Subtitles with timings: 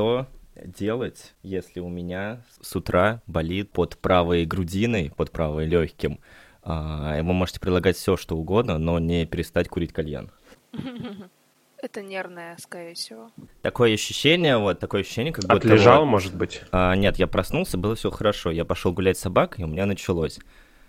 [0.00, 0.26] Что
[0.64, 6.20] делать, если у меня с утра болит под правой грудиной, под правой легким?
[6.62, 10.30] А, вы можете предлагать все, что угодно, но не перестать курить кальян.
[11.82, 13.30] Это нервное, скорее всего.
[13.60, 15.56] Такое ощущение, вот такое ощущение, как будто...
[15.56, 16.62] Отлежал, вот, может быть?
[16.72, 18.50] А, нет, я проснулся, было все хорошо.
[18.50, 20.38] Я пошел гулять с собакой, и у меня началось.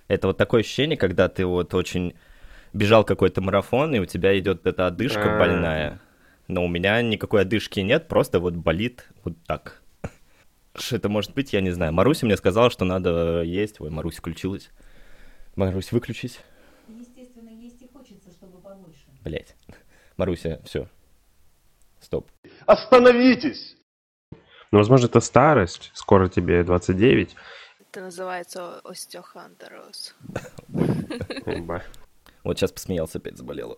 [0.07, 2.13] Это вот такое ощущение, когда ты вот очень
[2.71, 5.37] бежал какой-то марафон, и у тебя идет эта одышка А-а-а.
[5.37, 5.99] больная.
[6.47, 9.81] Но у меня никакой одышки нет, просто вот болит вот так.
[10.73, 11.93] Что это может быть, я не знаю.
[11.93, 13.81] Маруся мне сказала, что надо есть.
[13.81, 14.69] Ой, Марусь включилась.
[15.55, 16.39] Марусь, выключись.
[16.87, 19.05] Естественно, есть и хочется, чтобы побольше.
[19.21, 19.55] Блять.
[20.17, 20.87] Маруся, все.
[21.99, 22.31] Стоп.
[22.65, 23.77] Остановитесь!
[24.71, 25.91] Ну, возможно, это старость.
[25.93, 27.35] Скоро тебе 29.
[27.81, 30.15] Это называется остеохондроз.
[32.43, 33.77] Вот сейчас посмеялся, опять заболела.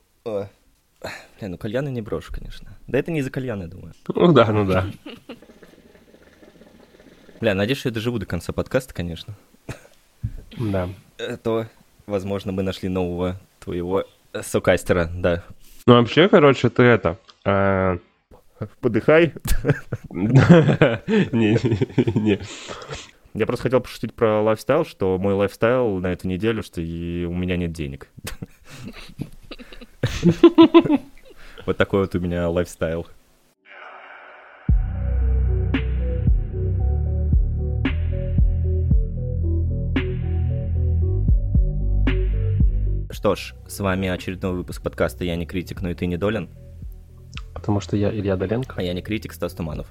[1.40, 2.78] Бля, ну кальяны не брошу, конечно.
[2.88, 3.94] Да это не из-за кальяна, думаю.
[4.08, 4.86] Ну да, ну да.
[7.42, 9.36] Бля, надеюсь, что я доживу до конца подкаста, конечно.
[10.58, 10.90] Да.
[11.18, 11.68] Э, то,
[12.06, 14.06] возможно, мы нашли нового твоего
[14.42, 15.44] сокастера, да.
[15.86, 17.18] Ну, вообще, короче, ты это...
[17.44, 17.98] Э,
[18.80, 19.34] Подыхай.
[20.10, 21.58] Не,
[22.20, 22.40] не.
[23.34, 27.34] Я просто хотел пошутить про лайфстайл, что мой лайфстайл на эту неделю, что и у
[27.34, 28.08] меня нет денег.
[31.66, 33.08] Вот такой вот у меня лайфстайл.
[43.10, 46.50] Что ж, с вами очередной выпуск подкаста «Я не критик, но и ты не долен».
[47.54, 48.76] Потому что я Илья Доленко.
[48.76, 49.88] А я не критик, Стас Туманов.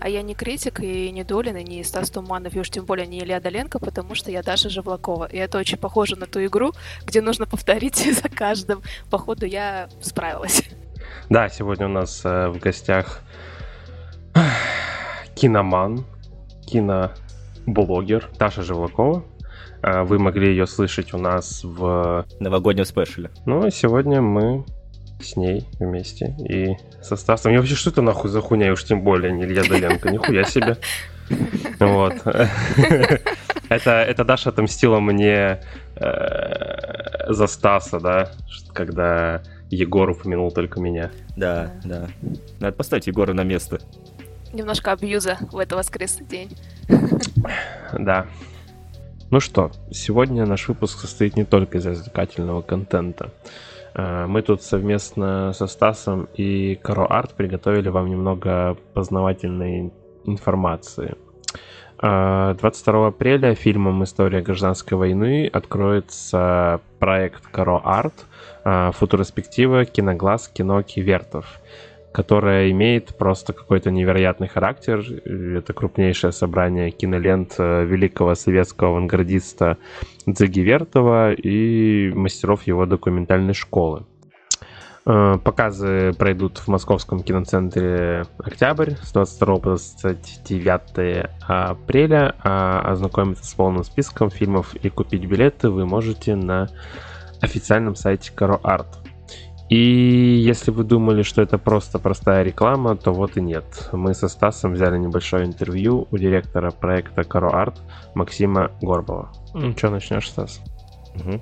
[0.00, 3.06] А я не критик и не Долин, и не Стас Туманов, и уж тем более
[3.06, 5.26] не Илья Доленко, потому что я Даша Живлакова.
[5.26, 6.72] И это очень похоже на ту игру,
[7.04, 8.82] где нужно повторить за каждым.
[9.10, 10.64] Походу, я справилась.
[11.28, 13.20] Да, сегодня у нас э, в гостях
[15.34, 16.04] киноман,
[16.66, 19.22] киноблогер Даша Живлакова.
[19.82, 22.24] А, вы могли ее слышать у нас в...
[22.38, 23.30] Новогоднем спешле.
[23.46, 24.64] Ну, а сегодня мы
[25.24, 27.52] с ней вместе и со Стасом.
[27.52, 30.44] Я вообще что это нахуй за хуйня, и уж тем более не Илья Доленко, нихуя
[30.44, 30.76] себе.
[31.78, 32.14] Вот.
[33.68, 35.60] Это, это Даша отомстила мне
[35.94, 38.32] э, за Стаса, да,
[38.72, 41.12] когда Егор упомянул только меня.
[41.36, 42.08] Да, да.
[42.58, 43.78] Надо поставить Егора на место.
[44.52, 46.50] Немножко абьюза в этот воскресный день.
[47.96, 48.26] Да.
[49.30, 53.30] Ну что, сегодня наш выпуск состоит не только из развлекательного контента.
[54.00, 59.92] Э, мы тут совместно со Стасом и Каро Арт приготовили вам немного познавательной
[60.24, 61.14] информации.
[61.98, 68.26] 22 э, апреля фильмом «История гражданской войны» откроется проект Каро Арт,
[68.64, 71.60] э, футуроспектива «Киноглаз кино Кивертов»
[72.12, 75.00] которая имеет просто какой-то невероятный характер.
[75.00, 79.78] Это крупнейшее собрание кинолент э, великого советского авангардиста
[80.26, 84.04] Дзиги Вертова и мастеров его документальной школы.
[85.06, 93.54] Э, показы пройдут в Московском киноцентре «Октябрь» с 22 по 29 апреля, а ознакомиться с
[93.54, 96.68] полным списком фильмов и купить билеты вы можете на
[97.40, 98.99] официальном сайте Каро Арт.
[99.70, 103.88] И если вы думали, что это просто простая реклама, то вот и нет.
[103.92, 107.80] Мы со Стасом взяли небольшое интервью у директора проекта Каро Арт
[108.14, 109.30] Максима Горбова.
[109.54, 110.60] Ну что, начнешь, Стас?
[111.14, 111.40] Угу.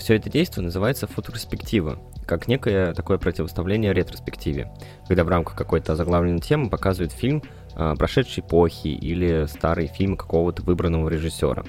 [0.00, 4.72] Все это действие называется футуроспектива, как некое такое противоставление ретроспективе,
[5.06, 7.44] когда в рамках какой-то заглавленной темы показывают фильм
[7.76, 11.62] э, прошедшей эпохи или старый фильм какого-то выбранного режиссера.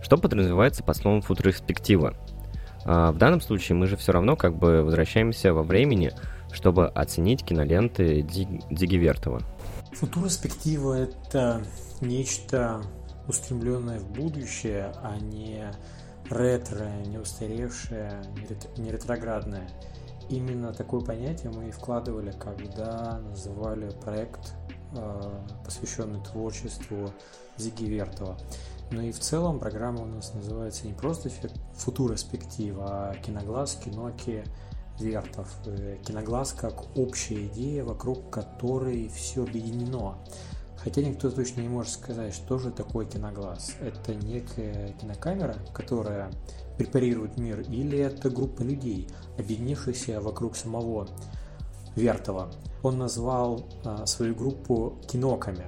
[0.00, 2.14] Что подразумевается под словом футуроспектива?
[2.84, 6.12] А в данном случае мы же все равно как бы возвращаемся во времени,
[6.52, 9.40] чтобы оценить киноленты Диги Вертова.
[9.92, 11.62] Футуроспектива— это
[12.00, 12.82] нечто
[13.28, 15.64] устремленное в будущее, а не
[16.30, 18.22] ретро, не устаревшее,
[18.76, 19.68] не ретроградное.
[20.28, 24.54] Именно такое понятие мы и вкладывали, когда называли проект,
[24.96, 27.12] а, посвященный творчеству
[27.56, 28.38] Зиги Вертова.
[28.90, 31.30] Ну и в целом программа у нас называется не просто
[31.74, 34.44] футуроспектива, а киноглаз, киноки,
[34.98, 35.48] Вертов.
[35.66, 40.18] Э, киноглаз как общая идея, вокруг которой все объединено.
[40.76, 43.76] Хотя никто точно не может сказать, что же такое киноглаз.
[43.80, 46.30] Это некая кинокамера, которая
[46.78, 49.08] препарирует мир, или это группа людей,
[49.38, 51.08] объединившихся вокруг самого
[51.96, 52.50] Вертова.
[52.82, 55.66] Он назвал а, свою группу киноками.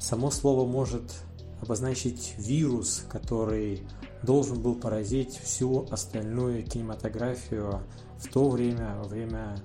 [0.00, 1.12] Само слово может
[1.60, 3.86] обозначить вирус, который
[4.22, 7.82] должен был поразить всю остальную кинематографию
[8.18, 9.56] в то время, во время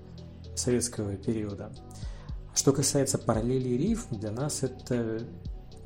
[0.55, 1.71] советского периода.
[2.53, 5.25] Что касается параллелей рифм, для нас это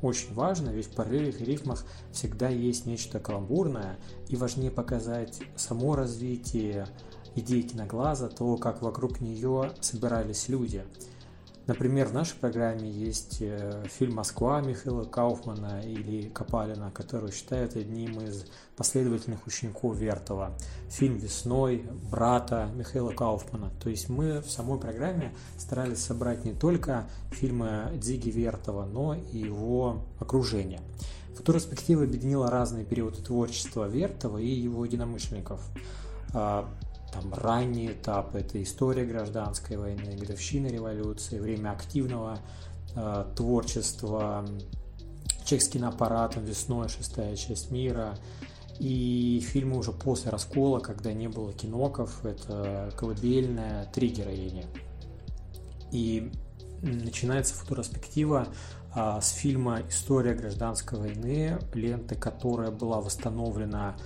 [0.02, 3.98] очень важно, ведь в параллелях и рифмах всегда есть нечто каламбурное,
[4.28, 6.86] и важнее показать само развитие
[7.34, 10.84] идеи киноглаза, то, как вокруг нее собирались люди–
[11.66, 18.20] Например, в нашей программе есть э, фильм «Москва» Михаила Кауфмана или Копалина, который считают одним
[18.20, 18.46] из
[18.76, 20.52] последовательных учеников Вертова.
[20.90, 23.72] Фильм «Весной» брата Михаила Кауфмана.
[23.82, 29.38] То есть мы в самой программе старались собрать не только фильмы Дзиги Вертова, но и
[29.38, 30.80] его окружение.
[31.36, 35.60] Футуроспектива объединила разные периоды творчества Вертова и его единомышленников
[36.32, 36.68] а,
[37.12, 42.38] там ранний этап, это история гражданской войны, годовщина революции, время активного
[42.94, 44.46] э, творчества,
[45.44, 48.18] чек с киноаппаратом, весной, шестая часть мира,
[48.78, 54.66] и фильмы уже после раскола, когда не было киноков, это колыбельная, три героини.
[55.92, 56.30] И
[56.82, 58.48] начинается футуроспектива
[58.94, 63.96] а, с фильма «История гражданской войны», ленты, которая была восстановлена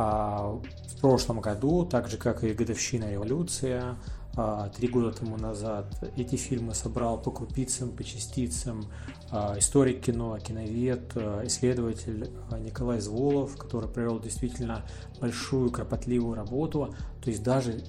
[0.00, 3.96] в прошлом году, так же как и годовщина революция,
[4.36, 5.86] а, три года тому назад,
[6.16, 8.84] эти фильмы собрал по крупицам, по частицам
[9.30, 12.30] а, историк кино, киновед, а, исследователь
[12.60, 14.86] Николай Зволов, который провел действительно
[15.20, 16.94] большую кропотливую работу.
[17.22, 17.80] То есть даже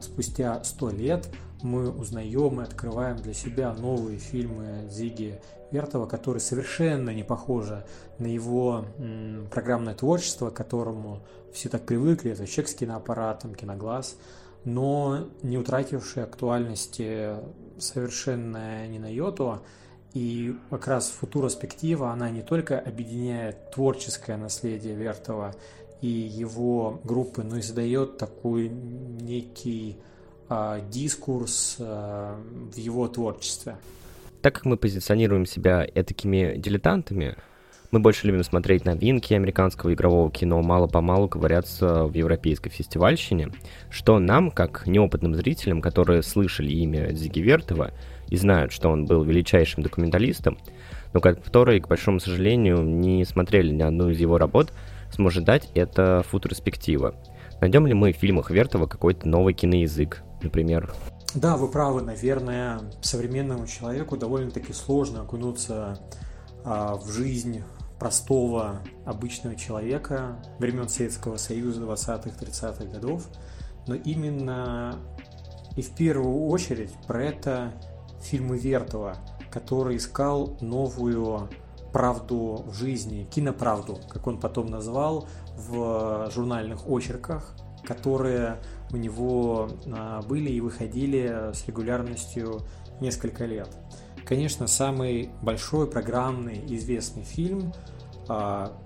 [0.00, 1.28] спустя сто лет
[1.62, 5.40] мы узнаем и открываем для себя новые фильмы Зиги
[5.70, 7.84] Вертова, которые совершенно не похожи
[8.18, 8.86] на его
[9.52, 11.20] программное творчество, которому
[11.52, 14.16] все так привыкли, это чек с киноаппаратом, киноглаз,
[14.64, 17.30] но не утративший актуальности
[17.78, 19.60] совершенно ни на йоту.
[20.12, 25.54] И как раз футуроспектива, она не только объединяет творческое наследие Вертова
[26.00, 29.98] и его группы, но и задает такой некий
[30.48, 32.36] а, дискурс а,
[32.72, 33.76] в его творчестве.
[34.42, 37.36] Так как мы позиционируем себя этакими дилетантами,
[37.90, 43.50] мы больше любим смотреть новинки американского игрового кино, мало-помалу ковыряться в европейской фестивальщине,
[43.90, 47.90] что нам, как неопытным зрителям, которые слышали имя Зиги Вертова
[48.28, 50.58] и знают, что он был величайшим документалистом,
[51.12, 54.72] но которые, к большому сожалению, не смотрели ни одну из его работ,
[55.10, 57.16] сможет дать это футуроспектива.
[57.60, 60.94] Найдем ли мы в фильмах Вертова какой-то новый киноязык, например?
[61.34, 65.98] Да, вы правы, наверное, современному человеку довольно-таки сложно окунуться
[66.64, 67.62] а, в жизнь
[68.00, 73.28] простого обычного человека времен Советского Союза 20-30-х годов,
[73.86, 74.96] но именно
[75.76, 77.72] и в первую очередь про это
[78.22, 79.16] фильмы Вертова,
[79.52, 81.48] который искал новую
[81.92, 87.54] правду в жизни, киноправду, как он потом назвал, в журнальных очерках,
[87.84, 88.60] которые
[88.92, 92.60] у него а, были и выходили с регулярностью
[93.00, 93.68] несколько лет.
[94.24, 97.72] Конечно, самый большой программный известный фильм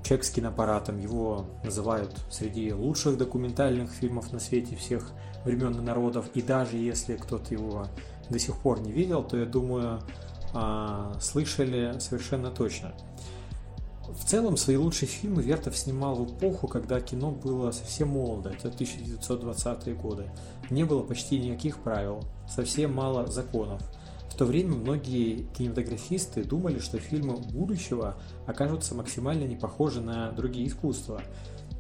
[0.03, 0.99] «Человек с киноаппаратом».
[0.99, 5.11] Его называют среди лучших документальных фильмов на свете всех
[5.45, 6.31] времен и народов.
[6.35, 7.87] И даже если кто-то его
[8.31, 10.01] до сих пор не видел, то, я думаю,
[10.55, 12.95] а, слышали совершенно точно.
[14.09, 18.69] В целом, свои лучшие фильмы Вертов снимал в эпоху, когда кино было совсем молодо, это
[18.69, 20.31] 1920-е годы.
[20.71, 23.83] Не было почти никаких правил, совсем мало законов–
[24.35, 30.67] в то время многие кинематографисты думали, что фильмы будущего окажутся максимально не похожи на другие
[30.67, 31.23] искусства.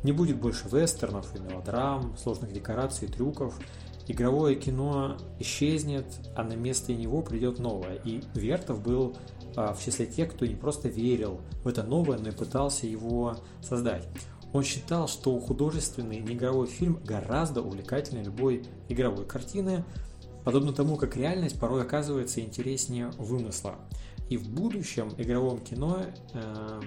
[0.04, 3.58] Не будет больше вестернов и мелодрам, сложных декораций и трюков.
[4.06, 6.06] Игровое кино исчезнет,
[6.37, 7.96] а на место него придет новое.
[8.04, 9.16] И Вертов был
[9.56, 13.34] а, в числе тех, кто не просто верил в это новое, но и пытался его
[13.62, 14.06] создать.
[14.52, 19.84] Он считал, что художественный неигровой фильм гораздо увлекательнее любой игровой картины,
[20.44, 23.76] подобно тому, как реальность порой оказывается интереснее вымысла.
[24.28, 26.80] И в будущем игровом кино э,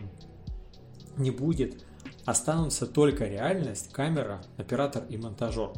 [1.17, 1.83] не будет,
[2.25, 5.71] останутся только реальность, камера, оператор и монтажер.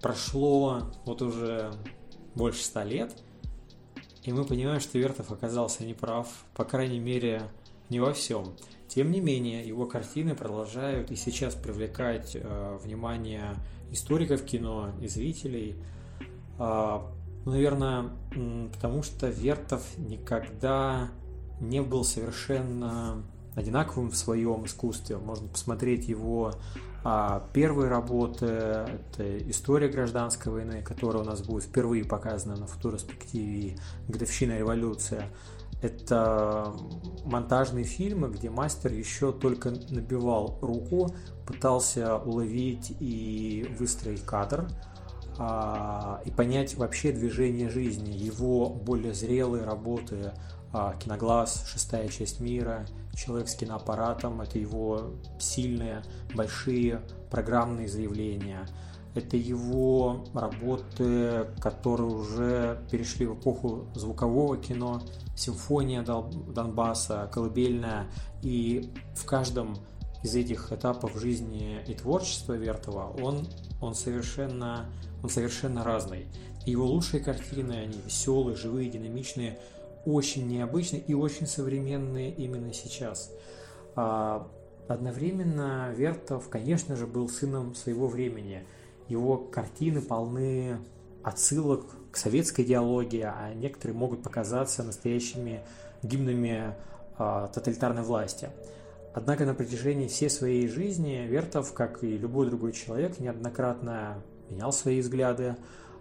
[0.00, 1.72] Прошло вот уже
[2.34, 3.14] больше ста лет,
[4.22, 7.42] и мы понимаем, что Вертов оказался неправ, по крайней мере,
[7.90, 8.54] не во всем.
[8.88, 13.54] Тем не менее, его картины продолжают и сейчас привлекать э, внимание
[13.90, 15.76] историков кино и зрителей–
[16.58, 18.10] наверное,
[18.72, 21.10] потому что Вертов никогда
[21.60, 23.22] не был совершенно
[23.54, 25.16] одинаковым в своем искусстве.
[25.16, 26.52] Можно посмотреть его
[27.04, 28.46] а, первые работы.
[28.46, 35.30] Это «История гражданской войны», которая у нас будет впервые показана на футуроспективе «Годовщина революция».
[35.82, 36.72] Это
[37.24, 41.14] монтажные фильмы, где мастер еще только набивал руку,
[41.46, 44.93] пытался уловить и выстроить кадр– а,
[45.36, 50.32] и понять вообще движение жизни, его более зрелые работы
[50.72, 56.02] а, «Киноглаз», «Шестая часть мира», «Человек с киноаппаратом»— это его сильные,
[56.34, 58.66] большие программные заявления.
[59.14, 65.00] Это его работы, которые уже перешли в эпоху звукового кино,
[65.36, 68.08] симфония Донбасса, колыбельная.
[68.42, 69.76] И в каждом
[70.24, 73.46] из этих этапов жизни и творчества Вертова он,
[73.80, 74.86] он, совершенно,
[75.24, 76.26] он совершенно разный.
[76.66, 79.58] Его лучшие картины, они веселые, живые, динамичные,
[80.04, 83.32] очень необычные и очень современные именно сейчас.
[83.96, 84.46] А
[84.86, 88.66] одновременно Вертов, конечно же, был сыном своего времени.
[89.08, 90.76] Его картины полны
[91.22, 95.62] отсылок к советской идеологии, а некоторые могут показаться настоящими
[96.02, 96.74] гимнами
[97.16, 98.50] а, тоталитарной власти.
[99.14, 105.00] Однако на протяжении всей своей жизни Вертов, как и любой другой человек, неоднократно менял свои
[105.00, 105.56] взгляды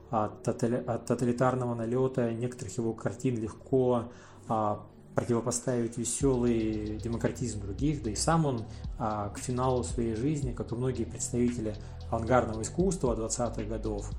[0.10, 2.32] от, тоталитарного налета.
[2.32, 4.12] Некоторых его картин легко
[4.48, 4.86] а,
[5.16, 8.66] противопоставить веселый демократизм других, да и сам он
[8.98, 11.76] а, к финалу своей жизни, как и многие представители
[12.10, 14.10] авангардного искусства 20-х годов,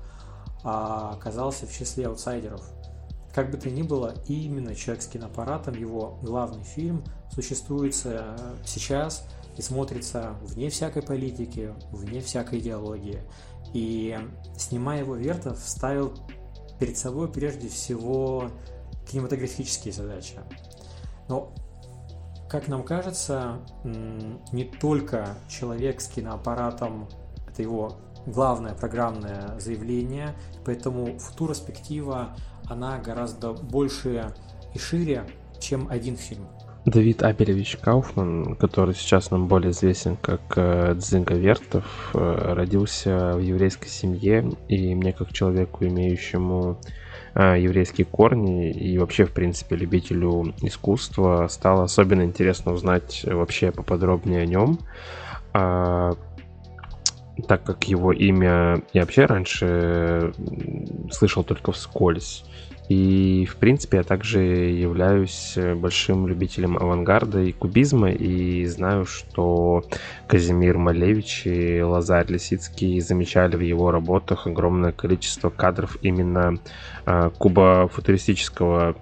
[0.63, 2.61] а, оказался в числе аутсайдеров–
[3.35, 7.03] как бы то ни было, именно «Человек с киноаппаратом», его главный фильм,
[7.33, 9.27] существует э, сейчас
[9.57, 13.23] и смотрится вне всякой политики, вне всякой идеологии.
[13.73, 14.17] И
[14.57, 16.13] снимая его, Вертов ставил
[16.79, 18.49] перед собой прежде всего
[19.09, 20.39] кинематографические задачи.
[21.27, 21.53] Но,
[22.49, 27.07] как нам кажется, не только человек с киноаппаратом–
[27.47, 32.35] это его главное программное заявление, поэтому футуроспектива
[32.67, 34.33] она гораздо больше
[34.73, 35.25] и шире,
[35.59, 36.47] чем один фильм.
[36.85, 43.39] Давид Абелевич Кауфман, который сейчас нам более известен как э, Дзинга Вертов, э, родился в
[43.39, 46.79] еврейской семье, и мне как человеку, имеющему
[47.33, 54.41] э, еврейские корни и вообще, в принципе, любителю искусства, стало особенно интересно узнать вообще поподробнее
[54.41, 54.77] о нем,
[55.53, 56.11] а,
[57.47, 60.33] так как его имя я вообще раньше
[61.11, 62.45] слышал только вскользь.
[62.87, 69.83] И, в принципе, я также являюсь э, большим любителем авангарда и кубизма, и знаю, что
[70.27, 76.59] Казимир Малевич и Лазарь Лисицкий замечали в его работах огромное количество кадров именно
[77.07, 78.95] э, кубофутуристического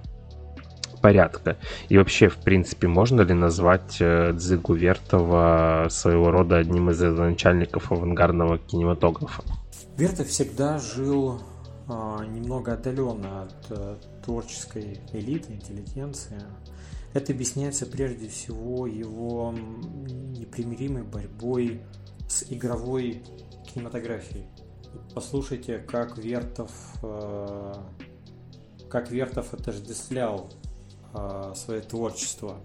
[1.01, 1.57] порядка.
[1.89, 7.91] И вообще, в принципе, можно ли назвать э, Дзигу Вертова своего рода одним из начальников
[7.91, 9.43] авангардного кинематографа?
[9.97, 11.41] Вертов всегда жил
[11.87, 16.41] немного отдаленно от э, творческой элиты, интеллигенции.
[17.13, 21.81] Это объясняется прежде всего его непримиримой борьбой
[22.27, 23.23] с игровой
[23.71, 24.47] кинематографией.
[25.13, 26.71] Послушайте, как Вертов,
[27.03, 27.73] э,
[28.89, 30.49] как Вертов отождествлял
[31.13, 32.61] э, свое творчество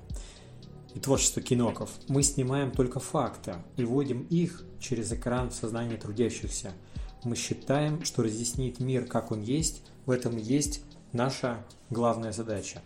[0.94, 1.90] и творчество киноков.
[2.08, 6.72] Мы снимаем только факты и вводим их через экран в сознание трудящихся–
[7.25, 10.82] мы считаем, что разъяснить мир, как он есть, в этом есть
[11.12, 12.82] наша главная задача.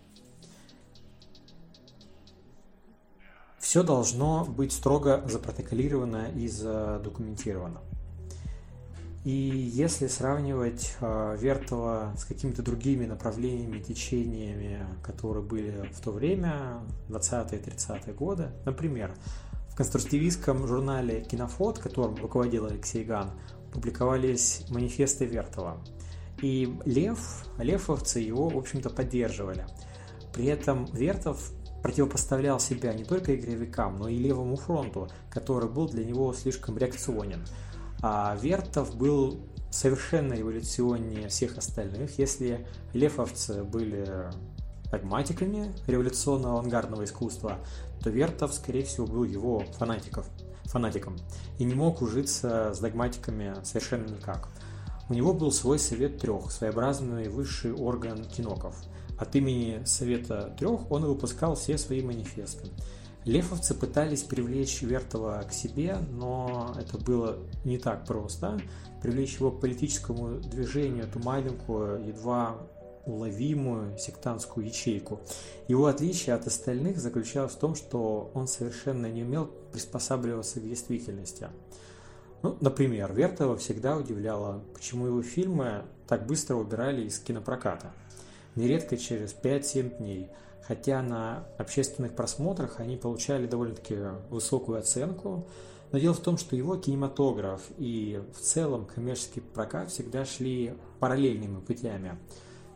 [3.59, 7.81] Все должно быть строго запротоколировано и задокументировано.
[9.25, 16.81] И если сравнивать э, Вертова с какими-то другими направлениями, течениями, которые были в то время,
[17.09, 19.15] 20-30-е годы, например,
[19.69, 23.31] в конструктивистском журнале «Кинофот», которым руководил Алексей Ган,
[23.73, 25.83] публиковались манифесты Вертова.
[26.41, 29.67] И Лев, левовцы его, в общем-то, поддерживали.
[30.33, 31.53] При этом Вертов
[31.83, 37.45] противопоставлял себя не только игровикам, но и левому фронту, который был для него слишком реакционен.
[38.03, 42.19] А Вертов был совершенно революционнее всех остальных.
[42.19, 44.31] Если левовцы были
[44.91, 47.59] прагматиками революционного авангардного искусства,
[48.03, 50.29] то Вертов, скорее всего, был его фанатиков
[50.73, 51.17] фанатиком
[51.59, 54.49] и не мог ужиться с догматиками совершенно никак.
[55.09, 58.75] У него был свой совет трех, своеобразный высший орган киноков.
[59.19, 62.71] От имени Совета трех он выпускал все свои манифесты.
[63.25, 68.61] Лефовцы пытались привлечь Вертова к себе, но это было не так просто.
[69.01, 72.57] Привлечь его к политическому движению, эту маленькую, едва
[73.07, 75.21] уловимую сектантскую ячейку.
[75.69, 81.49] Его отличие от остальных заключалось в том, что он совершенно не умел приспосабливаться к действительности.
[82.43, 87.93] Ну, например, Вертова всегда удивляло, почему его фильмы так быстро убирали из кинопроката.
[88.57, 90.29] Нередко через 5-7 дней,
[90.67, 93.97] хотя на общественных просмотрах они получали довольно-таки
[94.29, 95.47] высокую оценку,
[95.93, 101.61] Но дело в том, что его кинематограф и в целом коммерческий прокат всегда шли параллельными
[101.61, 102.19] путями.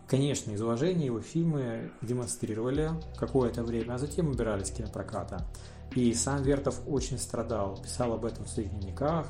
[0.08, 5.44] Конечно, из уважения его фильмы демонстрировали какое-то время, а затем убирались с кинопроката.
[5.96, 9.26] И сам Вертов очень страдал, писал об этом в своих дневниках,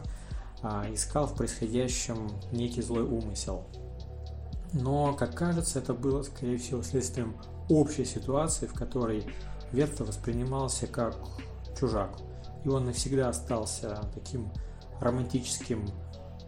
[0.63, 3.65] а, искал в происходящем некий злой умысел.
[4.73, 7.37] Но, как кажется, это было, скорее всего, следствием
[7.71, 9.25] общей ситуации, в которой
[9.73, 11.17] Вертов воспринимался как
[11.79, 12.19] чужак.
[12.65, 14.51] И он навсегда остался таким
[15.01, 15.87] романтическим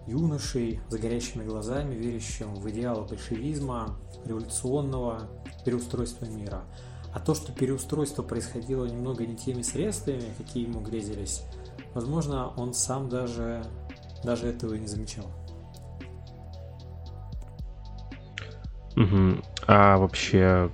[0.06, 5.28] юношей с горящими глазами, верящим в идеалы большевизма, революционного
[5.64, 6.62] переустройства мира.
[7.14, 11.42] А то, что переустройство происходило немного не теми средствами, какие ему грезились,
[11.94, 13.64] возможно, он сам даже,
[14.22, 15.26] даже этого и не замечал.
[18.96, 19.42] Угу.
[19.66, 20.70] А вообще,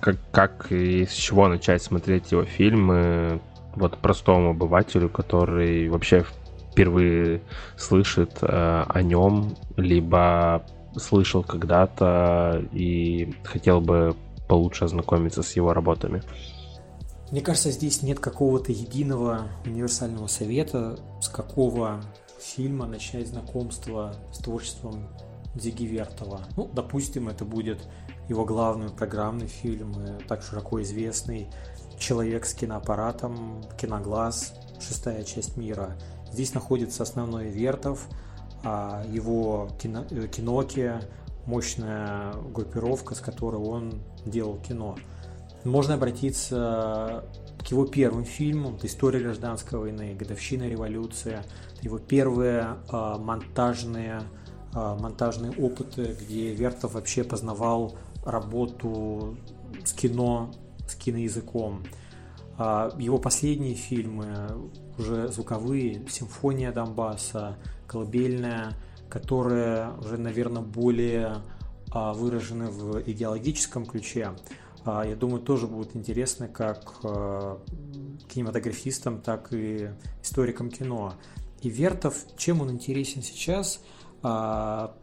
[0.00, 3.40] как, как и с чего начать смотреть его фильмы
[3.74, 6.24] вот простому обывателю, который вообще
[6.72, 7.42] впервые
[7.76, 10.64] слышит э, о нем, либо
[10.96, 14.16] слышал когда-то и хотел бы
[14.48, 16.22] получше ознакомиться с его работами?
[17.30, 22.00] Мне кажется, здесь нет какого-то единого универсального совета, с какого
[22.40, 25.06] фильма начать знакомство с творчеством
[25.54, 26.40] Зиги Вертова.
[26.56, 27.78] Ну, допустим, это будет
[28.28, 29.94] его главный программный фильм,
[30.26, 31.48] так широко известный
[31.98, 35.96] «Человек с киноаппаратом», «Киноглаз», «Шестая часть мира».
[36.32, 38.06] Здесь находится основной Вертов,
[38.62, 40.94] его кино, э, киноки,
[41.46, 44.96] мощная группировка, с которой он делал кино.
[45.64, 47.24] Можно обратиться
[47.62, 51.40] к его первым фильмам, это «История гражданской войны», «Годовщина революции»,
[51.82, 54.22] его первые э, монтажные,
[54.74, 59.36] э, монтажные опыты, где Вертов вообще познавал работу
[59.84, 60.50] с кино,
[60.88, 61.84] с киноязыком.
[62.58, 67.56] Э, его последние фильмы, уже звуковые, «Симфония Донбасса»,
[67.90, 68.72] «Колыбельная»,
[69.08, 71.38] которые уже, наверное, более
[71.92, 74.30] э, выражены в идеологическом ключе.
[74.84, 77.58] А, я думаю, тоже будут интересны как э,
[78.28, 79.90] кинематографистам, так и
[80.22, 81.14] историкам кино.
[81.62, 83.82] И Вертов, чем он интересен сейчас,
[84.22, 84.94] а,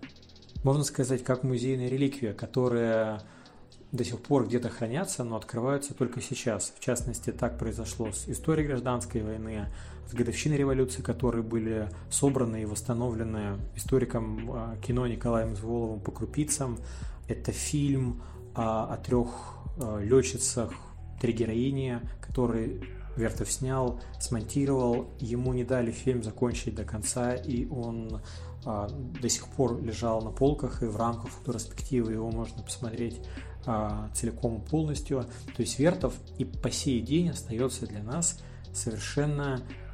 [0.64, 3.22] можно сказать, как музейная реликвия, которая
[3.92, 6.74] до сих пор где-то хранятся, но открываются только сейчас.
[6.76, 9.68] В частности, так произошло с историей гражданской войны,
[10.10, 16.78] с годовщиной революции, которые были собраны и восстановлены историком а, кино Николаем Зволовым по крупицам.
[17.28, 18.22] Это фильм
[18.56, 20.74] о трех Э, летчицах,
[21.22, 22.82] три героини, которые
[23.16, 25.12] Вертов снял, смонтировал.
[25.20, 28.22] Ему не дали фильм закончить до конца, и он
[28.66, 33.22] а, до сих пор лежал на полках, и в рамках фотореспективы его можно посмотреть
[33.66, 35.26] а, целиком и полностью.
[35.56, 38.40] То есть Вертов и по сей день остается для нас
[38.74, 39.87] совершенно а,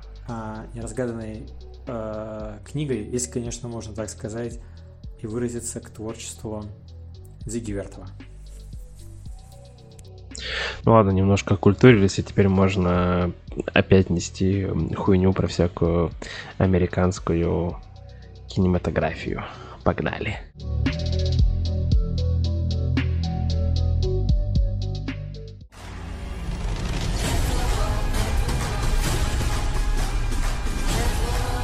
[0.73, 1.47] неразгаданной
[1.87, 4.59] а, книгой, если, конечно, можно так сказать,
[5.19, 6.63] и выразиться к творчеству
[7.45, 8.07] Зиги Вертова.
[10.85, 13.31] Ну ладно, немножко культурились, и теперь можно
[13.73, 16.11] опять нести хуйню про всякую
[16.57, 17.77] американскую
[18.47, 19.43] кинематографию.
[19.83, 20.39] Погнали.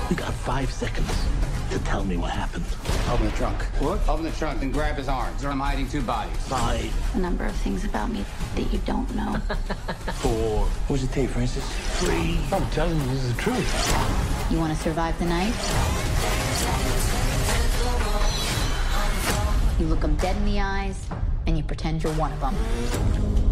[0.09, 1.07] You got five seconds
[1.69, 2.65] to tell me what happened.
[3.11, 3.61] Open the trunk.
[3.79, 3.99] What?
[4.09, 5.45] Open the trunk and grab his arms.
[5.45, 6.35] Or I'm hiding two bodies.
[6.47, 7.15] Five.
[7.15, 9.33] A number of things about me that you don't know.
[10.15, 10.65] Four.
[10.87, 11.63] What's it take, Francis?
[11.99, 12.39] Three.
[12.51, 14.51] I'm telling you, this is the truth.
[14.51, 15.53] You want to survive the night?
[19.79, 21.05] You look them dead in the eyes,
[21.45, 23.48] and you pretend you're one of them.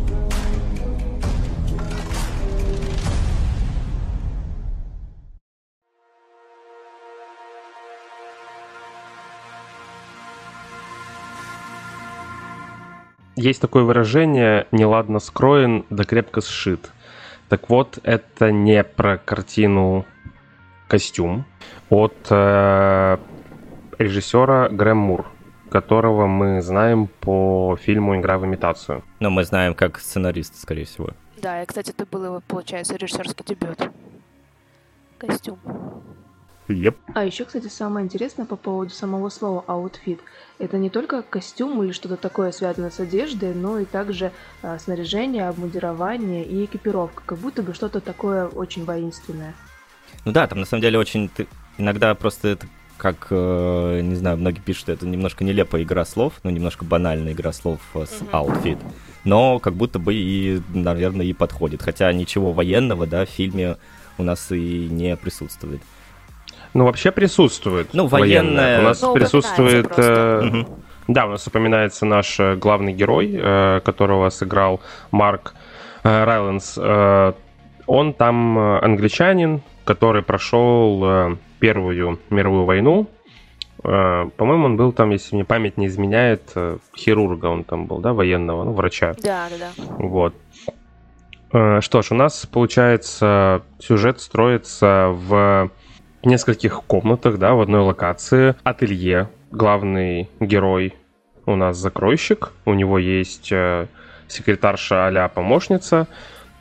[13.37, 16.89] Есть такое выражение «неладно скроен, да крепко сшит».
[17.49, 20.05] Так вот, это не про картину
[20.87, 21.45] «Костюм»
[21.91, 23.17] от э,
[23.99, 25.27] режиссера Грэм Мур,
[25.69, 29.03] которого мы знаем по фильму «Игра в имитацию».
[29.19, 31.11] Но мы знаем как сценарист, скорее всего.
[31.39, 33.91] Да, и, кстати, это был его, получается, режиссерский дебют.
[35.19, 35.59] Костюм.
[36.69, 36.95] Yep.
[37.13, 40.19] А еще, кстати, самое интересное по поводу самого слова outfit.
[40.59, 44.31] Это не только костюм или что-то такое связанное с одеждой, но и также
[44.63, 47.21] а, снаряжение, обмундирование и экипировка.
[47.25, 49.53] Как будто бы что-то такое очень воинственное.
[50.25, 51.29] Ну да, там на самом деле очень...
[51.77, 52.67] Иногда просто это
[52.97, 57.33] как, э, не знаю, многие пишут, что это немножко нелепая игра слов, ну, немножко банальная
[57.33, 58.79] игра слов с outfit,
[59.23, 61.83] но как будто бы и, наверное, и подходит.
[61.83, 63.77] Хотя ничего военного, да, в фильме
[64.17, 65.81] у нас и не присутствует.
[66.77, 67.89] Ну, вообще присутствует.
[67.93, 68.79] Ну, военная...
[68.81, 69.91] У нас Ну, присутствует...
[69.97, 70.63] э.
[71.07, 75.55] Да, у нас упоминается наш э, главный герой, э, которого сыграл Марк
[76.03, 76.77] э, Райленс.
[76.77, 77.33] Э,
[77.87, 83.07] Он там англичанин, который прошел э, Первую мировую войну.
[83.83, 87.97] Э, По-моему, он был там, если мне память не изменяет, э, хирурга он там был,
[87.97, 89.15] да, военного, ну, врача.
[89.23, 89.83] Да, да, да.
[89.97, 90.35] Вот.
[91.49, 95.71] Что ж, у нас, получается, сюжет строится в
[96.27, 98.55] нескольких комнатах, да, в одной локации.
[98.63, 99.29] Ателье.
[99.51, 100.93] Главный герой
[101.45, 102.51] у нас закройщик.
[102.65, 103.87] У него есть э,
[104.27, 106.07] секретарша а помощница.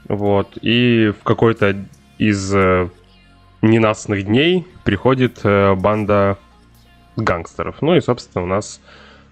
[0.09, 0.57] Вот.
[0.63, 1.77] И в какой-то
[2.19, 2.89] из э,
[3.63, 6.39] ненастных дней приходит э, банда
[7.17, 7.83] гангстеров.
[7.83, 8.81] Ну и, собственно, у нас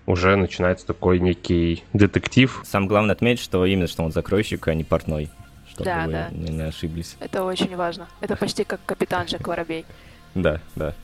[0.06, 2.60] уже начинается такой некий детектив.
[2.64, 5.30] Самое главное отметить, что именно что он закройщик, а не портной.
[5.68, 6.30] Чтобы Да, вы да.
[6.30, 7.16] не ошиблись.
[7.20, 8.08] Это очень важно.
[8.20, 9.84] Это почти как капитан Джек Воробей.
[10.34, 10.94] Да, да.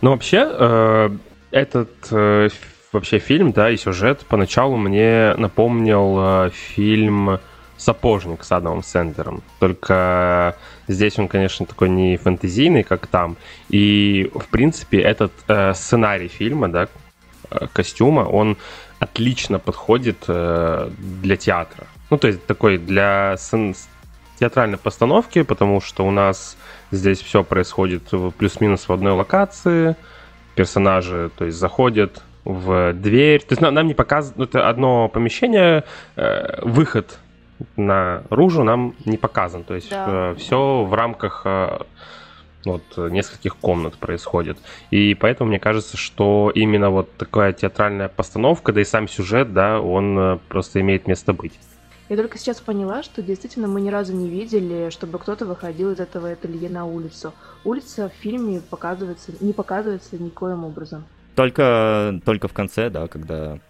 [0.00, 1.10] Ну, вообще, э,
[1.50, 2.48] этот э,
[2.92, 7.38] вообще фильм, да, и сюжет поначалу мне напомнил э, фильм
[7.76, 9.42] «Сапожник» с Адамом Сэндлером.
[9.58, 10.56] Только
[10.88, 13.36] здесь он, конечно, такой не фэнтезийный, как там.
[13.68, 15.32] И, в принципе, этот
[15.74, 16.88] сценарий фильма, да,
[17.72, 18.58] костюма, он
[18.98, 21.86] отлично подходит для театра.
[22.10, 23.36] Ну, то есть такой для
[24.40, 26.56] театральной постановки, потому что у нас
[26.90, 28.02] здесь все происходит
[28.38, 29.96] плюс-минус в одной локации.
[30.54, 33.40] Персонажи, то есть, заходят в дверь.
[33.40, 34.50] То есть нам, нам не показывают...
[34.50, 35.84] Это одно помещение,
[36.16, 37.18] э, выход
[37.76, 39.62] наружу нам не показан.
[39.64, 40.34] То есть Да.
[40.34, 41.78] все в рамках э,
[42.64, 44.58] вот э, нескольких комнат происходит.
[44.90, 49.80] И поэтому мне кажется, что именно вот такая театральная постановка, да и сам сюжет, да,
[49.80, 51.58] он э, просто имеет место быть.
[52.10, 56.00] Я только сейчас поняла, что действительно мы ни разу не видели, чтобы кто-то выходил из
[56.00, 57.32] этого ателье на улицу.
[57.62, 61.04] Улица в фильме показывается, не показывается никоим образом.
[61.36, 63.60] Только, только в конце, да, когда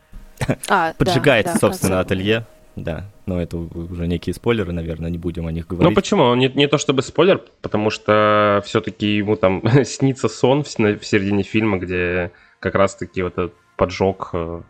[0.69, 2.47] А, поджигается, да, да, собственно, ателье.
[2.77, 5.95] Да, но это уже некие спойлеры, наверное, не будем о них Ну говорить.
[5.95, 6.35] почему?
[6.35, 11.43] Не, не то чтобы спойлер, потому что все-таки ему там снится сон в, в середине
[11.43, 14.63] фильма, где как раз-таки вот этот поджог э,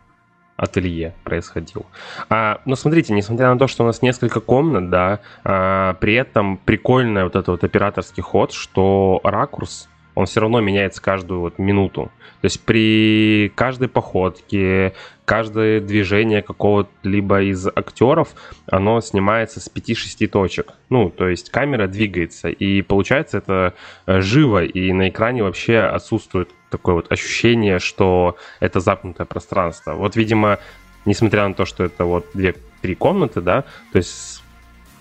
[0.61, 1.85] ателье происходил.
[2.29, 6.57] А, но смотрите, несмотря на то, что у нас несколько комнат, да, а, при этом
[6.57, 12.11] прикольный вот этот вот операторский ход, что ракурс, он все равно меняется каждую вот минуту.
[12.41, 14.93] То есть при каждой походке,
[15.25, 18.29] каждое движение какого-либо из актеров,
[18.69, 20.73] оно снимается с 5-6 точек.
[20.89, 23.73] Ну, то есть камера двигается, и получается это
[24.05, 29.93] э, живо, и на экране вообще отсутствует такое вот ощущение, что это замкнутое пространство.
[29.93, 30.57] Вот, видимо,
[31.05, 34.43] несмотря на то, что это вот две-три комнаты, да, то есть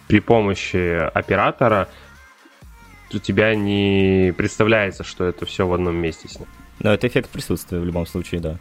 [0.08, 1.88] при помощи оператора
[3.12, 6.50] у тебя не представляется, что это все в одном месте снято.
[6.80, 8.58] Но это эффект присутствия в любом случае, да.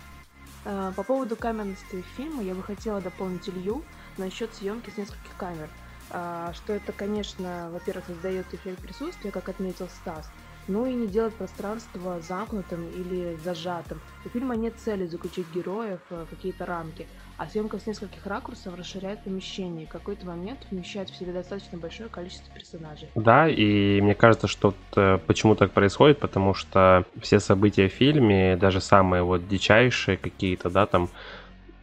[0.66, 3.84] А, По поводу камерности фильма я бы хотела дополнить Илью
[4.18, 5.70] насчет съемки с нескольких камер.
[6.12, 10.30] А, Что это, конечно, во-первых, создает эффект присутствия, как отметил Стас,
[10.70, 14.00] ну и не делать пространство замкнутым или зажатым.
[14.24, 19.24] У фильма нет цели заключить героев в какие-то рамки, а съемка с нескольких ракурсов расширяет
[19.24, 23.10] помещение и в какой-то момент вмещает в себе достаточно большое количество персонажей.
[23.16, 28.56] Да, и мне кажется, что э, почему так происходит, потому что все события в фильме,
[28.56, 31.10] даже самые вот дичайшие какие-то, да, там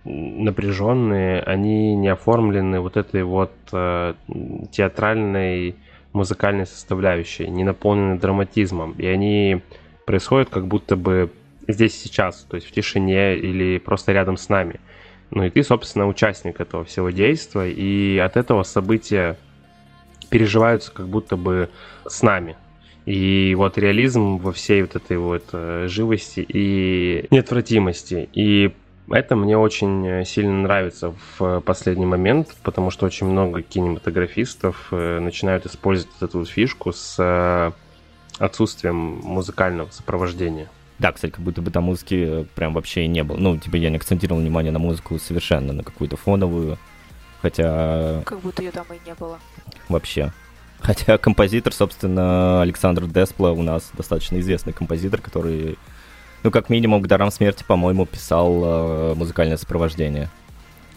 [0.04, 4.14] напряженные, они не оформлены вот этой вот э,
[4.70, 5.76] театральной
[6.16, 9.62] музыкальной составляющей, не наполнены драматизмом, и они
[10.06, 11.30] происходят как будто бы
[11.68, 14.80] здесь сейчас, то есть в тишине или просто рядом с нами.
[15.30, 19.36] Ну и ты, собственно, участник этого всего действия, и от этого события
[20.30, 21.68] переживаются как будто бы
[22.06, 22.56] с нами.
[23.04, 28.28] И вот реализм во всей вот этой вот э, живости и неотвратимости.
[28.32, 28.72] И
[29.10, 35.20] это мне очень э, сильно нравится в последний момент, потому что очень много кинематографистов э,
[35.20, 37.72] начинают использовать эту фишку с э,
[38.38, 40.68] отсутствием музыкального сопровождения.
[40.98, 43.36] Да, кстати, как будто бы там музыки э, прям вообще и не было.
[43.36, 46.78] Ну, типа я не акцентировал внимание на музыку совершенно, на какую-то фоновую.
[47.42, 49.38] Хотя Как будто ее там и не было.
[49.88, 50.32] вообще.
[50.80, 55.78] Хотя композитор, собственно, Александр Деспла у нас достаточно известный композитор, который,
[56.42, 60.28] ну, как минимум, к дарам смерти, по-моему, писал э, музыкальное сопровождение.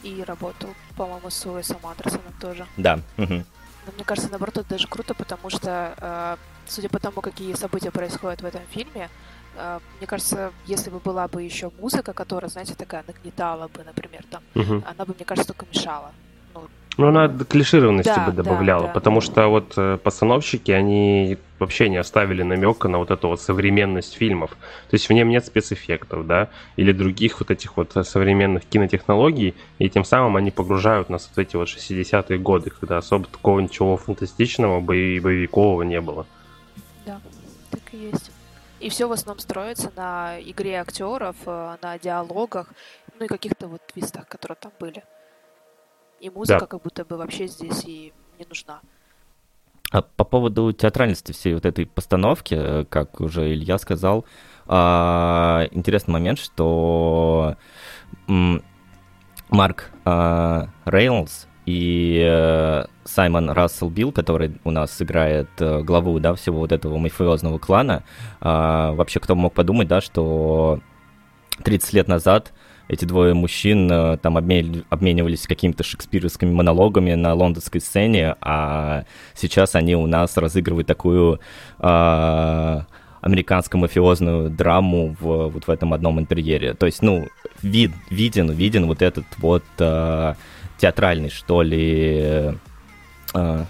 [0.03, 2.65] И работал, по-моему, с Уэсом Андерсоном тоже.
[2.77, 2.99] Да.
[3.17, 3.25] Но
[3.95, 6.35] мне кажется, наоборот, это даже круто, потому что, э,
[6.67, 9.09] судя по тому, какие события происходят в этом фильме,
[9.55, 14.23] э, мне кажется, если бы была бы еще музыка, которая, знаете, такая нагнетала бы, например,
[14.29, 14.83] там, Мгм.
[14.87, 16.11] она бы, мне кажется, только мешала.
[16.99, 18.91] Ну, она клишированности Да, бы да, добавляла, да.
[18.91, 24.15] потому что вот э, постановщики, они вообще не оставили намека на вот эту вот современность
[24.15, 24.49] фильмов.
[24.89, 29.55] То есть в нем нет спецэффектов, да, или других вот этих вот э, современных кинотехнологий,
[29.77, 33.95] и тем самым они погружают нас в эти вот 60-е годы, когда особо такого ничего
[33.95, 36.25] фантастичного, боевикового не было.
[37.05, 37.21] Да,
[37.71, 38.29] так и есть.
[38.81, 42.67] И все в основном строится на игре актеров, э, на диалогах,
[43.17, 45.01] ну и каких-то вот твистах, которые там были.
[46.19, 46.65] И музыка Да.
[46.65, 48.79] как будто бы вообще здесь и не нужна.
[49.91, 54.25] А по поводу театральности всей вот этой постановки, э, как уже Илья сказал,
[54.67, 57.55] а, интересный момент, что
[59.49, 66.33] Марк а, Рейлс и э, Саймон Рассел Билл, который у нас играет э, главу, да,
[66.35, 68.03] всего вот этого мафиозного клана,
[68.41, 70.79] а, вообще кто мог подумать, да, что
[71.63, 72.53] 30 лет назад
[72.89, 79.75] эти двое мужчин э, там обмен- обменивались какими-то шекспировскими монологами на лондонской сцене, а сейчас
[79.75, 81.39] они у нас разыгрывают такую
[81.77, 82.85] а,
[83.21, 86.73] американско-мафиозную драму в, вот в этом одном интерьере.
[86.73, 87.27] То есть, ну,
[87.61, 90.35] вид, виден, виден вот этот вот а,
[90.79, 92.55] театральный, что ли,
[93.35, 93.65] а,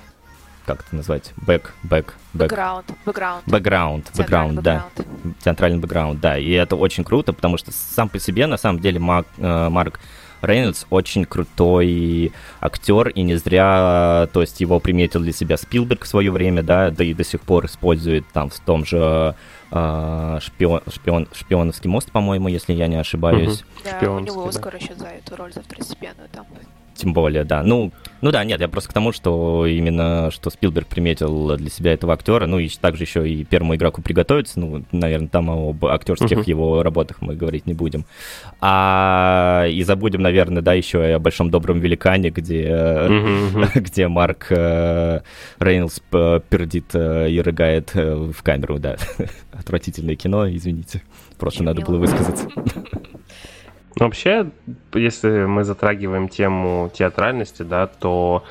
[0.69, 3.43] как это назвать, бэк, бэк, бэк, Бэкграунд, бэкграунд.
[3.47, 4.85] бэкграунд, бэкграунд, да
[5.43, 8.99] театральный бэкграунд, да, и это очень круто, потому что сам по себе, на самом деле,
[8.99, 9.99] Мак- э, Марк
[10.43, 16.07] Рейнольдс очень крутой актер, и не зря, то есть его приметил для себя Спилберг в
[16.07, 19.35] свое время, да, да и до сих пор использует там в том же
[19.71, 23.63] э, шпион, шпион, шпионовский мост, по-моему, если я не ошибаюсь.
[23.83, 24.49] Да, у Шпионский, него да.
[24.49, 26.45] Оскар еще за эту роль, за второстепенную там.
[26.99, 27.63] Тем более, да.
[27.63, 31.93] Ну, ну да, нет, я просто к тому, что именно что Спилберг приметил для себя
[31.93, 36.39] этого актера, ну и также еще и первому игроку приготовиться, ну, наверное, там об актерских
[36.39, 36.43] Мгм.
[36.45, 38.03] его работах мы говорить не будем.
[38.59, 43.65] А и забудем, наверное, да, еще и о большом добром великане, где, мгм.
[43.75, 45.21] где Марк э,
[45.59, 48.97] Рейнольдс п- пердит э, и рыгает э, в камеру, да.
[49.53, 51.01] Отвратительное кино, извините.
[51.37, 52.01] Просто Очень надо было мило.
[52.01, 52.47] высказаться.
[53.95, 54.49] Ну, Вообще,
[54.93, 58.43] если мы затрагиваем тему театральности, да, то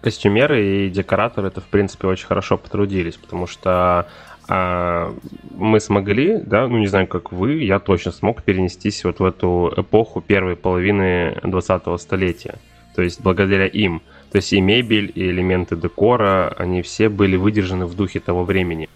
[0.00, 4.06] костюмеры и декораторы это, в принципе, очень хорошо потрудились, потому что
[4.48, 5.14] а,
[5.50, 9.72] мы смогли, да, ну не знаю, как вы, я точно смог перенестись вот в эту
[9.76, 12.56] эпоху первой половины 20-го столетия.
[12.94, 14.02] То есть благодаря им.
[14.30, 18.88] То есть и мебель, и элементы декора, они все были выдержаны в духе того времени.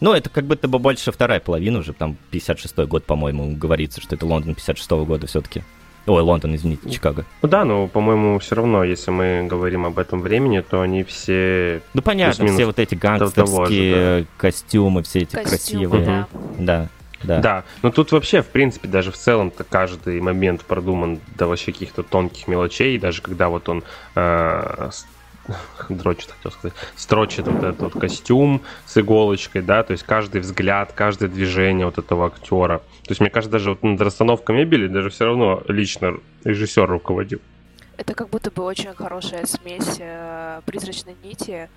[0.00, 4.14] Ну, это как будто бы больше вторая половина уже, там 56-й год, по-моему, говорится, что
[4.16, 5.62] это Лондон 56-го года все-таки.
[6.06, 7.24] Ой, Лондон, извините, Чикаго.
[7.40, 11.80] Ну да, но, по-моему, все равно, если мы говорим об этом времени, то они все
[11.94, 15.48] Ну, понятно, Плюс-минус все вот эти того же, гангстерские костюмы, все эти Костюмы,
[15.88, 16.04] красивые.
[16.04, 16.28] да.
[16.58, 16.88] Да,
[17.22, 17.40] да.
[17.40, 22.02] Да, но тут вообще, в принципе, даже в целом-то каждый момент продуман до вообще каких-то
[22.02, 23.82] тонких мелочей, даже когда вот он
[24.14, 25.06] э, с-
[25.88, 30.92] дрочит, хотел сказать, строчит вот этот вот костюм с иголочкой, да, то есть каждый взгляд,
[30.92, 32.78] каждое движение вот этого актера.
[32.78, 37.40] То есть, мне кажется, даже вот над расстановкой мебели даже все равно лично режиссер руководил.
[37.96, 41.68] Это как будто бы очень хорошая смесь э, призрачной нити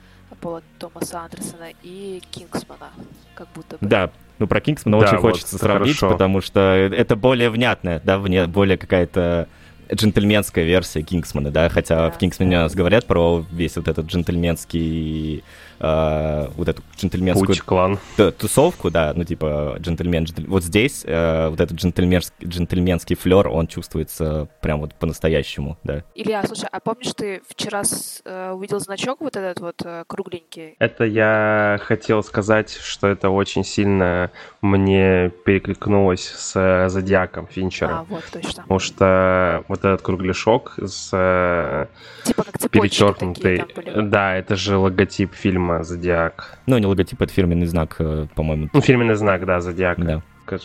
[0.42, 2.90] Пола Томаса Андерсона и Кингсмана.
[3.36, 3.88] Как будто бы.
[3.88, 6.14] Да, ну про Кингсмана Да, очень вот, хочется сравнить, хорошо.
[6.14, 9.48] потому что это более внятная, да, вне- более какая-то
[9.94, 12.12] джентльменская версия Кингсмана, да, хотя Да.
[12.12, 15.44] в Кингсмане у нас говорят про весь вот этот джентльменский,
[15.80, 18.00] э, вот эту джентльменскую Путь, клан.
[18.16, 23.48] т- тусовку, да, ну типа джентльмен, джентль- вот здесь э, вот этот джентльменский, джентльменский флер,
[23.48, 26.04] он чувствуется прям вот по-настоящему, да.
[26.16, 30.76] Илья, слушай, а помнишь, ты вчера с- э, увидел значок вот этот вот э, кругленький?
[30.80, 38.00] Это я хотел сказать, что это очень сильно мне перекликнулось с э, Зодиаком Финчера.
[38.00, 38.64] А, вот, точно.
[38.64, 41.86] Потому что вот этот кругляшок с э,
[42.24, 44.02] Типа как такие были.
[44.08, 46.58] Да, это же логотип фильма «Зодиак».
[46.66, 48.70] Ну, не логотип, это фирменный знак, э, по-моему.
[48.74, 50.00] Ну, фирменный знак, да, «Зодиак».
[50.04, 50.22] Да.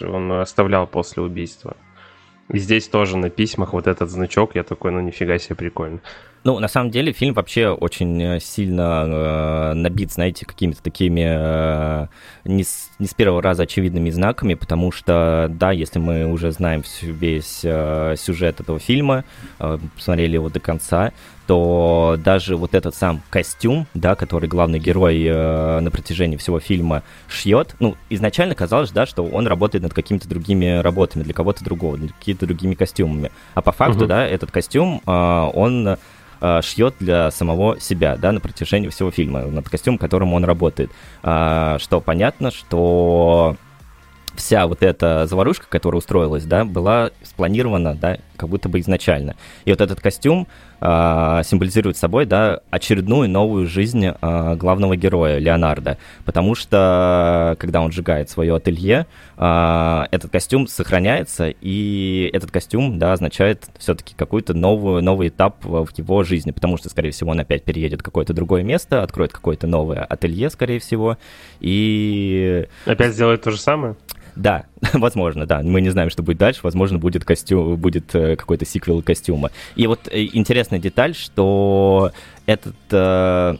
[0.06, 1.76] Он оставлял после убийства.
[2.52, 6.00] И здесь тоже на письмах вот этот значок, я такой, ну нифига себе, прикольно.
[6.44, 12.06] Ну, на самом деле, фильм вообще очень э, сильно э, набит, знаете, какими-то такими э,
[12.44, 16.82] не, с, не с первого раза очевидными знаками, потому что, да, если мы уже знаем
[17.00, 19.24] весь э, сюжет этого фильма,
[19.60, 21.12] э, посмотрели его до конца,
[21.46, 27.04] то даже вот этот сам костюм, да, который главный герой э, на протяжении всего фильма
[27.28, 31.98] шьет, ну, изначально казалось, да, что он работает над какими-то другими работами, для кого-то другого,
[31.98, 32.10] для
[32.42, 33.30] какими-то другими костюмами.
[33.54, 34.08] А по факту, Мгм.
[34.08, 35.10] да, этот костюм, э,
[35.54, 35.96] он
[36.44, 40.90] э, шьет для самого себя, да, на протяжении всего фильма, над костюмом, которым он работает.
[41.22, 43.56] А, Что понятно, что
[44.34, 49.36] вся вот эта заварушка, которая устроилась, да, была спланирована, да, как будто бы изначально.
[49.64, 50.48] И вот этот костюм
[50.80, 57.92] э, символизирует собой, да, очередную новую жизнь э, главного героя Леонардо, потому что когда он
[57.92, 65.02] сжигает свое ателье, э, этот костюм сохраняется, и этот костюм, да, означает все-таки какой-то новую,
[65.02, 68.62] новый этап в его жизни, потому что, скорее всего, он опять переедет в какое-то другое
[68.62, 71.16] место, откроет какое-то новое ателье, скорее всего,
[71.60, 72.66] и...
[72.86, 73.94] Опять сделает то же самое?
[74.36, 75.60] Да, возможно, да.
[75.62, 76.60] Мы не знаем, что будет дальше.
[76.62, 79.50] Возможно, будет костюм, будет э, какой-то сиквел костюма.
[79.76, 82.12] И вот э, интересная деталь, что
[82.46, 83.56] этот э,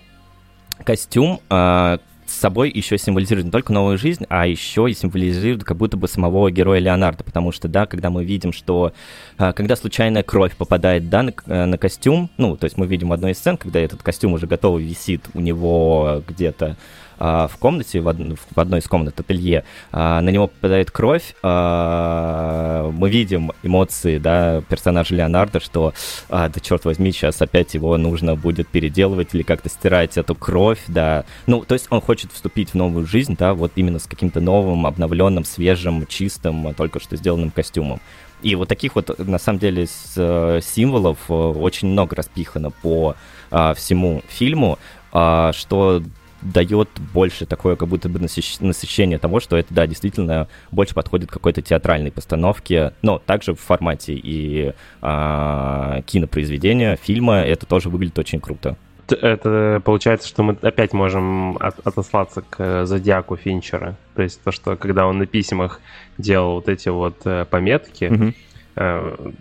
[0.84, 5.76] костюм э, с собой еще символизирует не только новую жизнь, а еще и символизирует как
[5.76, 8.94] будто бы самого героя Леонардо, потому что, да, когда мы видим, что
[9.38, 13.28] э, когда случайная кровь попадает, да, на, на костюм, ну, то есть мы видим одну
[13.28, 16.76] из сцен, когда этот костюм уже готовый висит у него где-то
[17.22, 18.16] в комнате, в, од...
[18.18, 24.62] в одной из комнат ателье, а, на него попадает кровь, а, мы видим эмоции, да,
[24.68, 25.94] персонажа Леонардо, что,
[26.28, 31.24] да черт возьми, сейчас опять его нужно будет переделывать или как-то стирать эту кровь, да,
[31.46, 34.86] ну, то есть он хочет вступить в новую жизнь, да, вот именно с каким-то новым,
[34.86, 38.00] обновленным, свежим, чистым, только что сделанным костюмом.
[38.42, 43.14] И вот таких вот, на самом деле, с, э, символов э, очень много распихано по
[43.52, 44.78] а, всему фильму,
[45.12, 46.02] а, что
[46.42, 51.62] дает больше такое как будто бы насыщение того, что это, да, действительно больше подходит какой-то
[51.62, 58.76] театральной постановке, но также в формате и а, кинопроизведения, фильма это тоже выглядит очень круто.
[59.08, 63.96] Это получается, что мы опять можем от, отослаться к зодиаку Финчера.
[64.14, 65.80] То есть то, что когда он на письмах
[66.18, 68.34] делал вот эти вот э, пометки, mm-hmm.
[68.76, 69.32] э,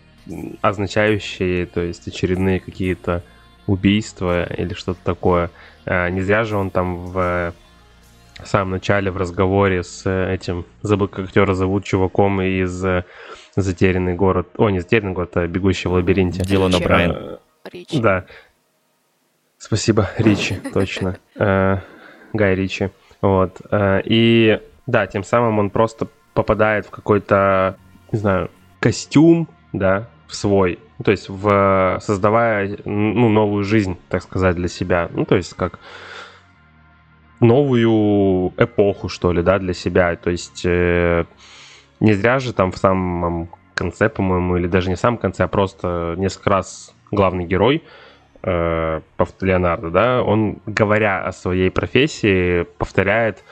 [0.62, 3.24] означающие, то есть очередные какие-то
[3.68, 5.52] убийства или что-то такое.
[5.86, 7.54] Э, не зря же он там в
[8.44, 12.84] самом начале в разговоре с этим, забыл, как актера зовут, чуваком из
[13.56, 14.48] «Затерянный город».
[14.58, 16.44] О, не «Затерянный город», а «Бегущий в лабиринте».
[16.44, 17.40] Дилан О'Брайен.
[17.66, 18.00] Ричи.
[18.00, 18.26] Да.
[19.58, 21.18] Спасибо, Ричи, точно.
[21.36, 21.78] Э,
[22.34, 22.90] Гай Ричи.
[23.22, 23.62] Вот.
[23.70, 27.78] Э, и да, тем самым он просто попадает в какой-то,
[28.12, 34.24] не знаю, костюм, да, в свой, ну, то есть в, создавая ну, новую жизнь, так
[34.24, 35.10] сказать, для себя.
[35.14, 35.80] Ну, то есть как
[37.42, 40.16] новую эпоху, что ли, да, для себя.
[40.16, 41.26] То есть э,
[42.00, 45.48] не зря же там в самом конце, по-моему, или даже не в самом конце, а
[45.48, 47.84] просто несколько раз главный герой
[48.44, 49.02] э,
[49.42, 53.44] Леонардо, да, он, говоря о своей профессии, повторяет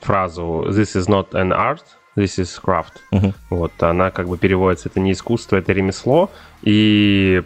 [0.00, 1.84] фразу «This is not an art,
[2.16, 3.00] This is craft.
[3.12, 3.34] Uh-huh.
[3.50, 6.30] Вот, она как бы переводится, это не искусство, это ремесло.
[6.62, 7.42] И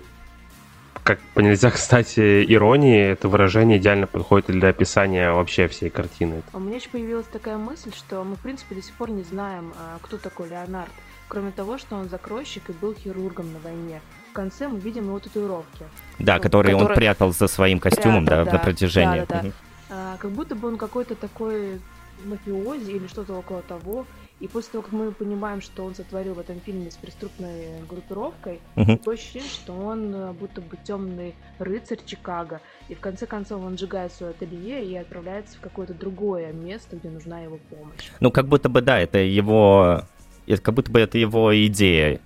[1.09, 6.43] как нельзя, кстати, иронии, это выражение идеально подходит для описания вообще всей картины.
[6.53, 9.23] А у меня еще появилась такая мысль, что мы, в принципе, до сих пор не
[9.23, 10.93] знаем, а, кто такой Леонард.
[11.29, 14.01] Кроме того, что он закройщик и был хирургом на войне.
[14.31, 15.85] В конце мы видим его татуировки.
[16.19, 16.91] Да, ну, которые который...
[16.91, 19.21] он прятал за своим костюмом, прятал, да, да, на протяжении.
[19.21, 19.49] Да, да, да.
[19.49, 19.53] Угу.
[19.91, 21.81] А, как будто бы он какой-то такой
[22.25, 24.07] мафиози или что-то около того.
[24.41, 28.61] И после того, как мы понимаем, что он сотворил в этом фильме с преступной группировкой,
[28.77, 28.99] uh-huh.
[28.99, 32.61] такое ощущение, что он э, будто бы темный рыцарь Чикаго.
[32.89, 37.11] И в конце концов он сжигает свое ателье и отправляется в какое-то другое место, где
[37.11, 38.11] нужна его помощь.
[38.21, 40.03] Ну, как будто бы, да, это его...
[40.47, 42.21] Это как будто бы это его идея.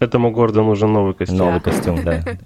[0.00, 1.38] Этому городу нужен новый костюм.
[1.38, 2.22] Новый костюм, да.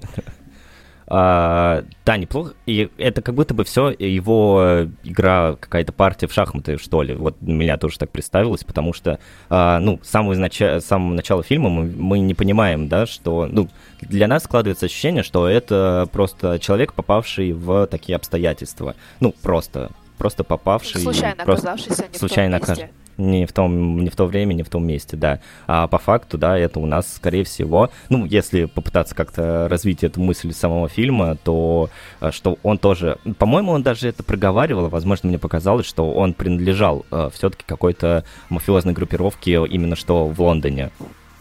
[1.09, 2.55] А, да, неплохо.
[2.67, 7.15] И это как будто бы все его игра, какая-то партия в шахматы, что ли.
[7.15, 10.61] Вот меня тоже так представилось, потому что, а, ну, с самого, нач...
[10.81, 13.69] самого начала фильма мы, мы не понимаем, да, что, ну,
[14.01, 18.97] для нас складывается ощущение, что это просто человек, попавший в такие обстоятельства.
[19.21, 21.03] Ну, просто, просто попавший.
[21.03, 24.55] Случайно просто, оказавшийся не случайно в том месте не в том, не в то время,
[24.55, 25.41] не в том месте, да.
[25.67, 30.21] А по факту, да, это у нас, скорее всего, ну, если попытаться как-то развить эту
[30.21, 35.39] мысль самого фильма, то э, что он тоже, по-моему, он даже это проговаривал, возможно, мне
[35.39, 40.91] показалось, что он принадлежал э, все-таки какой-то мафиозной группировке именно что в Лондоне.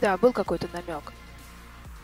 [0.01, 1.13] Да, был какой-то намек.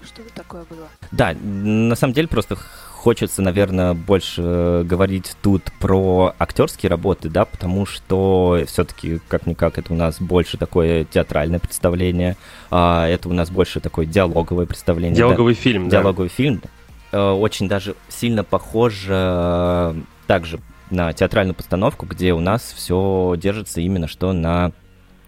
[0.04, 0.88] Что такое было?
[1.12, 2.58] Да, на самом деле просто
[3.02, 9.92] хочется, наверное, больше э, говорить тут про актерские работы, да, потому что все-таки, как-никак, это
[9.92, 12.38] у нас больше такое театральное представление,
[12.70, 15.16] а это у нас больше такое диалоговое представление.
[15.16, 15.62] Диалоговый да?
[15.62, 15.98] фильм, да.
[15.98, 16.62] Диалоговый фильм.
[17.12, 19.96] Э, очень даже сильно похож э,
[20.28, 20.60] также
[20.92, 24.74] на театральную постановку, где у нас все держится именно что на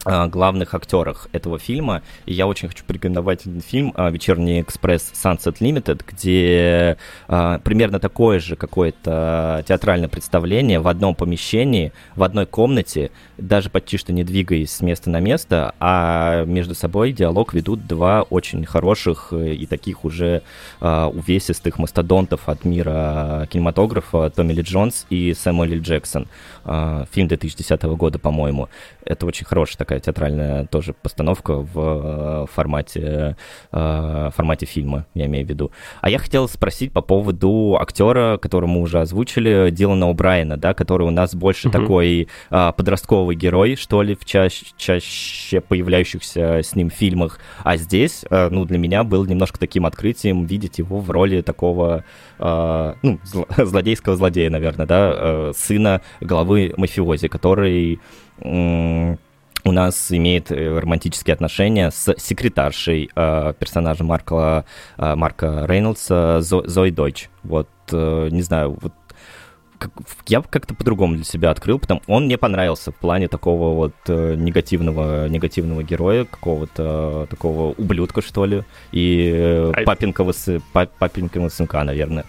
[0.05, 2.01] главных актерах этого фильма.
[2.25, 6.97] И я очень хочу порекомендовать один фильм а, «Вечерний экспресс Sunset Limited», где
[7.27, 13.97] а, примерно такое же какое-то театральное представление в одном помещении, в одной комнате, даже почти
[13.97, 19.33] что не двигаясь с места на место, а между собой диалог ведут два очень хороших
[19.33, 20.41] и таких уже
[20.81, 25.81] увесистых мастодонтов от мира кинематографа Томми Ли Джонс и Сэмюэл.
[25.81, 26.27] Джексон.
[26.63, 28.69] Фильм 2010 года, по-моему.
[29.05, 33.35] Это очень хорошая такая театральная тоже постановка в э, формате,
[33.71, 35.71] э, формате фильма, я имею в виду.
[36.01, 41.07] А я хотел спросить по поводу актера, которого мы уже озвучили, Дилана О'Брайена, да, который
[41.07, 41.77] у нас больше угу.
[41.77, 47.39] такой а, подростковый герой, что ли, в чаще, чаще появляющихся с ним фильмах.
[47.63, 52.03] А здесь, а, ну, для меня был немножко таким открытием видеть его в роли такого,
[52.39, 53.19] ну,
[53.57, 57.99] злодейского злодея, наверное, да, сына главы мафиози, который
[58.43, 64.65] у нас имеет э, романтические отношения с секретаршей э, персонажа Марка,
[64.97, 67.29] э, Марка Рейнольдса Зо, Зои Дойч.
[67.43, 68.93] Вот, э, не знаю, вот
[69.77, 69.91] как,
[70.27, 74.35] я как-то по-другому для себя открыл, потому он мне понравился в плане такого вот э,
[74.35, 80.33] негативного, негативного героя, какого-то такого ублюдка, что ли, и э, папинкова,
[80.71, 82.25] пап, папинкова сынка, наверное.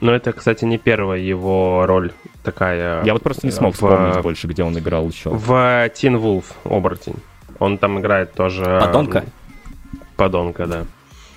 [0.00, 2.12] Но это, кстати, не первая его роль
[2.42, 3.04] такая.
[3.04, 3.76] Я вот просто не смог в...
[3.76, 5.30] вспомнить больше, где он играл еще.
[5.30, 5.50] В
[5.88, 7.16] Teen Wolf оборотень.
[7.58, 8.64] Он там играет тоже...
[8.64, 9.24] Подонка?
[10.16, 10.86] Подонка, да.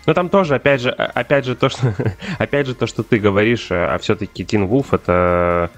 [0.05, 1.93] Ну там тоже, опять же, опять же то, что,
[2.39, 5.71] опять же то, что ты говоришь, а все-таки Teen Wolf это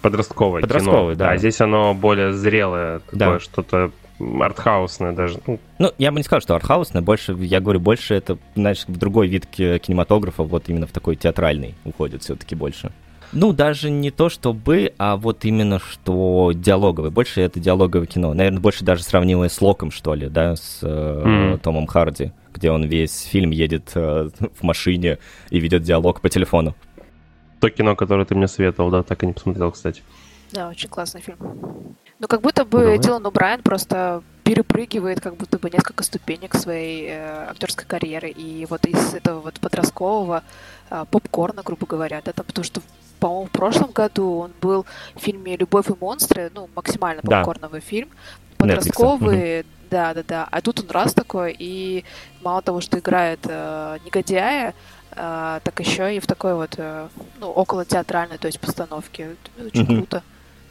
[0.00, 1.26] подростковое, подростковое кино.
[1.26, 1.30] да.
[1.32, 3.40] А здесь оно более зрелое, такое да.
[3.40, 5.40] что-то артхаусное даже.
[5.46, 8.96] Ну, ну, я бы не сказал, что артхаусное, больше, я говорю, больше это, знаешь, в
[8.96, 12.92] другой вид кинематографа, вот именно в такой театральный уходит все-таки больше.
[13.32, 17.10] Ну, даже не то чтобы, а вот именно что диалоговый.
[17.10, 18.32] Больше это диалоговое кино.
[18.34, 21.58] Наверное, больше даже сравнилось с Локом, что ли, да, с э, mm.
[21.58, 25.18] Томом Харди, где он весь фильм едет э, в машине
[25.50, 26.76] и ведет диалог по телефону.
[27.60, 30.02] То кино, которое ты мне советовал, да, так и не посмотрел, кстати.
[30.52, 31.38] Да, очень классный фильм.
[32.18, 32.98] Ну, как будто бы Давай.
[32.98, 38.30] Дилан О'Брайен просто перепрыгивает как будто бы несколько ступенек своей э, актерской карьеры.
[38.30, 40.42] И вот из этого вот подросткового
[40.88, 42.80] э, попкорна, грубо говоря, да, там, потому что,
[43.20, 47.86] по-моему, в прошлом году он был в фильме «Любовь и монстры», ну, максимально попкорновый да.
[47.86, 48.08] фильм,
[48.56, 49.66] подростковый, Netflix.
[49.90, 50.48] да, да, да.
[50.50, 52.04] А тут он раз такой, и
[52.40, 54.74] мало того, что играет э, негодяя,
[55.10, 57.08] э, так еще и в такой вот, э,
[57.40, 59.36] ну, около театральной, то есть постановке.
[59.58, 59.96] Очень mm-hmm.
[59.96, 60.22] круто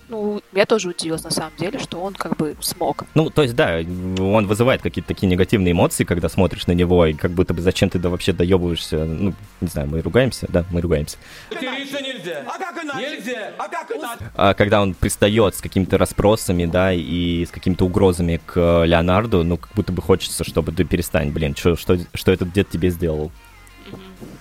[0.07, 3.03] ну, я тоже удивилась на самом деле, что он как бы смог.
[3.15, 3.79] Ну, то есть, да,
[4.19, 7.89] он вызывает какие-то такие негативные эмоции, когда смотришь на него, и как будто бы зачем
[7.89, 11.17] ты да вообще доебываешься, ну, не знаю, мы ругаемся, да, мы ругаемся.
[11.51, 12.43] нельзя.
[12.45, 13.09] А как иначе?
[13.09, 13.51] Нельзя.
[13.57, 14.31] А как иначе?
[14.35, 19.57] А когда он пристает с какими-то расспросами, да, и с какими-то угрозами к Леонарду, ну,
[19.57, 23.31] как будто бы хочется, чтобы ты перестань, блин, что, что, что этот дед тебе сделал?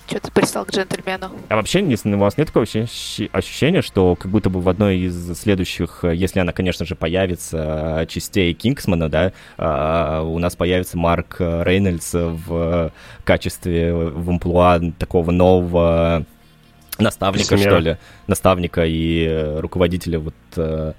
[0.07, 1.31] Что ты пристал к джентльмену?
[1.49, 5.37] А вообще, если у вас нет такого ощущения, что как будто бы в одной из
[5.37, 12.13] следующих, если она, конечно же, появится, частей Кингсмана, да, а, у нас появится Марк Рейнольдс
[12.13, 12.91] в
[13.23, 16.25] качестве, в амплуа такого нового
[16.99, 17.69] наставника, Семья.
[17.69, 17.97] что ли,
[18.27, 20.93] наставника и руководителя вот э,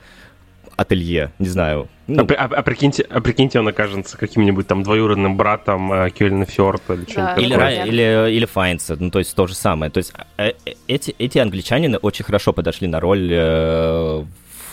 [0.76, 1.88] ателье, не знаю.
[2.06, 6.44] Ну, а, а, а, прикиньте, а прикиньте, он окажется каким-нибудь там двоюродным братом э, Кельна
[6.44, 7.40] Фьорта или что-нибудь да.
[7.40, 7.84] или, такое.
[7.84, 9.90] Или, или Файнса, ну то есть то же самое.
[9.90, 14.24] То есть э, э, эти, эти англичане очень хорошо подошли на роль э,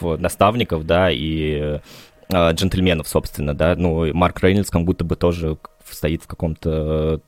[0.01, 1.79] наставников, да, и
[2.29, 3.75] э, джентльменов, собственно, да.
[3.75, 5.57] Ну, Марк Рейнольдс как будто бы тоже
[5.89, 7.21] стоит в каком-то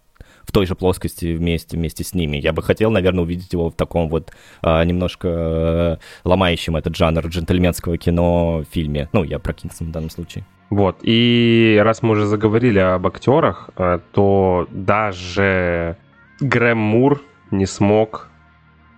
[0.46, 2.38] в той же плоскости вместе, вместе с ними.
[2.38, 4.32] Я бы хотел, наверное, увидеть его в таком вот
[4.62, 9.10] а, немножко э, ломающем этот жанр джентльменского кино фильме.
[9.14, 10.46] Ну, я про Кингсман в данном случае.
[10.70, 15.98] Вот, и раз мы уже заговорили об актерах, э, то даже
[16.40, 17.22] Грэм Мур
[17.52, 18.30] не смог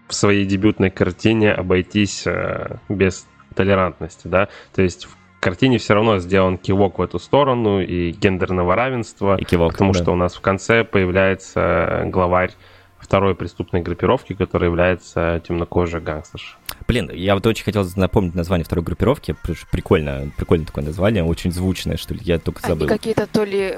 [0.08, 5.08] в своей дебютной картине обойтись э, без толерантности, да, то есть
[5.48, 10.00] картине все равно сделан кивок в эту сторону и гендерного равенства, и кивок, потому да.
[10.00, 12.52] что у нас в конце появляется главарь
[13.00, 16.58] второй преступной группировки, которая является темнокожей гангстерш.
[16.86, 19.38] Блин, я вот очень хотел напомнить название второй группировки.
[19.72, 22.88] Прикольно, прикольное такое название, очень звучное, что ли, я только забыл.
[22.88, 23.78] Они какие-то то ли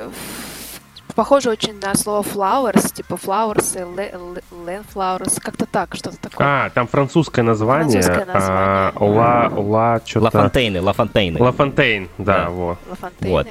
[1.13, 6.47] похоже очень на слово flowers, типа flowers, land flowers, как-то так, что-то такое.
[6.47, 8.01] А, там французское название.
[8.01, 8.93] Французское название.
[8.95, 10.25] А, ла, ла, что-то...
[10.25, 11.39] Ла Фонтейны, Ла Фонтейны.
[11.41, 12.49] Ла Фонтейн, да, да.
[12.49, 12.77] вот.
[12.89, 13.31] Ла Фонтейны.
[13.33, 13.47] Вот.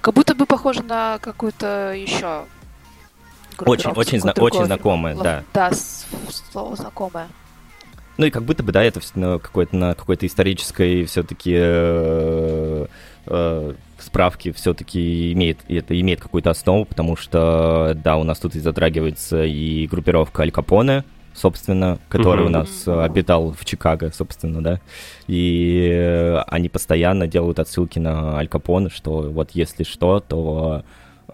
[0.00, 2.44] Как будто бы похоже на какую-то еще
[3.58, 5.42] очень, очень, зна- очень знакомое, да.
[5.54, 5.70] Да,
[6.52, 7.28] слово знакомое.
[8.18, 12.86] Ну и как будто бы, да, это на какой-то, на какой-то исторической все-таки э,
[13.26, 18.60] э, справки все-таки имеет, это имеет какую-то основу, потому что, да, у нас тут и
[18.60, 22.46] затрагивается и группировка Аль Капоне, собственно, который Мгм.
[22.46, 24.80] у нас э, обитал в Чикаго, собственно, да.
[25.26, 30.82] И э, они постоянно делают отсылки на Аль Капоне, что вот если что, то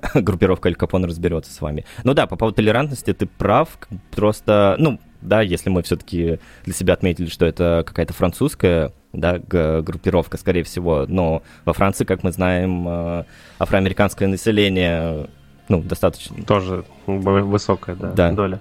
[0.15, 1.85] группировка Аль Капоне разберется с вами.
[2.05, 3.79] Ну да, по поводу толерантности ты прав,
[4.11, 10.37] просто, ну, да, если мы все-таки для себя отметили, что это какая-то французская, да, группировка,
[10.39, 13.25] скорее всего, но во Франции, как мы знаем, э,
[13.59, 15.29] афроамериканское население,
[15.69, 16.43] ну, достаточно...
[16.45, 18.33] Тоже высокая, да, Да.
[18.33, 18.61] доля.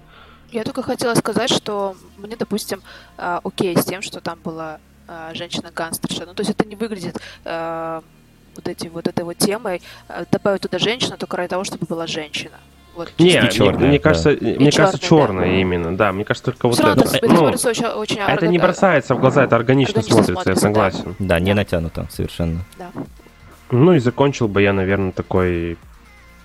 [0.52, 2.82] Я только хотела сказать, что мне, допустим,
[3.18, 6.26] а, окей с тем, что там была а, женщина-гангстерша.
[6.26, 9.82] Ну, то есть это не выглядит вот, эти, вот этой вот темой.
[10.30, 12.58] Добавить туда женщину только ради того, чтобы была женщина.
[12.96, 14.04] Вот, Не, И мне, мне да.
[14.04, 15.46] кажется, мне кажется, чёрная, да.
[15.46, 16.12] черная именно, да.
[16.12, 17.18] Мне кажется, только вот Всё равно это.
[17.18, 20.56] это Ну, очень, очень это не орга- бросается в глаза, это органично, органично смотрится, я
[20.56, 20.92] смотрится, да.
[20.92, 21.16] согласен.
[21.20, 22.60] Да, не натянуто совершенно.
[22.78, 22.92] Да.
[23.72, 25.78] Ну и закончил бы я, наверное, такой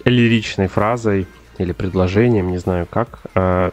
[0.05, 1.27] лиричной фразой
[1.59, 3.21] или предложением, не знаю как.
[3.35, 3.71] Э,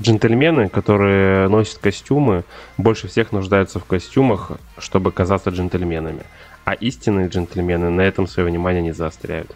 [0.00, 2.44] Джентльмены, которые носят костюмы,
[2.76, 6.22] больше всех нуждаются в костюмах, чтобы казаться джентльменами.
[6.64, 9.50] А истинные джентльмены на этом свое внимание не заостряют.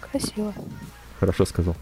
[0.00, 0.54] Красиво.
[1.18, 1.74] Хорошо сказал.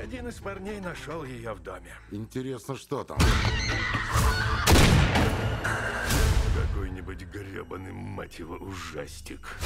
[0.00, 1.94] Один из парней нашел ее в доме.
[2.10, 3.18] Интересно, что там?
[6.92, 9.56] Какой-нибудь гребаный, мать его, ужастик.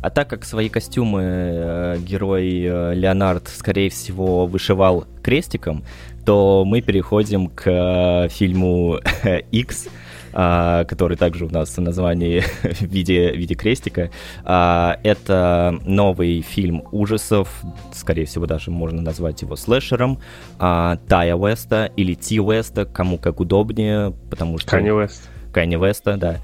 [0.00, 5.84] А так как свои костюмы э, герой э, Леонард, скорее всего, вышивал крестиком,
[6.24, 9.00] то мы переходим к э, фильму
[9.50, 9.88] X,
[10.38, 14.10] а, который также у нас в названии в виде, в виде крестика.
[14.44, 17.48] А, Это новый фильм ужасов,
[17.94, 20.18] скорее всего, даже можно назвать его слэшером,
[20.58, 24.72] а, Тая Уэста или Ти Уэста, кому как удобнее, потому что...
[24.72, 25.26] Канни Уэст.
[25.54, 26.36] Канни Веста, да.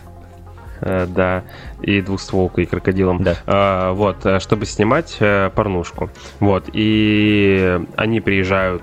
[0.82, 1.44] Э, да,
[1.80, 3.22] и двухстволкой, и крокодилом.
[3.22, 3.36] Да.
[3.46, 5.18] А, вот, чтобы снимать
[5.54, 6.10] порнушку.
[6.40, 8.82] Вот, и они приезжают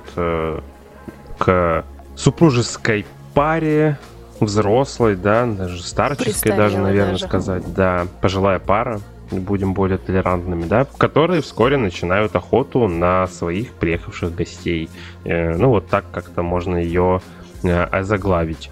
[1.37, 3.97] к супружеской паре,
[4.45, 7.25] взрослой, да, даже старческой даже, наверное, даже.
[7.25, 8.99] сказать, да, пожилая пара,
[9.31, 14.89] будем более толерантными, да, которые вскоре начинают охоту на своих приехавших гостей.
[15.23, 17.21] Э, ну, вот так как-то можно ее
[17.63, 18.69] э, озаглавить.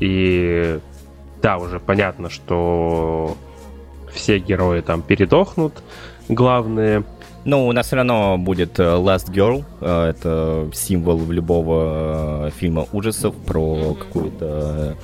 [0.00, 0.78] И
[1.42, 3.36] да, уже понятно, что
[4.12, 5.82] все герои там передохнут,
[6.28, 7.04] главные.
[7.44, 9.64] Ну, у нас все равно будет э, Last Girl.
[9.80, 14.96] э, Это символ любого э, фильма ужасов про какую-то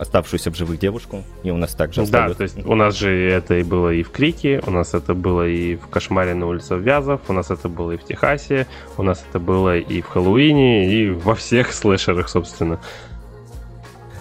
[0.00, 1.22] оставшуюся в живых девушку.
[1.44, 4.02] И у нас также Да, оставят- то есть у нас же это и было и
[4.02, 7.68] в Крике, у нас это было и в Кошмаре на улице Вязов, у нас это
[7.68, 8.66] было и в Техасе,
[8.98, 12.80] у нас это было и в Хэллоуине, и во всех слэшерах, собственно.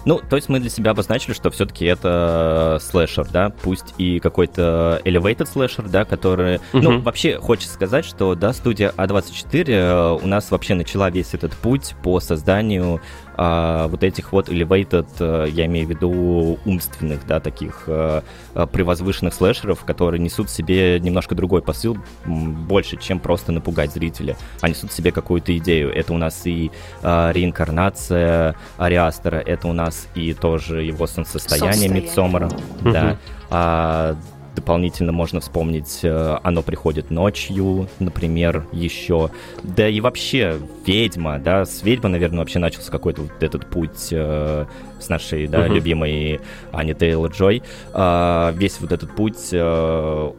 [0.06, 5.02] Ну, то есть мы для себя обозначили, что все-таки это слэшер, да, пусть и какой-то
[5.06, 6.60] elevated слэшер, да, который...
[6.74, 7.02] Ну, Мгм.
[7.02, 11.96] вообще хочется сказать, что, да, студия А24 э, у нас вообще начала весь этот путь
[12.04, 13.00] по созданию
[13.44, 18.22] а, вот этих вот elevated, э, я имею в виду умственных, да, таких э,
[18.54, 24.38] превозвышенных слэшеров, которые несут в себе немножко другой посыл, больше, чем просто напугать зрителя.
[24.62, 25.92] А несут в себе какую-то идею.
[25.92, 26.70] Это у нас и
[27.02, 31.90] э, реинкарнация Ариастера, это у нас и тоже его солнцестояние.
[31.90, 33.18] Мидсомера, да.
[33.50, 34.16] А,
[34.56, 39.30] дополнительно можно вспомнить э, «Оно приходит ночью», например, еще.
[39.64, 44.66] Да и вообще «Ведьма», да, с «Ведьмы», наверное, вообще начался какой-то вот этот путь э,
[45.00, 45.74] с нашей, да, Мгм.
[45.76, 46.42] любимой
[46.72, 47.64] Ани Тейлор-Джой.
[47.94, 50.32] А, весь вот этот путь э,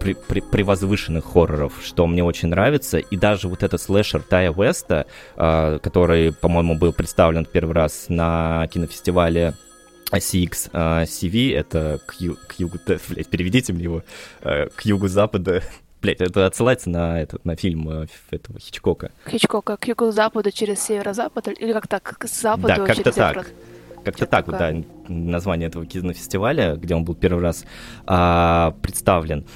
[0.00, 2.98] при, при, превозвышенных хорроров, что мне очень нравится.
[2.98, 5.06] И даже вот этот слэшер Тая Веста,
[5.36, 9.54] э, который, по-моему, был представлен первый раз на кинофестивале
[10.12, 14.02] CX uh, CV, это к, ю, к югу, блядь, переведите мне его,
[14.40, 15.62] uh, к югу-запада,
[16.02, 19.10] блядь, это отсылается на, этот, на фильм uh, этого Хичкока.
[19.28, 23.36] Хичкока, к югу-западу через северо-запад, или как так, к западу да, как-то через так.
[23.36, 23.46] северо
[24.04, 24.74] как-то так, вот, да,
[25.08, 27.64] название этого кинофестиваля, где он был первый раз
[28.06, 29.46] а, представлен.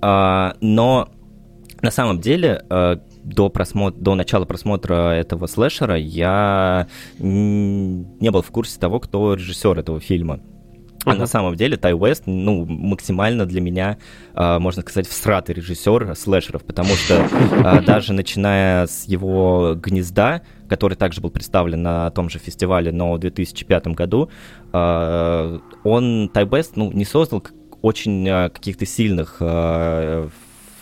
[0.00, 1.10] А, но
[1.80, 6.86] на самом деле а, до, просмотра, до начала просмотра этого слэшера я
[7.18, 10.40] не был в курсе того, кто режиссер этого фильма.
[11.04, 11.18] А uh-huh.
[11.18, 13.98] на самом деле Тай Уэст, ну, максимально для меня,
[14.34, 20.94] э, можно сказать, всратый режиссер слэшеров, потому что э, даже начиная с его «Гнезда», который
[20.94, 24.30] также был представлен на том же фестивале, но в 2005 году,
[24.72, 27.44] э, он, Тай Уэст, ну, не создал
[27.82, 29.42] очень каких-то сильных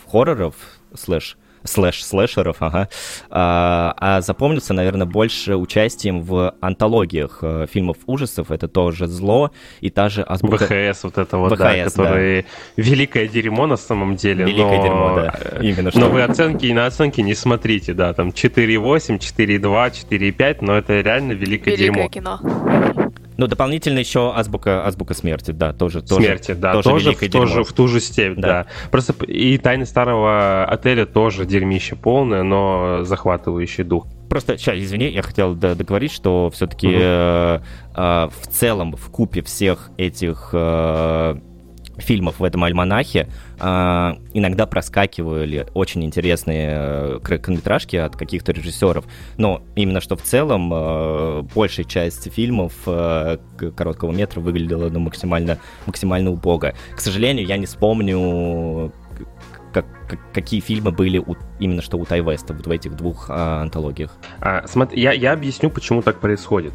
[0.07, 0.55] хорроров,
[0.95, 2.89] слэш, слэш-слэшеров, ага,
[3.31, 9.51] а, а запомнился, наверное, больше участием в антологиях э, фильмов ужасов, это то же «Зло»
[9.81, 10.67] и та же азбука...
[10.67, 12.49] VHS вот это вот, VHS, да, который да.
[12.77, 14.83] великое дерьмо на самом деле, Великое но...
[14.83, 16.01] дерьмо, да, именно что.
[16.01, 21.01] Но вы оценки и на оценки не смотрите, да, там 4,8, 4,2, 4,5, но это
[21.01, 22.09] реально великое, великое дерьмо.
[22.09, 22.92] кино.
[23.43, 26.01] Ну, дополнительно еще азбука, азбука смерти, да, тоже.
[26.07, 28.49] Смерти, тоже, да, тоже, тоже, в, тоже в ту же степь, да.
[28.49, 28.67] да.
[28.93, 34.07] Просто и тайны старого отеля тоже дерьмище полное, но захватывающий дух.
[34.29, 36.97] Просто, сейчас, извини, я хотел договорить, что все-таки угу.
[36.97, 37.61] э,
[37.97, 41.37] э, в целом, в купе всех этих э,
[42.03, 43.29] фильмов в этом альманахе
[43.59, 43.65] э,
[44.35, 49.05] иногда проскакивали очень интересные э, короткометражки от каких-то режиссеров,
[49.37, 53.39] но именно что в целом э, большая часть фильмов э,
[53.77, 56.75] короткого метра выглядела ну, максимально, максимально убого.
[56.95, 58.93] К сожалению, я не вспомню
[59.73, 63.27] как, как, какие фильмы были у, именно что у Тай Веста вот в этих двух
[63.29, 64.13] а, антологиях?
[64.41, 66.75] А, смотри, я, я объясню, почему так происходит.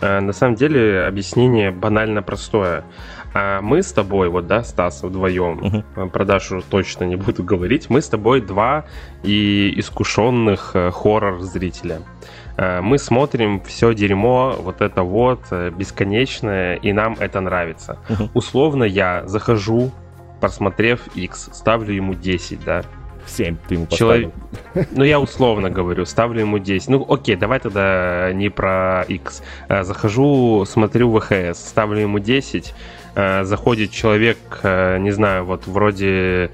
[0.00, 2.84] А, на самом деле объяснение банально простое.
[3.32, 6.10] А мы с тобой, вот, да, Стас, вдвоем, uh-huh.
[6.10, 8.84] про Дашу точно не буду говорить, мы с тобой два
[9.22, 12.00] и искушенных э, хоррор-зрителя.
[12.56, 17.98] Э, мы смотрим все дерьмо, вот это вот, э, бесконечное, и нам это нравится.
[18.08, 18.30] Uh-huh.
[18.34, 19.92] Условно я захожу,
[20.40, 22.82] просмотрев X, ставлю ему 10, да,
[23.26, 24.08] 7 ты ему поставил.
[24.08, 24.88] Человек...
[24.90, 26.88] Ну, я условно говорю, ставлю ему 10.
[26.88, 29.42] Ну, окей, давай тогда не про X.
[29.68, 32.74] Захожу, смотрю ВХС, ставлю ему 10.
[33.20, 36.50] Э, заходит человек, э, не знаю, вот вроде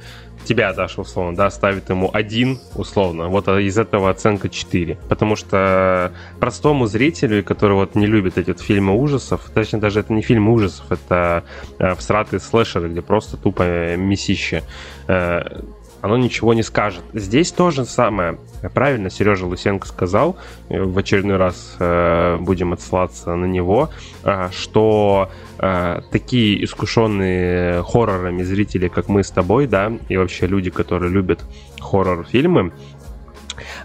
[0.47, 4.99] тебя, Даша, условно, да, ставит ему один, условно, вот а из этого оценка 4.
[5.09, 10.13] Потому что простому зрителю, который вот не любит эти вот фильмы ужасов, точнее, даже это
[10.13, 11.45] не фильмы ужасов, это
[11.79, 14.63] э, всратые слэшеры, где просто тупо месище,
[15.07, 15.61] э,
[16.03, 17.03] оно ничего не скажет.
[17.13, 18.39] Здесь тоже самое.
[18.75, 20.37] Правильно Сережа Лысенко сказал,
[20.69, 23.91] в очередной раз э, будем отсылаться на него,
[24.25, 30.71] э, что э, такие искушенные хоррорами зрители, как мы с тобой, да, и вообще люди,
[30.71, 31.45] которые любят
[31.81, 32.73] хоррор-фильмы,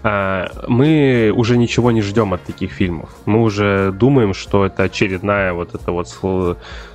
[0.02, 3.10] э, мы уже ничего не ждем от таких фильмов.
[3.24, 6.08] Мы уже думаем, что это очередная вот эта вот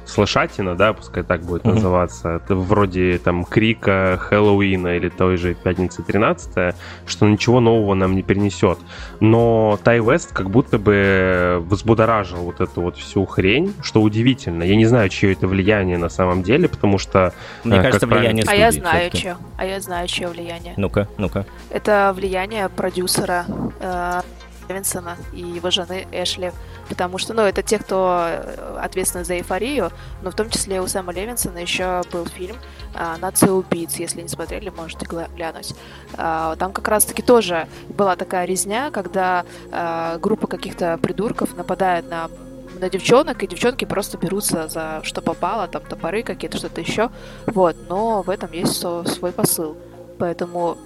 [0.08, 1.74] слышатина, да, пускай так будет mm-hmm.
[1.74, 8.16] называться, это вроде там Крика, Хэллоуина или той же Пятницы 13, что ничего нового нам
[8.16, 8.80] не перенесет.
[9.20, 14.64] Но Тай Вест как будто бы взбудоражил вот эту вот всю хрень, что удивительно.
[14.64, 17.34] Я не знаю, чье это влияние на самом деле, потому что...
[17.64, 18.66] Мне кажется, влияние правильно...
[18.66, 19.38] А я знаю, чье.
[19.58, 20.74] А я знаю, чье влияние.
[20.78, 21.46] Ну-ка, ну-ка.
[21.70, 23.46] Это влияние продюсера
[23.80, 24.22] э,
[24.68, 26.52] Левинсона и его жены Эшли,
[26.90, 29.92] потому что, ну, это те, кто э, ответственны за эйфорию,
[30.22, 32.56] но в том числе у Сэма Левинсона еще был фильм
[32.94, 35.74] а, «Нация убийц», если не смотрели, можете глянуть.
[36.16, 42.30] А, там как раз-таки тоже была такая резня, когда а, группа каких-то придурков нападает на
[42.80, 47.10] на девчонок, и девчонки просто берутся за что попало, там топоры какие-то, что-то еще.
[47.48, 49.76] Вот, но в этом есть свой посыл.
[50.20, 50.78] Поэтому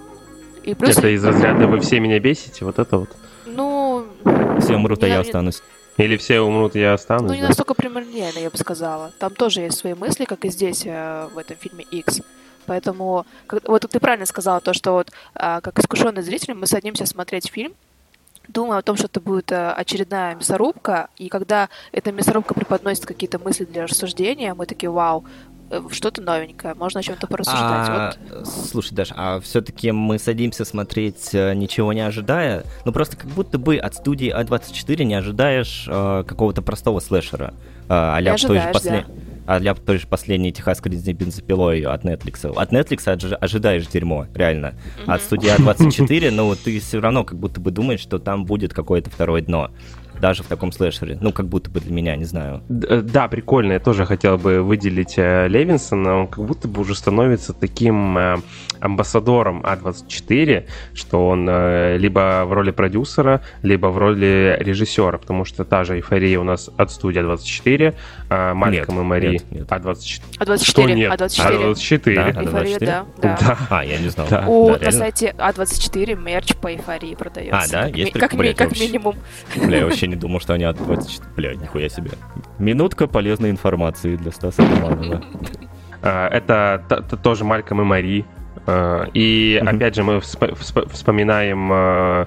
[0.62, 0.96] и плюс...
[0.96, 3.10] Это из разряда «Вы все меня бесите», вот это вот.
[3.54, 4.06] Ну...
[4.60, 5.62] Все умрут, а я останусь.
[5.98, 7.28] Или все умрут, я останусь.
[7.28, 7.48] Ну, не да?
[7.48, 9.12] настолько прямолинейно, я бы сказала.
[9.18, 12.22] Там тоже есть свои мысли, как и здесь, э, в этом фильме X.
[12.66, 17.06] Поэтому, как, вот ты правильно сказала, то, что вот а, как искушенный зритель мы садимся
[17.06, 17.74] смотреть фильм,
[18.48, 23.38] думая о том, что это будет э, очередная мясорубка, и когда эта мясорубка преподносит какие-то
[23.38, 25.24] мысли для рассуждения, мы такие, вау,
[25.90, 27.62] что-то новенькое, можно о чем-то порассуждать.
[27.62, 28.48] А, вот.
[28.48, 33.58] Слушай, Даша, а все-таки мы садимся смотреть, э, ничего не ожидая, ну просто как будто
[33.58, 37.54] бы от студии А24 не ожидаешь э, какого-то простого слэшера,
[37.88, 39.04] э, а-ля той же последней.
[39.46, 39.70] Да.
[39.70, 42.46] а той же последней техасской резни бензопилой от Netflix.
[42.54, 44.74] От Netflix ожи- ожидаешь дерьмо, реально.
[45.06, 49.10] От студии А24, ну, ты все равно как будто бы думаешь, что там будет какое-то
[49.10, 49.70] второе дно.
[50.22, 51.18] Даже в таком слэшере.
[51.20, 52.62] Ну, как будто бы для меня, не знаю.
[52.68, 53.72] Э, Да, прикольно.
[53.72, 56.14] Я тоже хотел бы выделить э, Левинсона.
[56.20, 58.36] Он как будто бы уже становится таким э,
[58.82, 65.64] амбассадором А24, что он э, либо в роли продюсера, либо в роли режиссера, потому что
[65.64, 67.94] та же эйфория у нас от студии А24,
[68.28, 69.68] а Мальком и Мари нет, нет.
[69.68, 70.20] А24.
[70.40, 71.12] А24, Что нет?
[71.12, 71.72] А24.
[71.72, 72.14] А24.
[72.14, 72.42] Да?
[72.42, 72.86] Эйфория, А24?
[72.86, 73.38] да, да.
[73.40, 73.58] Да.
[73.70, 74.26] А, я не знал.
[74.28, 74.44] Да.
[74.46, 77.58] У, Да, на сайте А24 мерч по эйфории продается.
[77.58, 77.86] А, да?
[77.88, 78.86] Как, Есть ми- как, блядь, как вообще.
[78.86, 79.16] минимум.
[79.56, 81.30] Бля, я вообще не думал, что они от 24...
[81.36, 82.10] Бля, нихуя себе.
[82.58, 85.22] Минутка полезной информации для Стаса Романова.
[86.02, 86.82] А, Это
[87.22, 88.24] тоже Мальком и Мари.
[88.66, 89.76] А, И Мгм.
[89.76, 92.26] опять же мы всп- всп- вспоминаем а,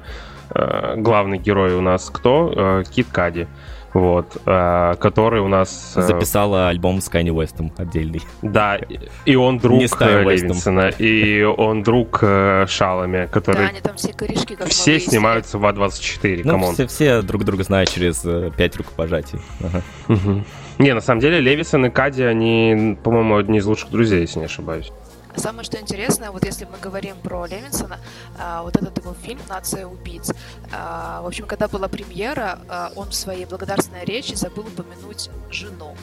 [0.49, 2.83] а, главный герой у нас кто?
[2.91, 3.47] Кит Кади.
[3.93, 5.93] Вот, который у нас...
[5.95, 8.21] Записала альбом с Канье Уэстом отдельный.
[8.41, 8.77] Да,
[9.23, 10.21] и он друг э.
[10.23, 15.57] Левинсона, и он друг э, Шалами, Да, который они там все корешки как все снимаются
[15.57, 16.73] в A24, Ну, come on.
[16.73, 19.39] все, все друг друга знают через э, пять рукопожатий.
[19.63, 19.81] Ага.
[20.09, 20.43] Мгм.
[20.77, 24.45] Не, на самом деле Левинсон и Кади, они, по-моему, одни из лучших друзей, если не
[24.45, 24.91] ошибаюсь.
[25.37, 27.99] Самое что интересное, вот если мы говорим про Левинсона,
[28.39, 30.31] а, вот этот его фильм «Нация убийц».
[30.71, 35.95] а, в общем, когда была премьера, а, он в своей благодарственной речи забыл упомянуть жену.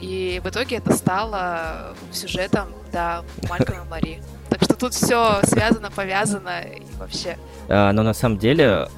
[0.00, 4.22] И в итоге это стало сюжетом, да, Малькольма Мари.
[4.48, 7.36] Так что тут все связано, повязано и вообще.
[7.68, 8.88] Но на самом деле,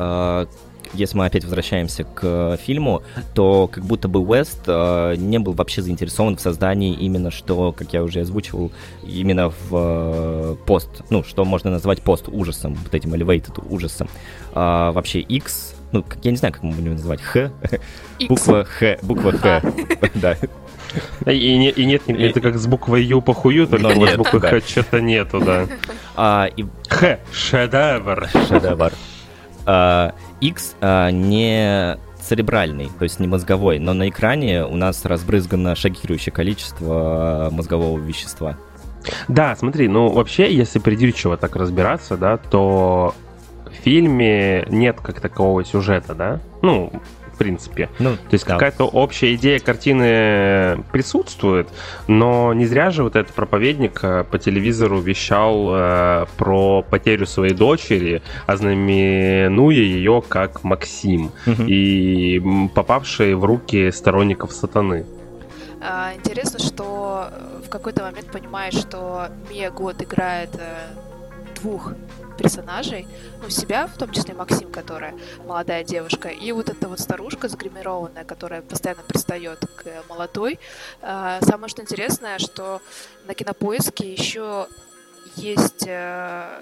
[0.94, 3.02] если мы опять возвращаемся к э, фильму,
[3.34, 7.92] то как будто бы Уэст э, не был вообще заинтересован в создании именно что, как
[7.92, 8.70] я уже озвучивал,
[9.02, 14.08] именно в э, пост, ну, что можно назвать пост ужасом, вот этим elevated ужасом.
[14.54, 17.50] А, вообще X, ну, как- я не знаю, как мы будем называть, Х,
[18.28, 19.62] буква Х, буква Х,
[20.14, 20.36] да.
[21.26, 24.06] И, не- и нет, не- это как с буквой Ю по хую, только Но вот
[24.08, 24.48] с нет, буквы да.
[24.50, 25.66] Х что-то нету, да.
[26.16, 28.28] А, и Х, шедевр.
[28.46, 28.92] шедевр.
[29.64, 30.12] А,
[30.42, 36.32] X а, не церебральный, то есть не мозговой, но на экране у нас разбрызгано шокирующее
[36.32, 38.56] количество мозгового вещества.
[39.28, 43.14] Да, смотри, ну вообще, если придирчиво так разбираться, да, то
[43.66, 46.40] в фильме нет как такового сюжета, да?
[46.62, 46.92] Ну,
[47.32, 47.88] в принципе.
[47.98, 48.54] Ну, То есть да.
[48.54, 51.68] какая-то общая идея картины присутствует,
[52.08, 57.54] но не зря же вот этот проповедник э, по телевизору вещал э, про потерю своей
[57.54, 61.66] дочери, ознаменуя ее как Максим, Мгм.
[61.66, 65.04] и м, попавший в руки сторонников сатаны.
[65.80, 70.94] А, Интересно, что э, в какой-то момент понимаешь, что Мия Год играет э,
[71.60, 71.92] двух
[72.42, 73.06] персонажей,
[73.40, 75.14] ну, себя, в том числе Максим, которая
[75.46, 80.58] молодая девушка, и вот эта вот старушка загримированная, которая постоянно пристает к молодой.
[81.00, 82.80] А, Самое что интересное, что
[83.26, 84.66] на кинопоиске еще
[85.36, 86.60] есть э,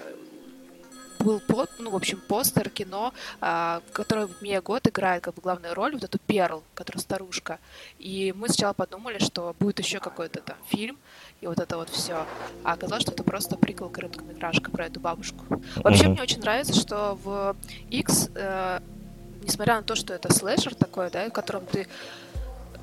[1.19, 5.41] был по- ну, в общем, постер кино, а, в котором Мия Гот играет как бы
[5.41, 7.59] главную роль, вот эту Перл, которая старушка.
[7.99, 10.97] И мы сначала подумали, что будет еще какой-то там фильм,
[11.41, 12.25] и вот это вот все.
[12.63, 15.43] А оказалось, что это просто прикол короткометражка про эту бабушку.
[15.77, 16.11] Вообще, Мгм.
[16.13, 17.55] мне очень нравится, что в
[17.89, 18.79] X, э,
[19.43, 21.87] несмотря на то, что это слэшер такой, да, в котором ты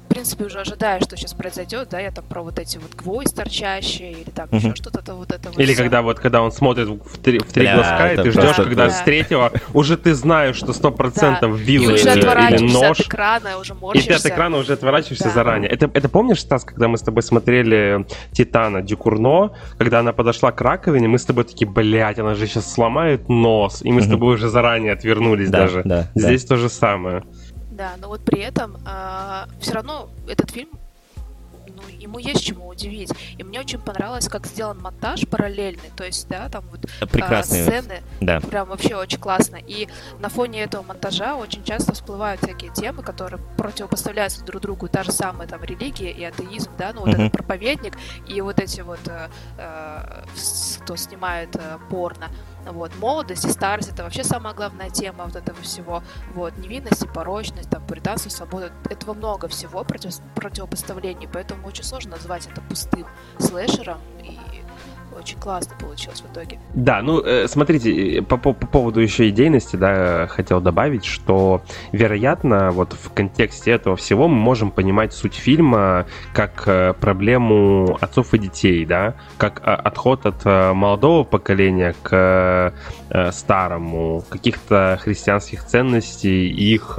[0.08, 3.34] в принципе, уже ожидаешь, что сейчас произойдет, да, я там про вот эти вот гвозди
[3.34, 5.82] торчащие, или там еще что-то, то вот это вот Или всё.
[5.82, 8.64] когда вот когда он смотрит в три, в три Бля, глазка, и ты ждешь, просто
[8.64, 8.90] когда да.
[8.90, 13.00] с третьего уже ты знаешь, что сто процентов вилла уже или, нож.
[13.00, 14.14] от экрана, уже И ты морщишься.
[14.28, 15.30] от экрана уже отворачиваешься Да.
[15.30, 15.70] заранее.
[15.70, 20.60] Это, это помнишь, Стас, когда мы с тобой смотрели Титана Дюкурно, когда она подошла к
[20.62, 23.82] раковине, мы с тобой такие, блядь, она же сейчас сломает нос.
[23.82, 25.82] И мы с тобой уже заранее отвернулись Да, даже.
[25.84, 26.20] да, да.
[26.20, 27.22] Здесь то же самое.
[27.78, 28.76] Да, но вот при этом
[29.60, 30.68] все равно этот фильм,
[31.76, 33.12] ну, ему есть чему удивить.
[33.36, 35.90] И мне очень понравилось, как сделан монтаж параллельный.
[35.96, 37.62] То есть, да, там вот а, Прекрасные.
[37.62, 38.40] сцены Да.
[38.40, 39.56] прям вообще очень классно.
[39.64, 39.86] И
[40.18, 44.88] на фоне этого монтажа очень часто всплывают всякие темы, которые противопоставляются друг другу.
[44.88, 47.20] Та же самая там религия и атеизм, да, ну вот Мгм.
[47.26, 50.24] этот проповедник и вот эти вот, э, э,
[50.82, 52.28] кто снимает э, порно.
[52.72, 56.02] Вот, молодость и старость это вообще самая главная тема вот этого всего.
[56.34, 58.72] Вот, невинность и порочность, там, пуританство, свобода.
[58.90, 63.06] Этого много всего против, противопоставлений, поэтому очень сложно назвать это пустым
[63.38, 63.98] слэшером.
[64.22, 64.38] И
[65.16, 66.58] Очень классно получилось в итоге.
[66.74, 72.70] Да, ну, э, смотрите, по, по, по поводу еще идейности, да, хотел добавить, что, вероятно,
[72.70, 78.38] вот в контексте этого всего мы можем понимать суть фильма как э, проблему отцов и
[78.38, 82.72] детей, да, как э, отход от молодого поколения к
[83.32, 86.98] старому, каких-то христианских ценностей и их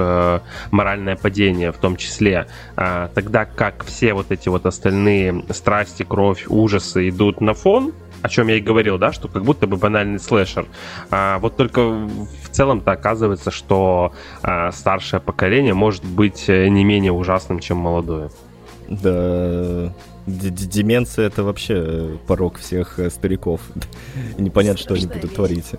[0.72, 2.48] моральное падение в том числе.
[2.76, 8.30] А, тогда как все вот эти вот остальные страсти, кровь, ужасы идут на фон, о
[8.30, 10.66] чем я и говорил, да, что как будто бы банальный слэшер.
[11.12, 17.12] А, вот только в целом-то оказывается, что а, старшее поколение может быть э, не менее
[17.12, 18.30] ужасным, чем молодое.
[18.90, 19.94] Да,
[20.26, 23.62] деменция это вообще порог всех э, стариков.
[24.38, 25.72] Непонятно, что они будут творить.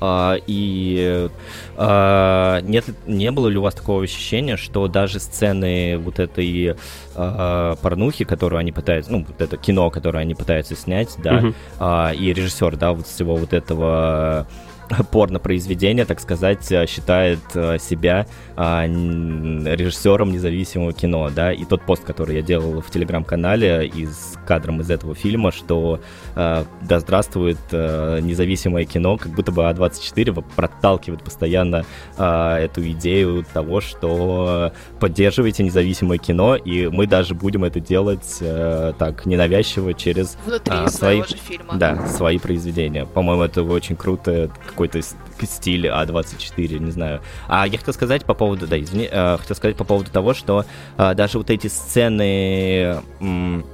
[0.00, 1.28] А, и
[1.76, 6.76] а, нет, не было ли у вас такого ощущения, что даже сцены вот этой
[7.14, 11.54] а, порнухи, которую они пытаются, ну, вот это кино, которое они пытаются снять, да, угу.
[11.78, 14.46] а, и режиссер, да, вот всего вот этого
[15.10, 18.26] порно-произведение, так сказать, э, считает э, себя
[18.56, 24.80] а, режиссером независимого кино, да, и тот пост, который я делал в телеграм-канале из кадром
[24.80, 26.00] из этого фильма, что
[26.34, 31.84] э, да здравствует независимое кино, как будто бы А24 проталкивает постоянно
[32.16, 39.94] эту идею того, что поддерживайте независимое кино, и мы даже будем это делать так ненавязчиво
[39.94, 41.76] через Внутри а, свои, же фильма.
[41.76, 43.06] Да, свои произведения.
[43.06, 45.00] По-моему, это очень круто, какой-то
[45.42, 47.20] стиль А24, не знаю.
[47.48, 50.64] А я хотел сказать по поводу, да, извини, э, хотел сказать по поводу того, что
[50.96, 53.66] э, даже вот эти сцены м,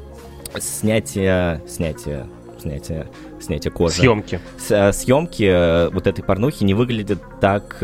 [0.59, 2.27] снятия, снятия,
[2.59, 3.07] снятия,
[3.39, 3.97] снятия кожи.
[3.97, 4.41] Съемки.
[4.59, 7.77] С, э, съемки э, вот этой порнухи не выглядят так...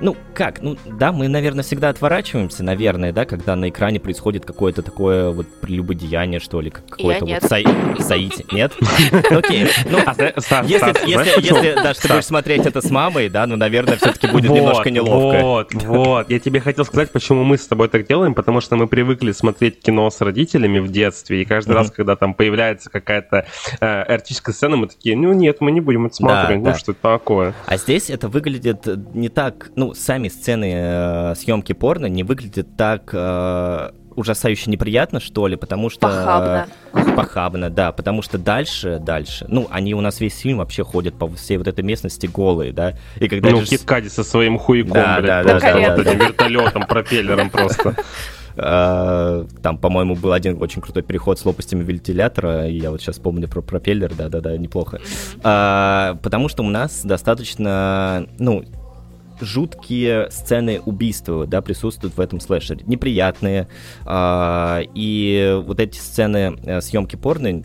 [0.00, 0.62] Ну, как?
[0.62, 5.46] Ну, да, мы, наверное, всегда отворачиваемся, наверное, да, когда на экране происходит какое-то такое вот
[5.60, 8.46] прелюбодеяние, что ли, какое-то вот саити.
[8.52, 8.72] Нет?
[9.30, 9.66] Окей.
[9.90, 9.98] Ну,
[10.64, 14.90] если, если, да, ты будешь смотреть это с мамой, да, ну, наверное, все-таки будет немножко
[14.90, 15.42] неловко.
[15.42, 16.30] Вот, вот.
[16.30, 19.80] Я тебе хотел сказать, почему мы с тобой так делаем, потому что мы привыкли смотреть
[19.80, 23.46] кино с родителями в детстве, и каждый раз, когда там появляется какая-то
[23.80, 27.00] э, эротическая сцена, мы такие, ну, нет, мы не будем это смотреть, ну, что это
[27.00, 27.54] такое.
[27.66, 33.10] А здесь это выглядит не так, ну, сами сцены э, съемки порно не выглядят так
[33.12, 36.00] э, ужасающе неприятно, что ли, потому что...
[36.00, 36.66] Похабно.
[37.14, 41.28] Похабно, да, потому что дальше, дальше, ну, они у нас весь фильм вообще ходят по
[41.28, 43.50] всей вот этой местности голые, да, и когда...
[43.50, 46.18] Ну, Кит Кади со своим хуяком, да, блядь, да, просто да, да, вот да, этим
[46.20, 47.94] вертолетом, пропеллером просто.
[48.56, 52.68] А, там, по-моему, был один очень крутой переход с лопастями вентилятора.
[52.68, 55.00] И я вот сейчас помню про пропеллер, да-да-да, неплохо.
[55.42, 58.64] А, потому что у нас достаточно, ну,
[59.40, 62.84] жуткие сцены убийства, да, присутствуют в этом слэшере.
[62.86, 63.68] Неприятные.
[64.06, 67.62] Э, и вот эти сцены э, съемки порно,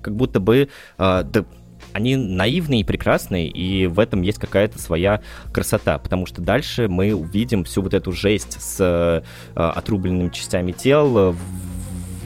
[0.00, 0.68] как будто бы...
[0.98, 1.44] Э, да,
[1.92, 5.22] они наивные и прекрасные, и в этом есть какая-то своя
[5.52, 9.22] красота, потому что дальше мы увидим всю вот эту жесть с э,
[9.54, 11.34] отрубленными частями тел,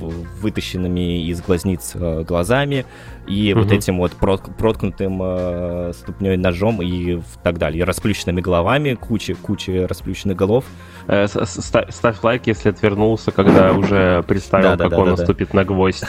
[0.01, 2.86] вытащенными из глазниц э, глазами,
[3.26, 3.62] и угу.
[3.62, 7.80] вот этим вот проткнутым э, ступней ножом и так далее.
[7.80, 10.64] И расплющенными головами, куча, куча расплющенных голов.
[11.07, 16.05] Э, ставь лайк, если отвернулся, когда уже представил, как он наступит на гвоздь.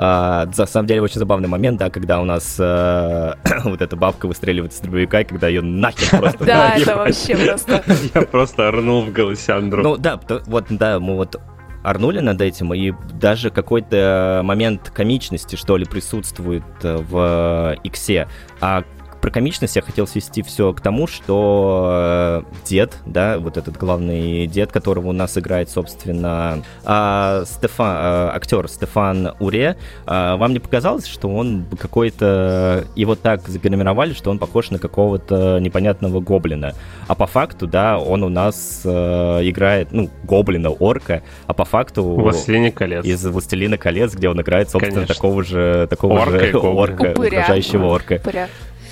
[0.00, 3.34] А, на самом деле очень забавный момент, да, когда у нас э,
[3.64, 6.44] вот эта бабка выстреливает из дробовика, и когда ее нахер просто...
[6.44, 7.82] Да, это вообще просто...
[8.14, 9.56] Я просто орнул в голосе.
[9.58, 11.40] Ну да, вот, да, мы вот
[11.88, 18.28] орнули над этим, и даже какой-то момент комичности, что ли, присутствует э, в Иксе.
[18.60, 18.84] А
[19.20, 24.46] про комичность я хотел свести все к тому, что э, дед, да, вот этот главный
[24.46, 30.58] дед, которого у нас играет, собственно, а, Стефан, а, актер Стефан Уре, а, вам не
[30.58, 32.84] показалось, что он какой-то...
[32.94, 36.74] Его так загримировали, что он похож на какого-то непонятного гоблина.
[37.06, 42.04] А по факту, да, он у нас а, играет, ну, гоблина, орка, а по факту...
[42.04, 43.04] Властелина колец.
[43.04, 45.14] Из Властелина колец, где он играет, собственно, Конечно.
[45.14, 48.14] такого же, такого орка же орка, угрожающего орка.
[48.14, 48.48] Упыря.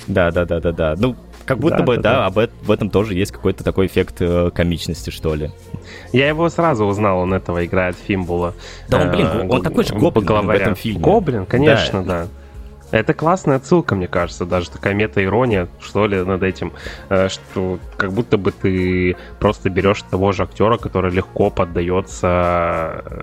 [0.07, 0.95] Да, да, да, да, да.
[0.97, 2.43] Ну, как будто да, бы, да, да, да.
[2.43, 5.51] Об, в этом тоже есть какой-то такой эффект э, комичности, что ли.
[6.11, 8.53] Я его сразу узнал, он этого играет Фимбула.
[8.89, 10.99] Да, он, блин, он, он такой же гоблин в этом фильме.
[10.99, 12.23] Гоблин, конечно, да.
[12.23, 12.27] да.
[12.91, 16.71] Это классная отсылка, мне кажется, даже такая мета-ирония, что ли, над этим,
[17.09, 23.21] э, что как будто бы ты просто берешь того же актера, который легко поддается э,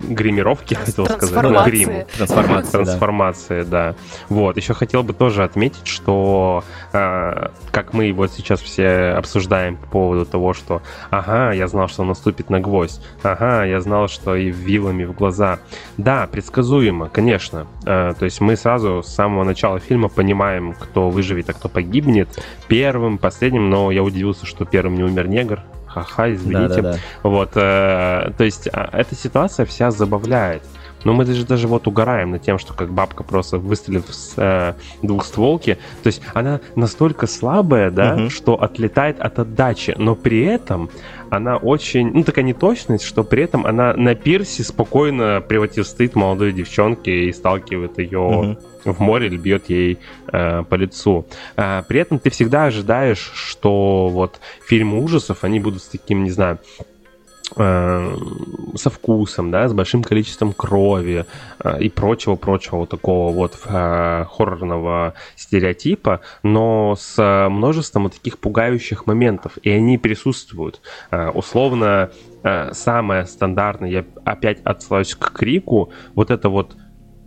[0.00, 2.06] гримировке, хотел сказать, ну, гриму.
[2.16, 3.92] Трансформации, Трансформации, да.
[3.92, 3.94] да.
[4.28, 9.86] Вот, еще хотел бы тоже отметить, что э, как мы вот сейчас все обсуждаем по
[9.86, 14.34] поводу того, что ага, я знал, что он наступит на гвоздь, ага, я знал, что
[14.34, 15.60] и вилами в глаза.
[15.98, 17.66] Да, предсказуемо, конечно.
[17.84, 22.28] То есть мы сразу с самого начала фильма понимаем, кто выживет, а кто погибнет.
[22.68, 25.62] Первым, последним, но я удивился, что первым не умер негр.
[25.86, 26.82] Ха-ха, извините.
[26.82, 26.98] Да, да, да.
[27.22, 30.62] Вот, э, то есть э, эта ситуация вся забавляет.
[31.04, 34.74] Но мы даже, даже вот угораем над тем, что как бабка просто выстрелив с э,
[35.02, 38.30] двухстволки, то есть она настолько слабая, да, угу.
[38.30, 40.90] что отлетает от отдачи, но при этом
[41.30, 47.24] она очень, ну такая неточность, что при этом она на пирсе спокойно противостоит молодой девчонке
[47.26, 48.58] и сталкивает ее угу.
[48.84, 49.98] в море или бьет ей
[50.32, 51.26] э, по лицу.
[51.56, 56.30] Э, при этом ты всегда ожидаешь, что вот фильмы ужасов, они будут с таким, не
[56.30, 56.58] знаю,
[57.56, 61.26] со вкусом, да, с большим количеством крови
[61.62, 69.06] э, и прочего-прочего вот такого вот э, хоррорного стереотипа, но с множеством вот таких пугающих
[69.06, 70.80] моментов, и они присутствуют.
[71.34, 72.10] Условно,
[72.72, 76.76] самое стандартное, я опять отсылаюсь к крику, вот это вот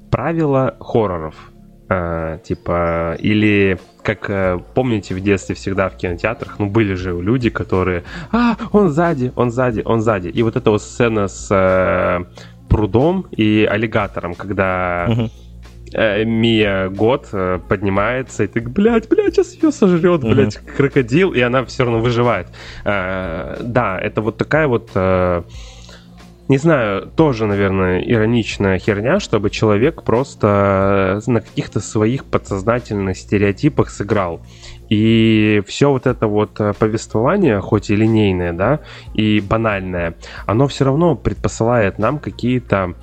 [0.09, 1.35] правило хорроров–
[2.43, 8.03] типа, или как э, помните в детстве всегда в кинотеатрах, ну были же люди, которые,
[8.31, 10.29] а, он сзади, он сзади, он сзади.
[10.29, 12.23] И вот эта вот сцена с э,
[12.69, 15.29] прудом и аллигатором, когда угу.
[15.93, 17.27] Мия Год
[17.67, 22.47] поднимается, и ты, блядь, блядь, сейчас ее сожрет, блядь, крокодил, и она все равно выживает.
[22.83, 24.91] Да, это вот такая вот...
[26.47, 33.89] Э, не знаю, тоже, наверное, ироничная херня, чтобы человек просто на каких-то своих подсознательных стереотипах
[33.89, 34.41] сыграл.
[34.89, 38.79] И все вот это вот э, повествование, хоть и линейное, да,
[39.13, 42.93] и банальное, оно все равно предпосылает нам какие-то,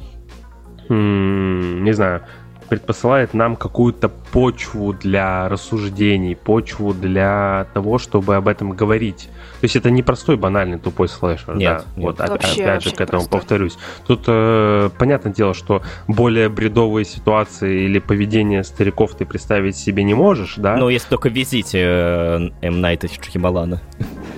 [0.88, 2.22] не знаю,
[2.64, 9.28] предпосылает нам какую-то почву для рассуждений, почву для того, чтобы об этом говорить.
[9.60, 11.56] То есть это не простой банальный тупой слэшер.
[11.56, 11.84] Нет, да.
[11.96, 12.04] нет.
[12.04, 13.38] Вот вообще, опять же к этому простой.
[13.38, 13.78] повторюсь.
[14.06, 20.14] Тут э, понятное дело, что более бредовые ситуации или поведение стариков ты представить себе не
[20.14, 20.76] можешь, да?
[20.76, 22.80] Ну, если только везите э, М.
[22.80, 23.80] Найта Шахималана.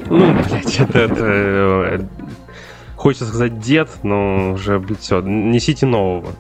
[0.09, 0.99] Ну, блядь, это...
[0.99, 2.07] это э,
[2.97, 6.33] хочется сказать дед, но уже, блядь, все, несите нового.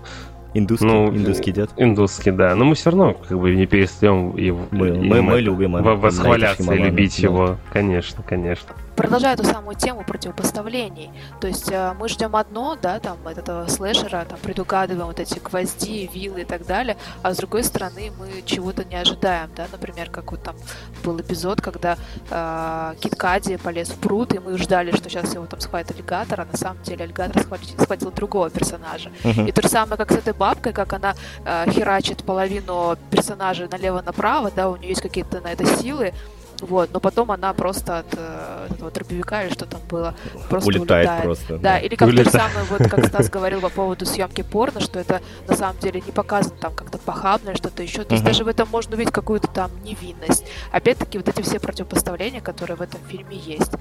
[0.57, 1.71] Индусский, ну, индусский дед.
[1.77, 2.55] Индусский, да.
[2.55, 6.79] Но мы все равно как бы не перестаем его, мы, мы, мы любим восхваляться и
[6.79, 7.57] любить его.
[7.73, 11.11] Конечно, конечно продолжая эту самую тему противопоставлений.
[11.41, 16.11] То есть э, мы ждем одно, да, там, этого слэшера, там, предугадываем вот эти гвозди,
[16.13, 20.33] вилы и так далее, а с другой стороны мы чего-то не ожидаем, да, например, как
[20.33, 20.57] вот там
[21.05, 21.97] был эпизод, когда
[22.31, 26.41] э, Кит Кади полез в пруд, и мы ждали, что сейчас его там схватит аллигатор,
[26.41, 29.11] а на самом деле аллигатор схватил, схватил другого персонажа.
[29.23, 29.49] Uh-huh.
[29.49, 34.53] И то же самое, как с этой бабкой, как она э, херачит половину персонажа налево-направо,
[34.55, 36.12] да, у нее есть какие-то на это силы,
[36.61, 40.14] вот, но потом она просто от, э, от этого дробовика или что там было
[40.49, 41.09] просто улетает.
[41.09, 41.22] улетает.
[41.22, 41.59] Просто, да.
[41.59, 42.30] да, или как улетает.
[42.30, 45.78] то же самое, вот как Стас говорил по поводу съемки порно, что это на самом
[45.80, 48.05] деле не показано там как-то похабное, что-то еще.
[48.05, 50.47] То есть даже в этом можно увидеть какую-то там невинность.
[50.72, 53.72] Опять-таки вот эти все противопоставления, которые в этом фильме есть.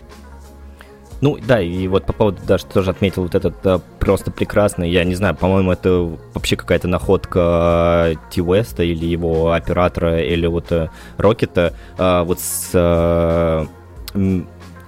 [1.22, 5.04] Ну да, и вот по поводу даже тоже отметил вот этот да, просто прекрасный, я
[5.04, 10.72] не знаю, по-моему, это вообще какая-то находка э, Ти Уэста или его оператора, или вот
[10.72, 13.68] э, Рокета, э, вот с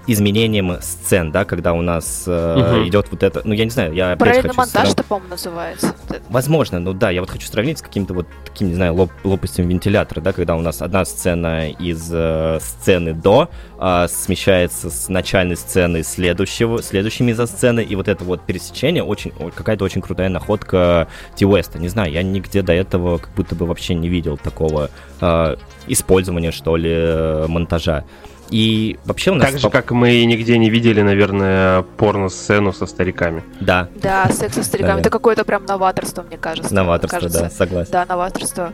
[0.07, 2.87] изменением сцен, да, когда у нас э, угу.
[2.87, 5.05] идет вот это, ну я не знаю, я опять хочу монтаж, срав...
[5.05, 5.93] по-моему, называется.
[6.29, 9.67] Возможно, ну да, я вот хочу сравнить с каким-то вот таким, не знаю, лоп лопастью
[9.67, 13.49] вентилятора, да, когда у нас одна сцена из э, сцены до
[13.79, 19.83] э, смещается с начальной сцены следующего, следующей мизосцены, и вот это вот пересечение очень, какая-то
[19.83, 21.79] очень крутая находка Ти Уэста.
[21.79, 24.89] Не знаю, я нигде до этого как будто бы вообще не видел такого
[25.19, 25.55] э,
[25.87, 28.05] использования, что ли, э, монтажа.
[28.49, 29.51] И вообще у нас...
[29.51, 33.43] Так же, как мы нигде не видели, наверное, порно-сцену со стариками.
[33.59, 33.89] Да.
[33.95, 35.01] Да, секс со стариками.
[35.01, 36.73] Это какое-то прям новаторство, мне кажется.
[36.73, 37.41] Новаторство, кажется.
[37.43, 37.91] да, согласен.
[37.91, 38.73] Да, новаторство.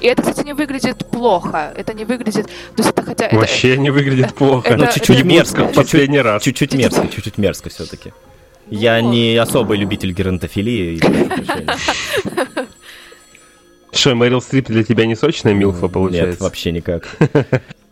[0.00, 1.72] И это, кстати, не выглядит плохо.
[1.74, 2.46] Это не выглядит...
[2.46, 2.52] То
[2.82, 3.28] есть это хотя...
[3.32, 4.68] Вообще это, не выглядит плохо.
[4.68, 5.26] Это, ну, чуть-чуть это...
[5.26, 5.64] мерзко.
[5.66, 6.42] Последний раз.
[6.42, 8.12] Чуть-чуть мерзко, чуть-чуть мерзко все-таки.
[8.68, 11.00] Ну, Я не особый любитель геронтофилии.
[13.92, 16.32] Что, Мэрил Стрип для тебя не сочная Милфа получается?
[16.32, 17.08] Нет, вообще никак.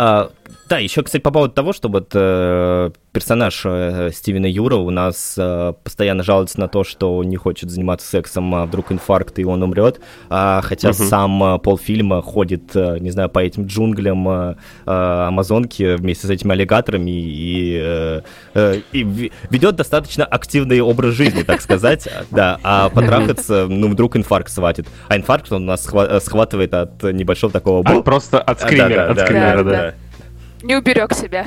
[0.74, 5.36] Да, еще, кстати, по поводу того, что вот э, персонаж э, Стивена Юра у нас
[5.38, 9.62] э, постоянно жалуется на то, что не хочет заниматься сексом, а вдруг инфаркт и он
[9.62, 10.00] умрет,
[10.30, 10.94] а, хотя Мгм.
[10.96, 14.54] сам э, полфильма ходит, э, не знаю, по этим джунглям э,
[14.84, 14.90] э,
[15.28, 18.22] Амазонки вместе с этими аллигаторами и, э,
[18.54, 24.50] э, и ведет достаточно активный образ жизни, так сказать, да, а потрахаться, ну, вдруг инфаркт
[24.50, 27.84] схватит, а инфаркт он у нас схва- схватывает от небольшого такого...
[28.02, 29.94] Просто от скримера, от скримера, да.
[30.64, 31.44] Не уберег себя.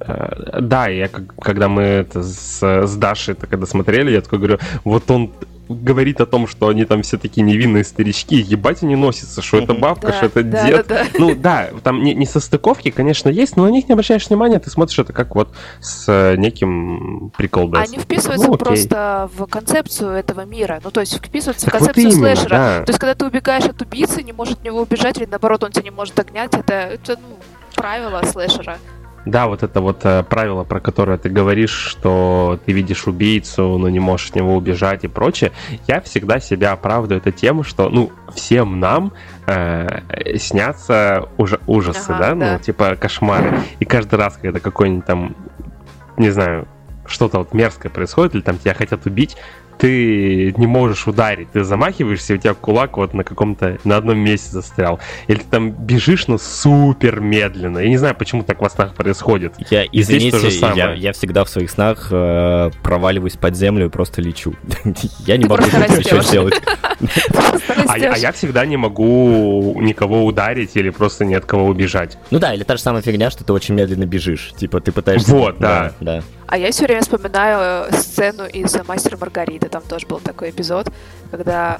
[0.00, 4.58] Э, Да, я когда мы это с, с Дашей это когда смотрели, я такой говорю,
[4.82, 5.30] вот он
[5.70, 9.74] говорит о том, что они там все такие невинные старички, ебать они носятся, что это
[9.74, 10.86] бабка, Да, что это да, дед.
[10.86, 11.06] да.
[11.18, 14.70] Ну да, там не, не состыковки, конечно, есть, но на них не обращаешь внимания, ты
[14.70, 15.48] смотришь это как вот
[15.80, 17.82] с э, неким приколдесом.
[17.84, 18.64] Они вписываются Ну, окей.
[18.66, 20.80] просто в концепцию этого мира.
[20.82, 22.48] Ну, то есть вписываются в вот концепцию именно, слэшера.
[22.50, 22.82] да.
[22.84, 25.70] То есть, когда ты убегаешь от убийцы, не может от него убежать, или наоборот, он
[25.72, 27.36] тебя не может догнать, это, это ну,
[27.74, 28.78] правило слэшера.
[29.26, 33.88] Да, вот это вот э, правило, про которое ты говоришь, что ты видишь убийцу, но
[33.88, 35.52] не можешь от него убежать и прочее.
[35.86, 39.12] Я всегда себя оправдываю это тем, что, ну, всем нам
[39.46, 42.34] э, снятся уже ужасы, Ага, да?
[42.34, 42.52] да.
[42.52, 43.60] Ну, типа кошмары.
[43.78, 45.36] И каждый раз, когда какой-нибудь там,
[46.16, 46.66] не знаю,
[47.06, 49.36] что-то вот мерзкое происходит, или там тебя хотят убить,
[49.80, 54.18] ты не можешь ударить, ты замахиваешься, и у тебя кулак вот на каком-то, на одном
[54.18, 55.00] месте застрял.
[55.26, 57.78] Или ты там бежишь, но супер медленно.
[57.78, 59.54] Я не знаю, почему так во снах происходит.
[59.70, 60.78] Я, И здесь извините, то же самое.
[60.78, 64.54] я, я всегда в своих снах э, проваливаюсь под землю и просто лечу.
[65.26, 66.60] я не могу ничего сделать.
[67.88, 72.18] А, я- а я всегда не могу никого ударить или просто ни от кого убежать.
[72.30, 74.52] Ну да, или та же самая фигня, что ты очень медленно бежишь.
[74.56, 75.30] Типа ты пытаешься...
[75.32, 75.92] Вот, да.
[76.00, 76.22] да.
[76.46, 79.68] А я все время вспоминаю э, сцену из «Мастера Маргариты».
[79.68, 80.90] Там тоже был такой эпизод,
[81.30, 81.78] когда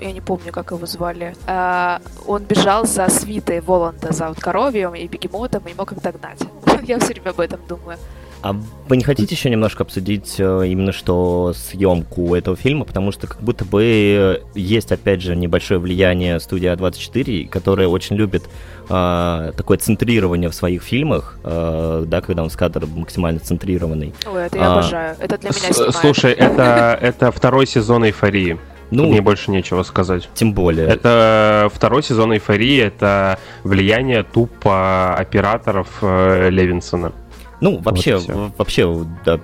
[0.00, 1.34] я не помню, как его звали.
[1.46, 6.00] а, он бежал за свитой Воланда, за вот коровьем и бегемотом, и не мог их
[6.00, 6.40] догнать.
[6.84, 7.98] Я все время об этом думаю.
[8.42, 8.52] А
[8.88, 12.84] вы не хотите еще немножко обсудить э, именно что съемку этого фильма?
[12.86, 18.16] Потому что как будто бы э, есть, опять же, небольшое влияние студии А24, которая очень
[18.16, 18.44] любит
[18.88, 24.14] э, такое центрирование в своих фильмах, э, да, когда он с кадр максимально центрированный.
[24.26, 25.16] Ой, это я А, обожаю.
[25.20, 25.94] Это для меня С- снимает.
[25.96, 28.58] Слушай, это, это второй сезон эйфории.
[28.90, 30.28] Ну, Мне больше нечего сказать.
[30.34, 30.88] тем более.
[30.88, 37.12] Это второй сезон эйфории, это влияние тупо операторов э, Левинсона.
[37.60, 38.34] Ну, вообще, и всё.
[38.34, 39.40] в- вообще, да,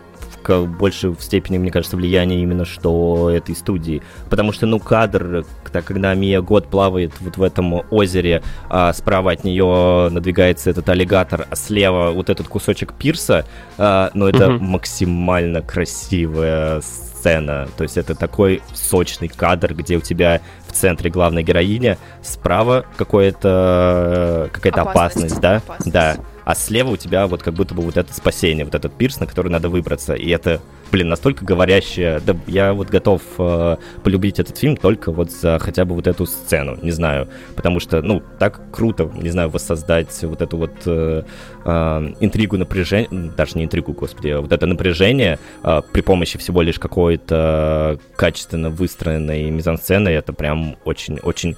[0.78, 4.00] больше в степени, мне кажется, влияние именно что этой студии.
[4.30, 9.32] Потому что, ну, кадр, когда, когда Мия Год плавает вот в этом озере, а справа
[9.32, 13.44] от нее надвигается этот аллигатор, а слева вот этот кусочек пирса,
[13.76, 14.64] а, ну, это Мгм.
[14.66, 17.66] максимально красивая сцена.
[17.76, 24.48] То есть это такой сочный кадр, где у тебя в центре главная героиня, справа какое-то
[24.52, 25.36] какая-то Опасность.
[25.36, 25.56] опасность, да?
[25.56, 25.92] Опасность.
[25.92, 26.16] Да.
[26.46, 29.26] А слева у тебя вот как будто бы вот это спасение, вот этот пирс, на
[29.26, 30.14] который надо выбраться.
[30.14, 30.60] И это,
[30.92, 32.20] блин, настолько говорящее.
[32.24, 36.24] Да, я вот готов э, полюбить этот фильм только вот за хотя бы вот эту
[36.24, 37.28] сцену, не знаю.
[37.56, 41.24] Потому что, ну, так круто, не знаю, воссоздать вот эту вот э,
[41.64, 46.62] э, интригу напряжения, даже не интригу, господи, а вот это напряжение э, при помощи всего
[46.62, 50.10] лишь какой-то качественно выстроенной мизансцены.
[50.10, 51.56] Это прям очень-очень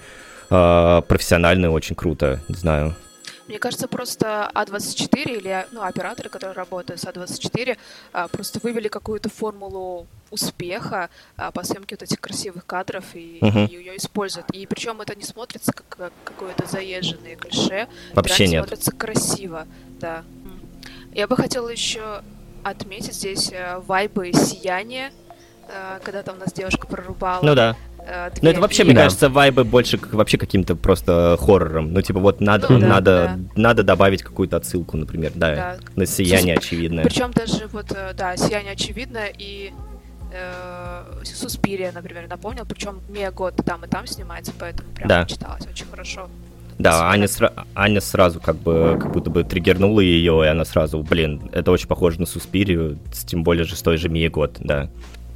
[0.48, 2.96] э, профессионально и очень круто, не знаю.
[3.48, 7.78] Мне кажется, просто А24 или ну, операторы, которые работают с А24,
[8.12, 13.64] а, просто вывели какую-то формулу успеха а, по съемке вот этих красивых кадров и, Мгм.
[13.66, 14.50] ее используют.
[14.50, 17.88] И причем это не смотрится как, как какое-то заезженное клише.
[18.12, 18.62] Вообще нет.
[18.64, 19.66] смотрится красиво,
[19.98, 20.24] да.
[21.14, 22.22] Я бы хотела еще
[22.62, 25.10] отметить здесь э, вайбы сияния,
[25.68, 27.42] э, когда там у нас девушка прорубала.
[27.42, 27.76] Ну да.
[28.08, 31.92] Э, Ну, это вообще, И- мне кажется, вайбы больше к- вообще каким-то просто хоррором.
[31.92, 35.76] Ну, типа, вот надо, Ну да, надо, надо добавить какую-то отсылку, например, да, Да.
[35.96, 37.04] на сияние очевидное.
[37.04, 39.72] Причем даже вот, э, да, сияние очевидно и
[40.32, 42.64] э, Суспирия, например, напомнил.
[42.68, 45.24] Причем Мия Год там и там снимается, поэтому прям Да.
[45.24, 46.28] читалось очень хорошо.
[46.78, 51.02] Да, Аня, сра- Аня сразу как бы как будто бы триггернула ее, и она сразу,
[51.02, 54.88] блин, это очень похоже на Суспирию, тем более же с той же Мия Год, да.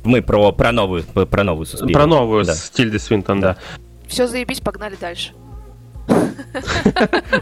[0.05, 1.95] Мы про, про новую, про новую Суспирию.
[1.95, 2.55] Про новую да.
[2.55, 3.57] с Тильды Свинтон, да.
[4.09, 5.33] Все заебись, погнали дальше.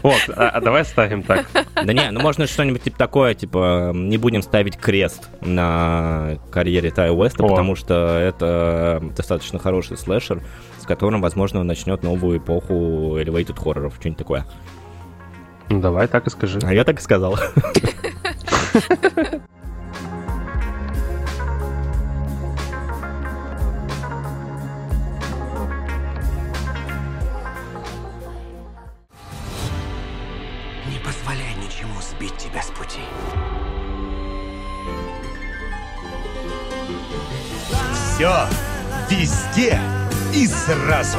[0.03, 1.45] Вот, а, а давай ставим так.
[1.75, 7.11] Да не, ну можно что-нибудь типа такое, типа, не будем ставить крест на карьере Тая
[7.11, 10.41] Уэста, потому что это достаточно хороший слэшер,
[10.79, 14.45] с которым, возможно, он начнет новую эпоху elevated хорроров, что-нибудь такое.
[15.69, 16.59] Ну давай так и скажи.
[16.63, 17.37] А я так и сказал.
[32.21, 32.99] сбить тебя с пути.
[37.93, 38.47] Все,
[39.09, 39.79] везде
[40.33, 41.17] и сразу.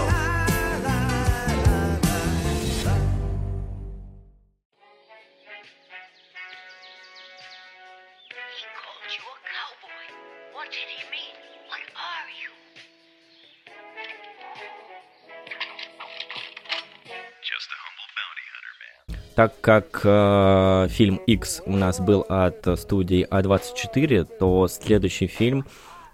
[19.34, 25.64] Так как э, фильм X у нас был от студии А24, то следующий фильм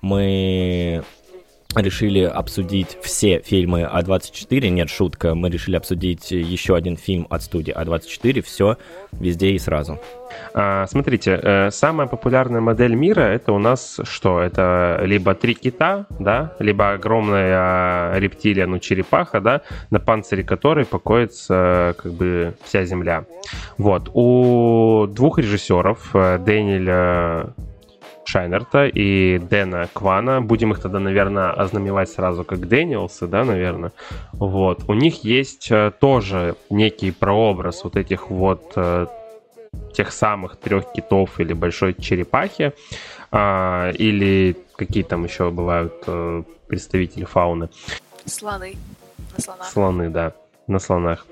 [0.02, 1.02] мы
[1.76, 4.68] решили обсудить все фильмы А24.
[4.68, 8.42] Нет, шутка, мы решили обсудить еще один фильм от студии А24.
[8.42, 8.78] Все
[9.12, 9.98] везде и сразу.
[10.54, 14.40] А, смотрите, э, самая популярная модель мира это у нас что?
[14.40, 21.94] Это либо три кита, да, либо огромная рептилия, ну черепаха, да, на панцире которой покоится
[21.98, 23.24] как бы вся Земля.
[23.76, 24.10] Вот.
[24.14, 27.54] У двух режиссеров, э, Дэниеля
[28.28, 30.42] Шайнерта и Дэна Квана.
[30.42, 33.92] Будем их тогда, наверное, ознамевать сразу как Дэниелсы, да, наверное.
[34.32, 34.84] Вот.
[34.86, 39.06] У них есть э, тоже некий прообраз вот этих вот э,
[39.94, 42.74] тех самых трех китов или большой черепахи,
[43.30, 47.70] а, или какие там еще бывают э, представители фауны.
[48.26, 48.76] Слоны.
[49.36, 49.66] На слонах.
[49.68, 50.32] Слоны, да,
[50.66, 51.26] на слонах.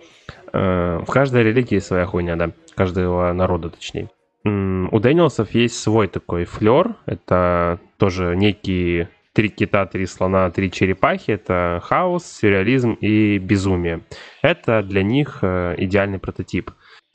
[0.51, 4.09] В каждой религии своя хуйня, да, каждого народа точнее.
[4.47, 6.95] У Дэниелсов есть свой такой флер.
[7.07, 11.33] Это тоже некие три кита, три слона, три черепахи.
[11.33, 14.03] Это хаос, сюрреализм и безумие.
[14.43, 16.71] Это для них э, идеальный прототип.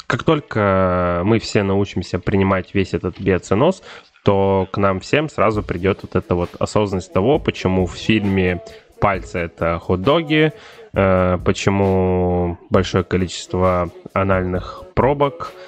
[0.08, 3.82] Как только мы все научимся принимать весь этот биоценоз,
[4.26, 8.62] то к нам всем сразу придет вот эта вот осознанность того, почему в фильме
[9.00, 10.52] пальцы это хот-доги,
[10.94, 15.54] э, почему большое количество анальных пробок–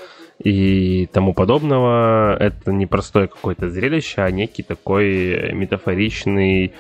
[0.44, 2.36] и тому подобного.
[2.38, 6.74] Это не простое какое-то зрелище, а некий такой метафоричный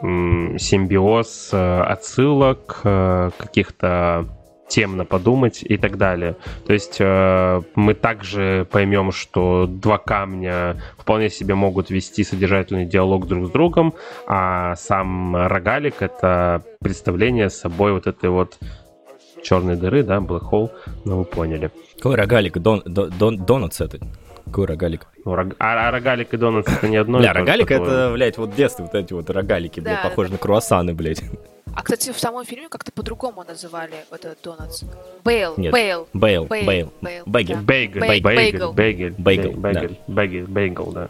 [0.00, 4.26] симбиоз э, отсылок, э, каких-то
[4.68, 6.36] тем на подумать и так далее.
[6.66, 13.26] То есть э, мы также поймем, что два камня вполне себе могут вести содержательный диалог
[13.26, 13.94] друг с другом,
[14.26, 18.58] а сам рогалик— это представление собой вот этой вот
[19.42, 20.70] черной дыры, да, black hole,
[21.04, 21.70] ну вы поняли.
[21.96, 22.58] Какой рогалик?
[22.58, 23.98] Дон, дон, донатс это?
[24.46, 25.06] Какой рогалик?
[25.24, 25.48] Ну, рог...
[25.58, 28.94] а, а рогалик и донатс это не одно Бля, рогалик это, блядь, вот детство, вот
[28.94, 31.22] эти вот рогалики, блядь, похожи на круассаны, блядь.
[31.74, 34.82] А, кстати, в самом фильме как-то по-другому называли этот донатс.
[35.24, 35.72] Бейл, Нет.
[35.72, 36.08] бейл.
[36.12, 36.92] Бейл, бейл.
[37.00, 37.22] Бейл.
[37.26, 37.56] Бейгл.
[37.56, 38.00] Бейгл.
[38.00, 38.72] Бейгл.
[38.72, 39.12] Бейгл.
[39.16, 39.96] Бейгл.
[40.08, 40.46] Бейгл.
[40.46, 41.08] Бейгл, да.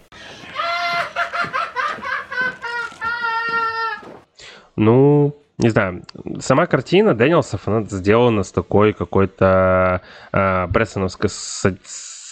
[4.76, 6.02] Ну, не знаю,
[6.40, 10.02] сама картина Дэниелсов, она сделана с такой какой-то
[10.32, 11.30] э, Брессоновской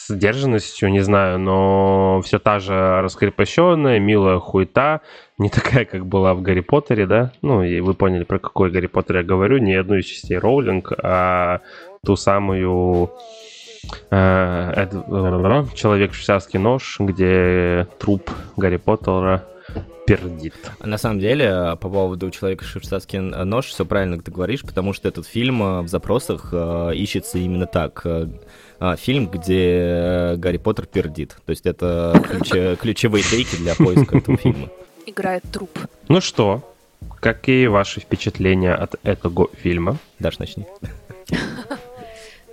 [0.09, 5.01] сдержанностью, не знаю, но все та же раскрепощенная, милая хуета,
[5.39, 7.33] не такая, как была в Гарри Поттере, да?
[7.43, 10.93] Ну, и вы поняли, про какой Гарри Поттер я говорю, не одну из частей Роулинг,
[11.03, 11.61] а
[12.05, 13.11] ту самую
[14.11, 19.45] э, Эд, Человек швейцарский нож, где труп Гарри Поттера
[20.07, 20.55] пердит.
[20.81, 25.27] На самом деле, по поводу «Человека швейцарский нож», все правильно ты говоришь, потому что этот
[25.27, 28.03] фильм э, в запросах э, ищется именно так.
[28.05, 28.27] Э,
[28.99, 31.37] фильм, где Гарри Поттер пердит.
[31.45, 32.51] То есть это ключ,
[32.81, 34.69] ключевые тейки для поиска этого фильма.
[35.07, 35.79] Играет труп.
[36.09, 36.75] Ну что,
[37.21, 39.99] какие ваши впечатления от этого фильма?
[40.19, 40.67] Даш, начни.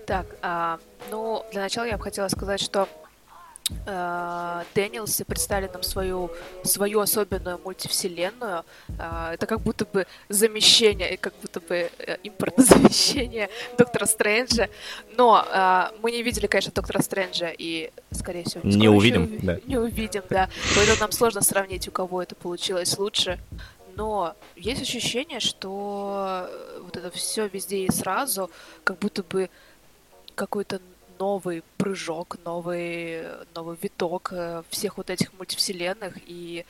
[0.05, 0.79] Так, а,
[1.11, 2.89] ну, для начала я бы хотела сказать, что
[4.75, 6.31] Дэниелсы представили нам свою,
[6.63, 8.65] свою особенную мультивселенную.
[8.99, 14.69] Э, это как будто бы замещение, как будто бы э, импортное замещение Доктора Стрэнджа.
[15.17, 15.45] Но
[16.01, 19.25] мы не видели, конечно, Доктора Стрэнджа и, скорее всего, не увидим.
[19.35, 19.59] Еще, да.
[19.65, 20.49] Не увидим, да.
[20.75, 23.39] Поэтому нам сложно сравнить, у кого это получилось лучше.
[23.95, 26.49] Но есть ощущение, что
[26.81, 28.49] вот это все везде и сразу,
[28.83, 29.49] как будто бы
[30.35, 30.81] какой-то
[31.23, 33.23] новый прыжок, новый,
[33.55, 36.65] новый виток э, всех вот этих мультивселенных, и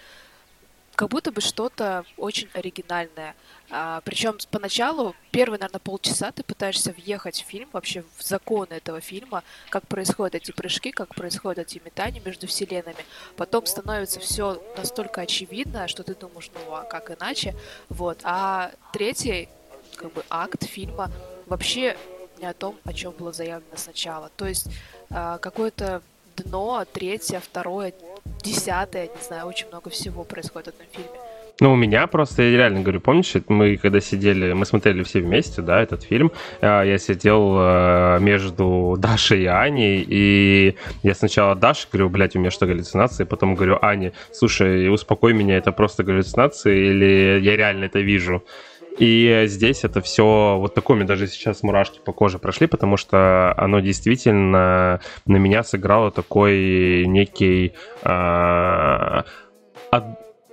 [0.96, 3.36] как будто бы что-то очень оригинальное.
[3.72, 9.02] А, причем поначалу, первые, наверное, полчаса ты пытаешься въехать в фильм, вообще в законы этого
[9.02, 13.04] фильма, как происходят эти прыжки, как происходят эти метания между вселенными.
[13.36, 17.56] Потом становится все настолько очевидно, что ты думаешь, ну а как иначе?
[17.90, 18.20] Вот.
[18.24, 19.50] А третий
[19.96, 21.10] как бы акт фильма
[21.48, 21.98] вообще
[22.44, 24.30] не о том, о чем было заявлено сначала.
[24.36, 24.68] То есть
[25.10, 26.02] э, какое-то
[26.36, 27.94] дно, третье, второе,
[28.44, 31.20] десятое, не знаю, очень много всего происходит в этом фильме.
[31.60, 35.62] Ну, у меня просто, я реально говорю, помнишь, мы когда сидели, мы смотрели все вместе,
[35.62, 41.88] да, этот фильм, а, я сидел э, между Дашей и Аней, и я сначала Даше
[41.92, 46.90] говорю, блядь, у меня что, галлюцинации, потом говорю Ане, слушай, успокой меня, это просто галлюцинации,
[46.90, 48.44] или я реально это вижу.
[49.00, 53.54] И здесь это все вот такое, мне даже сейчас мурашки по коже прошли, потому что
[53.58, 59.24] оно действительно на меня сыграло такой некий э,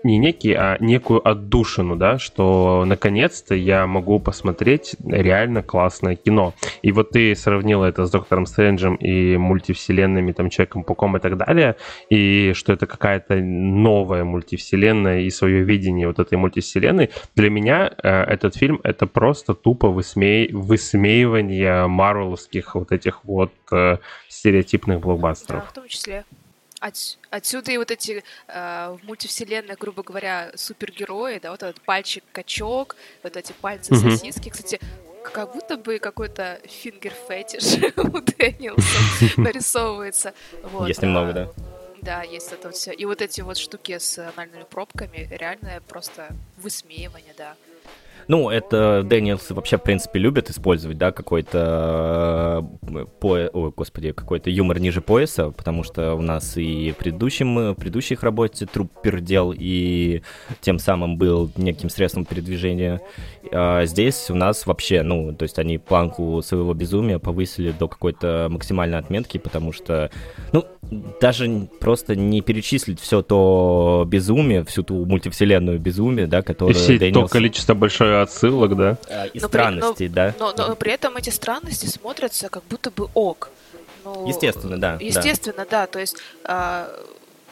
[0.03, 6.55] не некий, а некую отдушину, да, что наконец-то я могу посмотреть реально классное кино.
[6.83, 11.77] И вот ты сравнила это с Доктором Стрэнджем и мультивселенными, там, Человеком-пауком и так далее,
[12.09, 17.11] и что это какая-то новая мультивселенная и свое видение вот этой мультивселенной.
[17.37, 20.53] Для меня э, этот фильм— это просто тупо высмей...
[20.53, 23.99] высмеивание марвеловских вот этих вот э,
[24.29, 25.63] стереотипных блокбастеров.
[25.63, 26.25] Да, в том числе.
[26.81, 32.97] От, отсюда и вот эти э, в мультивселенных, грубо говоря, супергерои, да, вот этот пальчик-качок,
[33.23, 34.49] вот эти пальцы-сосиски.
[34.49, 34.51] Mm-hmm.
[34.51, 34.81] Кстати,
[35.23, 40.33] как будто бы какой-то finger fetish у Дэниелса нарисовывается.
[40.63, 41.49] Вот, есть немного, а, да.
[42.03, 42.93] Да, есть это вот все.
[42.93, 47.57] И вот эти вот штуки с анальными пробками, реальное просто высмеивание, да.
[48.31, 53.35] Ну, это Дэниелс вообще, в принципе, любит использовать, да, какой-то э, по...
[53.35, 58.23] Ой, господи, какой-то юмор ниже пояса, потому что у нас и в предыдущем, в предыдущих
[58.23, 60.23] работе труп пердел и
[60.61, 63.01] тем самым был неким средством передвижения.
[63.51, 68.47] А здесь у нас вообще, ну, то есть они планку своего безумия повысили до какой-то
[68.49, 70.09] максимальной отметки, потому что,
[70.53, 70.67] ну,
[71.21, 77.29] даже просто не перечислить все то безумие, всю ту мультивселенную безумие, да, которое И Дэниелс...
[77.29, 78.99] то количество большое отсылок, да?
[79.09, 80.35] А, и но странностей, при, да.
[80.39, 83.51] Но, но, но при этом эти странности смотрятся как будто бы ок.
[84.05, 84.97] Ну, естественно, да.
[85.01, 85.83] Естественно, да.
[85.83, 86.91] да то есть а,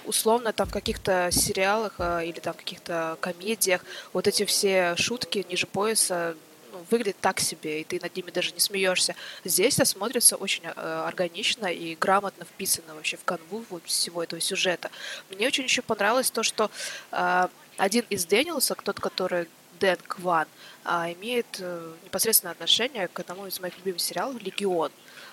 [0.08, 5.44] условно там в каких-то сериалах а, или там в каких-то комедиях вот эти все шутки
[5.48, 6.34] ниже пояса
[6.72, 9.14] ну, выглядят так себе, и ты над ними даже не смеешься.
[9.44, 14.40] Здесь это смотрится очень э, органично и грамотно вписано вообще в канву вот всего этого
[14.40, 14.90] сюжета.
[15.30, 16.70] Мне очень еще понравилось то, что
[17.12, 19.48] э, один из Дэниелса, тот, который
[19.78, 20.46] Дэн Кван,
[20.84, 24.90] а, имеет э, непосредственное отношение к одному из моих любимых сериалов «Легион».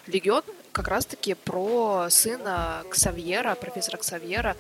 [0.08, 4.56] «Легион» как раз-таки про сына Ксавьера, профессора Ксавьера,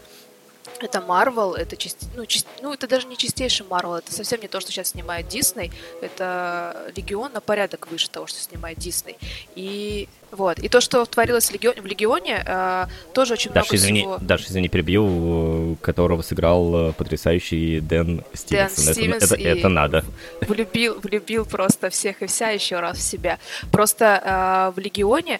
[0.79, 2.07] это Марвел, это части...
[2.15, 2.47] ну, части...
[2.61, 5.71] ну, это даже не чистейший Марвел, это совсем не то, что сейчас снимает Дисней,
[6.01, 9.17] это Легион на порядок выше того, что снимает Дисней.
[9.55, 10.59] И вот.
[10.59, 14.17] И то, что творилось в, Легионе, в Легионе, э, тоже очень Даша, много извини, всего...
[14.19, 18.85] Даша, извини, перебью, которого сыграл э, потрясающий Дэн Стивенсон.
[18.85, 20.05] Дэн Стивенс это, это, это надо.
[20.41, 23.39] Влюбил, влюбил просто всех и вся еще раз в себя.
[23.71, 25.39] Просто э, в Легионе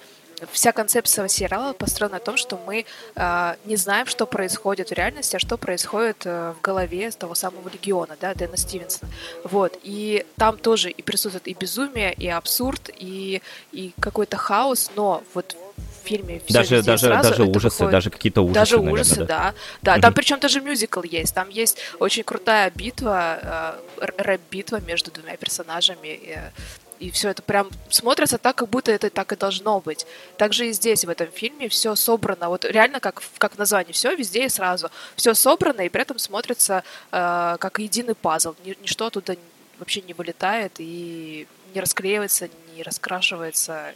[0.52, 2.86] вся концепция сериала построена на том, что мы
[3.16, 7.70] э, не знаем, что происходит в реальности, а что происходит э, в голове того самого
[7.70, 9.12] легиона, да, Дэна Стивенсона.
[9.44, 9.78] Вот.
[9.84, 13.42] И там тоже и присутствует и безумие, и абсурд, и,
[13.72, 17.92] и какой-то хаос, но вот в фильме все даже даже сразу, даже ужасы, выходит...
[17.92, 19.96] даже какие-то ужасы, даже наверное, ужасы, да, да, да.
[19.96, 20.02] Mm-hmm.
[20.02, 26.20] Там причем даже мюзикл есть, там есть очень крутая битва, э, рэп-битва между двумя персонажами.
[26.28, 26.52] Э,
[27.00, 30.06] и все это прям смотрится так, как будто это так и должно быть.
[30.38, 32.50] Также и здесь, в этом фильме, все собрано.
[32.50, 34.90] Вот реально, как, как название, все везде и сразу.
[35.16, 38.56] Все собрано, и при этом смотрится э, как единый пазл.
[38.64, 39.36] Ничто оттуда
[39.80, 43.94] вообще не вылетает и не расклеивается, не раскрашивается.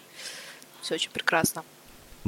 [0.82, 1.64] Все очень прекрасно.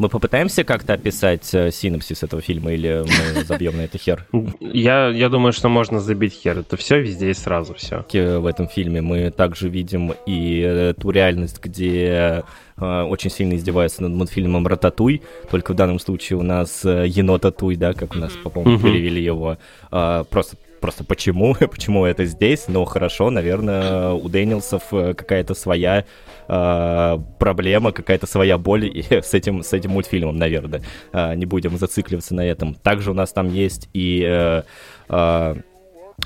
[0.02, 4.26] Мы попытаемся как-то описать э, синопсис этого фильма или мы забьем на это хер?
[4.60, 6.58] Я, я думаю, что можно забить хер.
[6.58, 8.04] Это все везде и сразу все.
[8.12, 12.44] В этом фильме мы также видим и э, ту реальность, где
[12.78, 15.22] э, очень сильно издевается над мультфильмом «Рататуй»,
[15.52, 19.60] только в данном случае у нас э, «Енотатуй», да, как у нас, по-моему, перевели его.
[19.92, 26.06] Э, просто просто почему, почему это здесь, но хорошо, наверное, у Дэниелсов э, какая-то своя
[26.48, 30.82] э, проблема, какая-то своя боль и с этим, с этим мультфильмом, наверное.
[31.14, 32.74] Э, не будем зацикливаться на этом.
[32.76, 34.24] Также у нас там есть и...
[34.28, 34.64] Э,
[35.08, 35.56] э,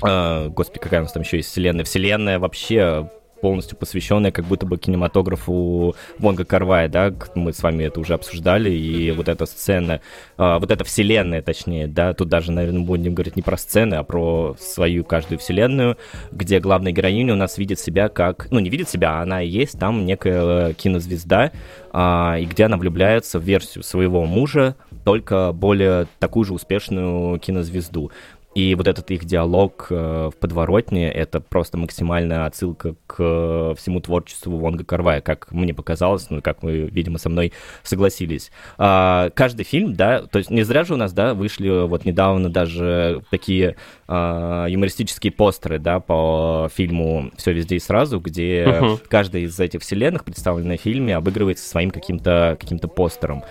[0.02, 1.82] Uh, господи, какая у нас там еще есть вселенная?
[1.82, 3.08] Вселенная вообще
[3.40, 8.70] полностью посвященная как будто бы кинематографу Вонга Карвая, да, мы с вами это уже обсуждали,
[8.70, 10.00] и вот эта сцена,
[10.38, 14.02] э, вот эта вселенная, точнее, да, тут даже, наверное, будем говорить не про сцены, а
[14.02, 15.96] про свою каждую вселенную,
[16.32, 19.48] где главная героиня у нас видит себя как, ну, не видит себя, а она и
[19.48, 21.52] есть там некая кинозвезда,
[21.92, 28.10] э, и где она влюбляется в версию своего мужа, только более такую же успешную кинозвезду.
[28.56, 34.56] И вот этот их диалог э, в подворотне— это просто максимальная отсылка к всему творчеству
[34.56, 37.52] Вонга Карвая, как мне показалось, ну, как вы, видимо, со мной
[37.82, 38.50] согласились.
[38.78, 42.48] А, каждый фильм, да, то есть не зря же у нас, да, вышли вот недавно
[42.48, 43.76] даже такие
[44.08, 49.02] а, юмористические постеры, да, по фильму «Все везде и сразу», где uh-huh.
[49.08, 53.44] каждая из этих вселенных, представленная в фильме, обыгрывается своим каким-то каким постером.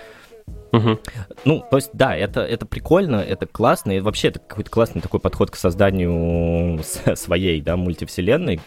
[0.76, 0.98] Угу.
[1.44, 5.20] Ну, то есть, да, это, это прикольно, это классно, и вообще это какой-то классный такой
[5.20, 6.82] подход к созданию
[7.14, 8.60] своей, да, мультивселенной,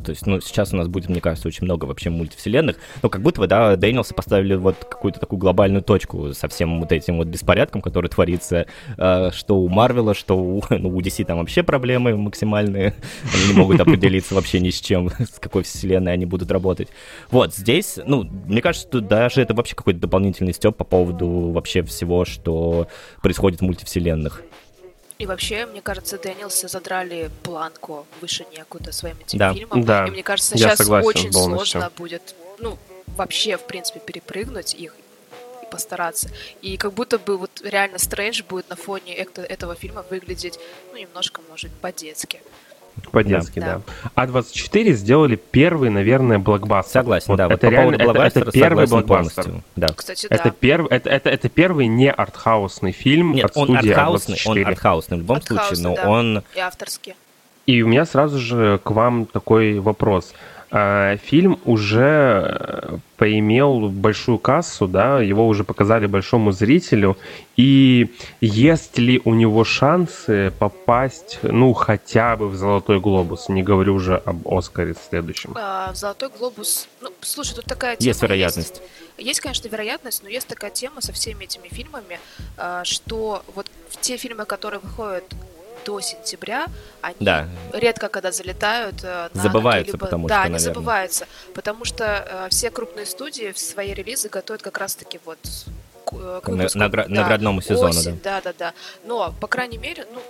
[0.00, 2.76] то есть, ну, сейчас у нас будет, мне кажется, очень много вообще мультивселенных.
[3.02, 6.92] Но как будто бы, да, Дэниелса поставили вот какую-то такую глобальную точку со всем вот
[6.92, 8.66] этим вот беспорядком, который творится,
[8.96, 12.94] э, что у Марвела, что у, ну, у DC там вообще проблемы максимальные.
[13.34, 16.88] Они не могут определиться вообще ни с чем, с какой вселенной они будут работать.
[17.30, 21.82] Вот, здесь, ну, мне кажется, что даже это вообще какой-то дополнительный степ по поводу вообще
[21.82, 22.88] всего, что
[23.22, 24.42] происходит в мультивселенных.
[25.20, 29.52] И вообще, мне кажется, Дэниелсы задрали планку выше некуда своим этим да.
[29.52, 29.84] фильмом.
[29.84, 30.06] Да.
[30.06, 31.78] И мне кажется, сейчас согласен, очень полностью.
[31.80, 32.78] сложно будет, ну,
[33.08, 34.96] вообще, в принципе, перепрыгнуть их
[35.62, 36.30] и постараться.
[36.62, 40.58] И как будто бы вот реально Стрэндж будет на фоне этого фильма выглядеть,
[40.90, 42.40] ну, немножко, может, по-детски.
[43.10, 43.80] По-детски, да.
[44.14, 44.24] да.
[44.24, 47.00] А24 сделали первый, наверное, блокбастер.
[47.00, 47.46] Согласен, вот да.
[47.46, 49.62] Это вот реально, это, это первый блокбастер.
[49.76, 49.88] Да.
[49.88, 50.50] Кстати, это, да.
[50.50, 54.50] Перв, это, это, это первый не артхаусный фильм Нет, от он студии артхаусный, А24.
[54.50, 56.08] он артхаусный в любом Артхаусный, случае, но да.
[56.08, 56.42] он...
[56.54, 57.14] И авторский.
[57.66, 60.34] И у меня сразу же к вам такой вопрос.
[60.72, 67.16] А, Фильм уже э, поимел большую кассу, да, его уже показали большому зрителю.
[67.56, 73.48] И есть ли у него шансы попасть, ну, хотя бы в «Золотой глобус»?
[73.48, 75.54] Не говорю уже об «Оскаре» следующем.
[75.56, 78.80] А, в «Золотой глобус», ну, слушай, тут такая тема Есть вероятность.
[79.18, 82.20] Есть, есть, конечно, вероятность, но есть такая тема со всеми этими фильмами,
[82.56, 83.66] а, что вот
[84.00, 85.24] те фильмы, которые выходят
[85.84, 86.66] до сентября,
[87.02, 87.48] они Да.
[87.72, 90.74] редко когда залетают э, на Забываются, какие-либо- потому да, что, они наверное.
[90.74, 95.38] забываются, потому что э, все крупные студии в свои релизы готовят как раз-таки вот
[96.04, 98.72] к, э, к На- выпуску, награ- да, наградному сезону, осень, да, да, да.
[99.04, 100.20] Но по крайней мере, ну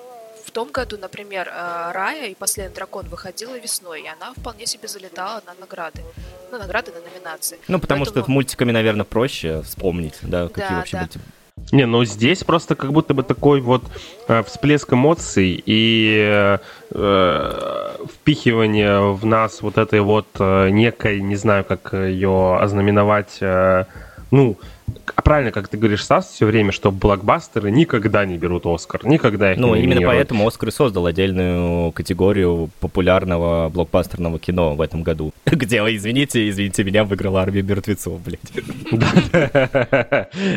[0.44, 5.42] в том году, например, Рая и Последний дракон выходила весной, и она вполне себе залетала
[5.46, 6.02] на награды,
[6.50, 7.58] ну награды на номинации.
[7.68, 11.02] Ну, потому что Поэтому- мультиками, наверное, проще вспомнить, да, какие Да, вообще да.
[11.12, 11.24] были.
[11.72, 13.84] Не, ну здесь просто как будто бы такой вот
[14.28, 16.58] э, всплеск эмоций и
[16.90, 23.84] э, впихивание в нас вот этой вот э, некой, не знаю, как ее ознаменовать, э,
[24.32, 24.56] ну,
[25.20, 29.52] а правильно, как ты говоришь, Стас, все время, что блокбастеры никогда не берут Оскар, никогда
[29.52, 30.16] их Ну, не именно номинируют.
[30.16, 35.34] поэтому Оскар и создал отдельную категорию популярного блокбастерного кино в этом году.
[35.44, 38.40] Где, извините, извините, меня выиграла армия мертвецов, блядь.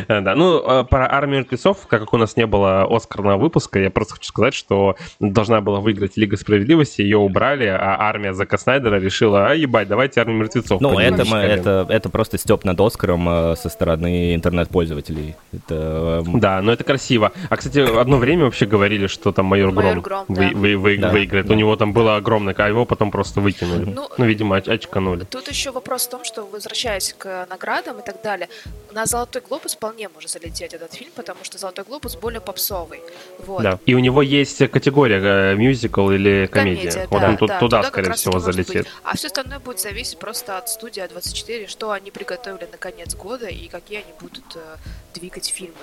[0.08, 4.14] Да, ну, э, про «Армию мертвецов», как у нас не было Оскарного выпуска, я просто
[4.14, 9.48] хочу сказать, что должна была выиграть Лига Справедливости, ее убрали, а армия Зака Снайдера решила,
[9.48, 10.80] а ебать, давайте «Армию мертвецов».
[10.80, 11.44] Ну, это, мы- щеками».
[11.52, 15.34] это, это просто степ над Оскаром э, со стороны интернет-пользователей.
[15.52, 16.22] Это...
[16.26, 17.32] м, Да, но это красиво.
[17.50, 20.58] А, кстати, одно время вообще говорили, что там майор Майор Гром, Гром, вы- да.
[20.58, 21.46] вы- вы- Да, выиграет.
[21.46, 21.54] да.
[21.54, 23.84] У него там было огромное, а его потом просто выкинули.
[23.84, 25.24] Ну, Ну, видимо, оч- очканули.
[25.24, 28.48] Тут еще вопрос в том, что возвращаясь к наградам и так далее,
[28.92, 33.00] на Золотой глобус вполне может залететь этот фильм, потому что Золотой глобус более попсовый.
[33.46, 33.62] Вот.
[33.62, 33.78] Да.
[33.86, 36.90] И у него есть категория э, мюзикл или комедия.
[36.90, 38.74] Комедия, вот да, он да, туда, как скорее всего, залетит.
[38.84, 38.86] быть.
[39.02, 43.46] А все остальное будет зависеть просто от студии А24, что они приготовили на конец года
[43.46, 44.76] и какие они будут э,
[45.14, 45.74] двигать фильмы.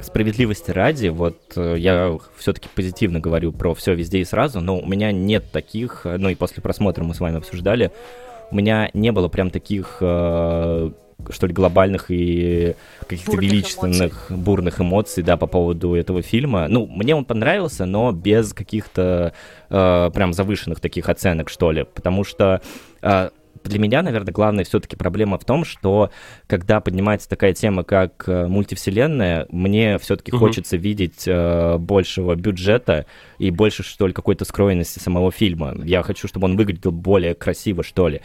[0.00, 4.86] Справедливости ради, вот э, я все-таки позитивно говорю про все везде и сразу, но у
[4.86, 7.92] меня нет таких, э, ну и после просмотра мы с вами обсуждали,
[8.50, 10.90] у меня не было прям таких, э,
[11.30, 16.68] что ли, глобальных и каких-то величественных, бурных эмоций, да, по поводу этого фильма.
[16.68, 19.32] Ну, мне он понравился, но без каких-то
[19.70, 22.60] э, прям завышенных таких оценок, что ли, потому что
[23.00, 23.30] э,
[23.64, 26.10] для меня, наверное, главная все-таки проблема в том, что
[26.46, 30.38] когда поднимается такая тема, как э, мультивселенная, мне все-таки Мгм.
[30.40, 33.06] хочется видеть э, большего бюджета
[33.38, 35.74] и больше, что ли, какой-то скроенности самого фильма.
[35.84, 38.20] Я хочу, чтобы он выглядел более красиво, что ли.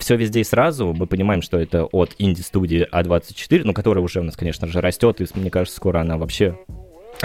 [0.00, 0.92] Все везде и сразу.
[0.92, 5.20] Мы понимаем, что это от инди-студии А24, ну, которая уже у нас, конечно же, растет,
[5.20, 6.56] и мне кажется, скоро она вообще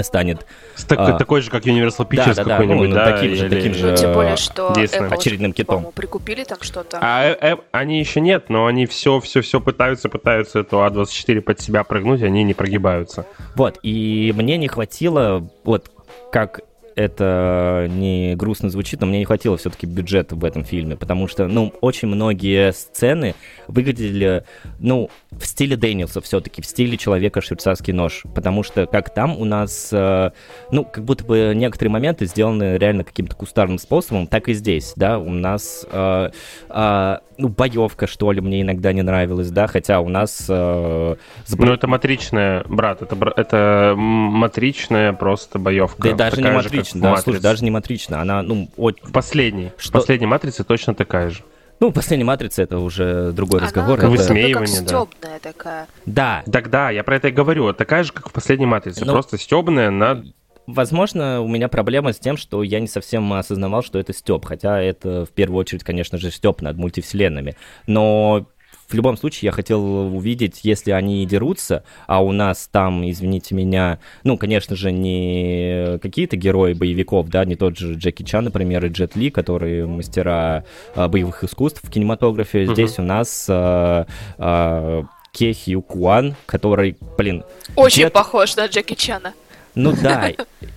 [0.02, 0.46] станет
[0.76, 1.14] С так- А.
[1.18, 3.12] такой же, как Universal Pictures Да-да-да, какой-нибудь, ну, да?
[3.12, 3.92] таким же, или- таким же.
[3.92, 5.06] Ну, тем более, Э, что действенно.
[5.08, 5.92] Apple, Очередным китом.
[5.94, 6.98] прикупили там что-то.
[7.02, 11.42] А э, э, они еще нет, но они все, все, все пытаются, пытаются эту А24
[11.42, 13.26] под себя прыгнуть, они не прогибаются.
[13.56, 15.92] Вот, и мне не хватило, вот,
[16.32, 16.62] как
[16.96, 21.48] это не грустно звучит, но мне не хватило все-таки бюджета в этом фильме, потому что,
[21.48, 23.36] ну, очень многие сцены
[23.68, 24.44] выглядели,
[24.80, 29.46] ну, в стиле Дэниелса все-таки, в стиле человека швейцарский нож, потому что как там у
[29.46, 30.32] нас, э,
[30.72, 35.18] ну, как будто бы некоторые моменты сделаны реально каким-то кустарным способом, так и здесь, да,
[35.20, 36.30] у нас, э,
[36.70, 40.46] э, ну, боевка, что ли, мне иногда не нравилась, да, хотя у нас...
[40.50, 41.16] Э,
[41.46, 41.56] с...
[41.56, 46.10] Ну, это матричная, брат, это, это матричная просто боевка.
[46.10, 49.06] Да даже не матричная, да, слушай, даже не матричная, она, ну, очень...
[49.06, 49.90] В последней, что...
[49.90, 51.44] в последней матрице точно такая же.
[51.80, 54.00] Ну, последняя матрица это уже другой Она разговор.
[54.00, 54.18] Как, это...
[54.18, 55.40] Высмеивание, как да.
[55.40, 55.88] такая.
[56.06, 56.44] Да.
[56.50, 57.74] Так да, я про это и говорю.
[57.74, 59.04] Такая же, как в последней матрице.
[59.04, 59.12] Но...
[59.12, 60.24] Просто стебная на
[60.66, 64.82] Возможно, у меня проблема с тем, что я не совсем осознавал, что это степ, хотя
[64.82, 67.58] это в первую очередь, конечно же, степ над мультивселенными.
[67.86, 68.48] Но
[68.94, 69.84] в любом случае я хотел
[70.16, 76.38] увидеть, если они дерутся, а у нас там, извините меня, ну, конечно же, не какие-то
[76.38, 80.64] герои боевиков, да, не тот же Джеки Чан, например, и Джет Ли, которые мастера
[80.96, 82.66] а, боевых искусств в кинематографе.
[82.66, 82.74] Uh-huh.
[82.74, 84.06] Здесь у нас а,
[84.38, 87.44] а, Кехи Куан, который, блин...
[87.76, 88.14] Очень дед...
[88.14, 89.34] похож на Джеки Чана.
[89.74, 90.34] Ну да,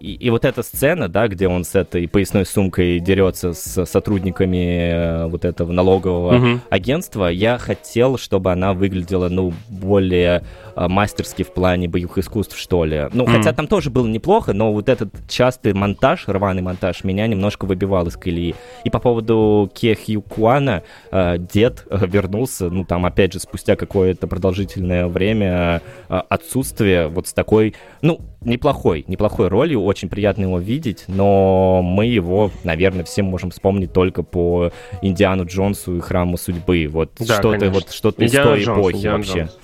[0.00, 4.92] И, и вот эта сцена, да, где он с этой поясной сумкой дерется с сотрудниками
[4.92, 6.60] э, вот этого налогового угу.
[6.70, 10.42] агентства, я хотел, чтобы она выглядела, ну, более
[10.74, 13.08] э, мастерски в плане боевых искусств, что ли.
[13.12, 13.36] Ну, mm.
[13.36, 18.06] хотя там тоже было неплохо, но вот этот частый монтаж, рваный монтаж, меня немножко выбивал
[18.06, 18.54] из колеи.
[18.84, 20.82] И по поводу Ке Хью Куана,
[21.12, 27.28] э, дед э, вернулся, ну, там, опять же, спустя какое-то продолжительное время э, отсутствия вот
[27.28, 33.22] с такой, ну, неплохой, неплохой ролью, очень приятно его видеть, но мы его, наверное, все
[33.22, 34.72] можем вспомнить только по
[35.02, 36.88] Индиану Джонсу и Храму Судьбы.
[36.90, 39.38] Вот да, что-то вот что-то из той Джонс, эпохи Индиана вообще.
[39.40, 39.58] Джонс.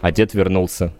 [0.00, 0.92] А дед вернулся.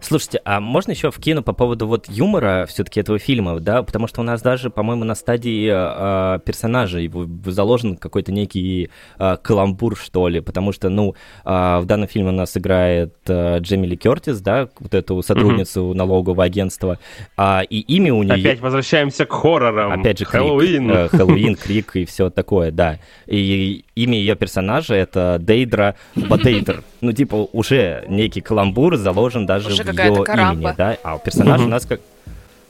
[0.00, 4.20] Слушайте, а можно еще вкину по поводу вот юмора все-таки этого фильма, да, потому что
[4.20, 7.10] у нас даже, по-моему, на стадии э, персонажей
[7.46, 11.14] заложен какой-то некий э, каламбур, что ли, потому что, ну,
[11.44, 15.94] э, в данном фильме у нас играет э, Джемили Кертис, да, вот эту сотрудницу mm-hmm.
[15.94, 16.98] налогового агентства,
[17.36, 18.34] а, и имя у нее...
[18.34, 20.00] Опять возвращаемся к хоррорам.
[20.00, 20.88] Опять же, Хэллоуин.
[20.88, 22.98] Крик, э, Хэллоуин, Крик и все такое, да.
[23.26, 26.84] И имя ее персонажа это Дейдра Бадейдер.
[27.02, 30.96] Ну, типа, уже некий каламбур заложен даже уже в ее имени, да?
[31.02, 32.00] А персонаж у нас как...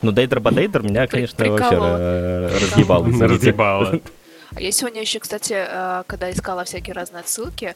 [0.02, 3.04] Ну, Дейдер Бадейдер меня, конечно, вообще разъебал.
[3.04, 4.00] Разъебало.
[4.54, 7.74] А я сегодня еще, кстати, э, когда искала всякие разные отсылки,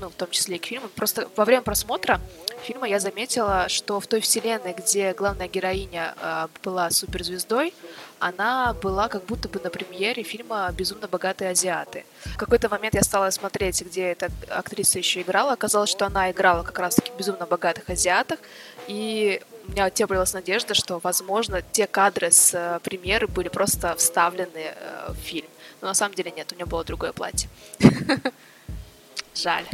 [0.00, 2.20] ну, в том числе и к фильму, просто во время просмотра
[2.62, 7.74] фильма я заметила, что в той вселенной, где главная героиня э, была суперзвездой,
[8.22, 12.04] она была как будто бы на премьере фильма «Безумно богатые азиаты».
[12.24, 15.52] В какой-то момент я стала смотреть, где эта актриса еще играла.
[15.52, 18.38] Оказалось, что она играла как раз-таки в «Безумно богатых азиатах».
[18.86, 24.72] И у меня теплилась надежда, что, возможно, те кадры с э, премьеры были просто вставлены
[24.74, 25.48] э, в фильм.
[25.80, 27.48] Но на самом деле нет, у нее было другое платье.
[29.34, 29.64] Жаль.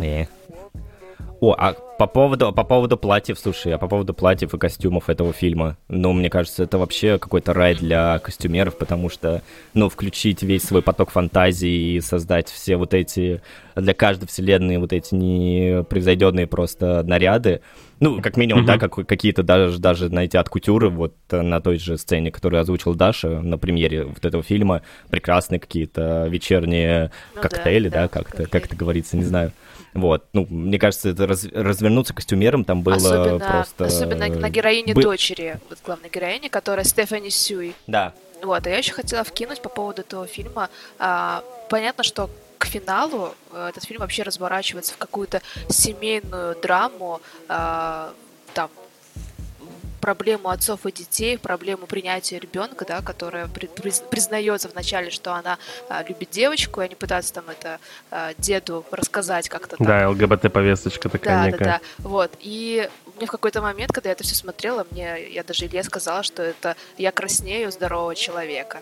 [1.40, 5.32] О, а по поводу, по поводу платьев, слушай, а по поводу платьев и костюмов этого
[5.32, 9.42] фильма, ну, мне кажется, это вообще какой-то рай для костюмеров, потому что,
[9.74, 13.42] ну, включить весь свой поток фантазии и создать все вот эти,
[13.74, 17.62] для каждой вселенной вот эти непревзойденные просто наряды,
[18.00, 18.66] ну, как минимум, mm-hmm.
[18.66, 22.94] да, как, какие-то даже, даже, знаете, от кутюры, вот на той же сцене, которую озвучил
[22.94, 28.46] Даша на премьере вот этого фильма, прекрасные какие-то вечерние ну, коктейли, да, да, да как-то,
[28.46, 29.52] как это говорится, не знаю.
[29.94, 33.86] Вот, ну, мне кажется, это раз, развернуться костюмером там было особенно, просто...
[33.86, 35.02] Особенно на героине Бы...
[35.02, 37.74] дочери, вот главной героине, которая Стефани Сюй.
[37.86, 38.12] Да.
[38.42, 40.68] Вот, а я еще хотела вкинуть по поводу этого фильма.
[40.98, 48.12] А, понятно, что к финалу э, этот фильм вообще разворачивается в какую-то семейную драму, а,
[48.54, 48.70] там,
[50.00, 55.58] проблему отцов и детей, проблему принятия ребенка, да, которая при, признается вначале, что она
[55.88, 57.78] а, любит девочку, и они пытаются там это
[58.10, 59.76] а, деду рассказать как-то.
[59.76, 59.86] Там.
[59.86, 61.64] Да, ЛГБТ-повесточка такая да, некая.
[61.64, 62.32] Да, да, вот.
[62.40, 66.22] И мне в какой-то момент, когда я это все смотрела, мне, я даже Илье сказала,
[66.22, 68.80] что это я краснею здорового человека.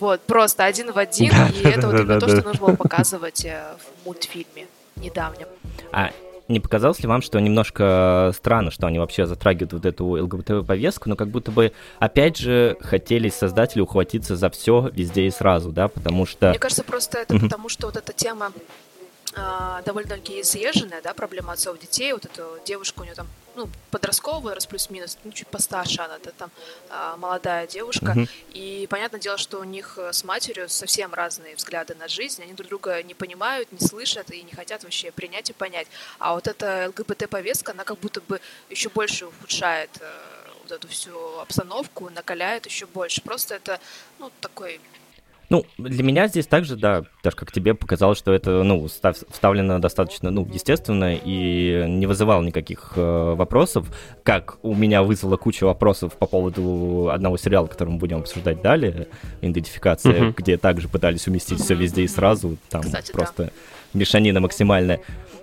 [0.00, 2.66] Вот, просто один в один, да, и да, это да, вот именно то, что нужно
[2.66, 5.48] было показывать э, в мультфильме недавнем.
[5.92, 6.10] А
[6.48, 11.16] не показалось ли вам, что немножко странно, что они вообще затрагивают вот эту ЛГБТ-повестку, но
[11.16, 16.26] как будто бы, опять же, хотели создатели ухватиться за все везде и сразу, да, потому
[16.26, 16.50] что...
[16.50, 18.52] Мне кажется, просто это потому, что вот эта тема
[19.38, 22.12] а, довольно-таки изъезженная, да, проблема отцов детей.
[22.12, 26.32] Вот эту девушку у нее там, ну, подростковый возраст плюс-минус, ну, чуть постарше она, это
[26.32, 26.50] там
[26.90, 28.12] а, молодая девушка.
[28.12, 28.28] Mm-hmm.
[28.54, 32.42] И понятное дело, что у них с матерью совсем разные взгляды на жизнь.
[32.42, 35.86] Они друг друга не понимают, не слышат и не хотят вообще принять и понять.
[36.18, 38.40] А вот эта ЛГБТ-повестка, она как будто бы
[38.70, 40.10] еще больше ухудшает э,
[40.62, 43.20] вот эту всю обстановку, накаляет еще больше.
[43.22, 43.80] Просто это,
[44.18, 44.80] ну, такой
[45.50, 49.78] ну, для меня здесь также, да, даже как тебе показалось, что это, ну, став, вставлено
[49.78, 53.88] достаточно, ну, естественно, и не вызывало никаких э, вопросов,
[54.24, 59.08] как у меня вызвало кучу вопросов по поводу одного сериала, который мы будем обсуждать далее,
[59.40, 60.34] «Идентификация», mm-hmm.
[60.36, 63.50] где также пытались уместить все везде и сразу, там Кстати, просто да.
[63.94, 65.00] мешанина максимальная.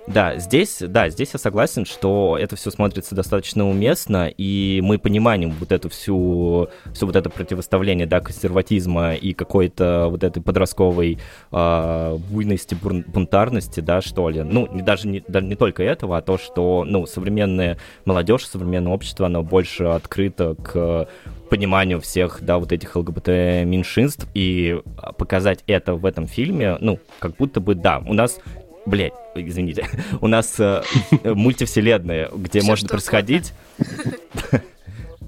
[0.07, 5.52] Да, здесь, да, здесь я согласен, что это все смотрится достаточно уместно, и мы понимаем
[5.52, 11.18] вот эту всю, все вот это противоставление, да, консерватизма и какой-то вот этой подростковой
[11.52, 14.44] э, буйности, бунтарности, да, что ли.
[14.44, 19.26] Ну, даже, не, даже не только этого, а то, что, ну, современная молодежь, современное общество,
[19.26, 21.07] оно больше открыто к
[21.49, 24.82] пониманию всех, да, вот этих ЛГБТ-меньшинств, и
[25.18, 28.40] показать это в этом фильме, ну, как будто бы, да, у нас
[28.86, 29.88] Блять, извините.
[30.22, 30.84] У нас э,
[31.24, 33.53] мультивселенная, где Все, может происходить...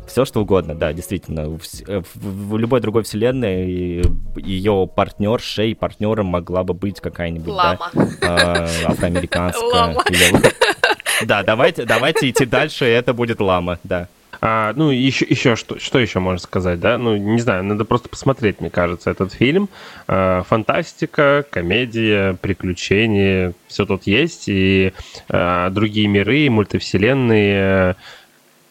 [0.07, 1.49] Все что угодно, да, действительно.
[1.49, 4.01] В, в, в любой другой вселенной
[4.37, 7.91] ее партнершей, партнером могла бы быть какая-нибудь, Лама.
[7.93, 9.97] да, э, афроамериканская.
[10.09, 11.25] Или...
[11.25, 14.07] Да, давайте, давайте идти дальше, и это будет лама, да.
[14.39, 16.97] А, ну, еще, еще что, что еще можно сказать, да?
[16.97, 19.69] Ну, не знаю, надо просто посмотреть, мне кажется, этот фильм.
[20.07, 24.93] А, фантастика, комедия, приключения, все тут есть, и
[25.29, 27.95] а, другие миры, мультивселенные,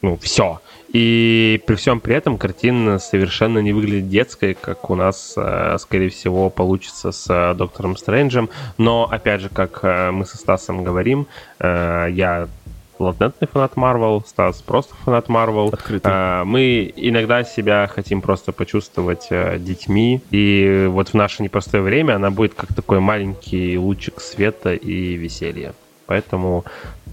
[0.02, 0.60] ну, все.
[0.92, 6.10] И при всем при этом картина совершенно не выглядит детской, как у нас, а, скорее
[6.10, 8.48] всего, получится с а, Доктором Стрэнджем.
[8.78, 11.26] Но, опять же, как а, мы со Стасом говорим,
[11.60, 12.48] я
[12.98, 15.68] латентный фанат Марвел, Стас просто фанат Марвел.
[15.68, 16.44] Открытый.
[16.44, 22.31] Мы иногда себя хотим просто почувствовать э, детьми, и вот в наше непростое время она
[22.31, 25.74] будет как такой маленький лучик света и веселья.
[26.06, 26.64] Поэтому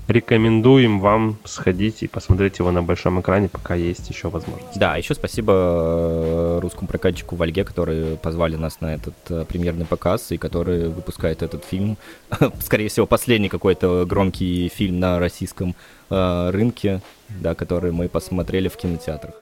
[0.07, 4.77] рекомендуем вам сходить и посмотреть его на большом экране, пока есть еще возможность.
[4.77, 10.31] Да, еще спасибо э, русскому прокатчику Вальге, которые позвали нас на этот э, премьерный показ
[10.31, 11.97] и который выпускает этот фильм.
[12.61, 15.75] Скорее всего, последний какой-то громкий фильм на российском
[16.09, 19.35] э, рынке, да, который мы посмотрели в кинотеатрах.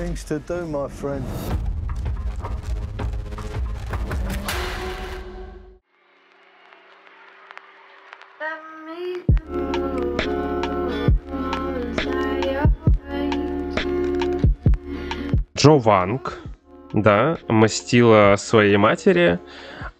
[0.00, 1.22] Things to do, my friend.
[15.54, 16.38] Джо Ванг,
[16.94, 19.38] да, мастила своей матери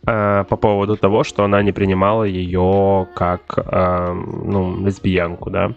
[0.07, 5.73] э, по поводу того, что она не принимала ее как, э, ну, лесбиянку, да.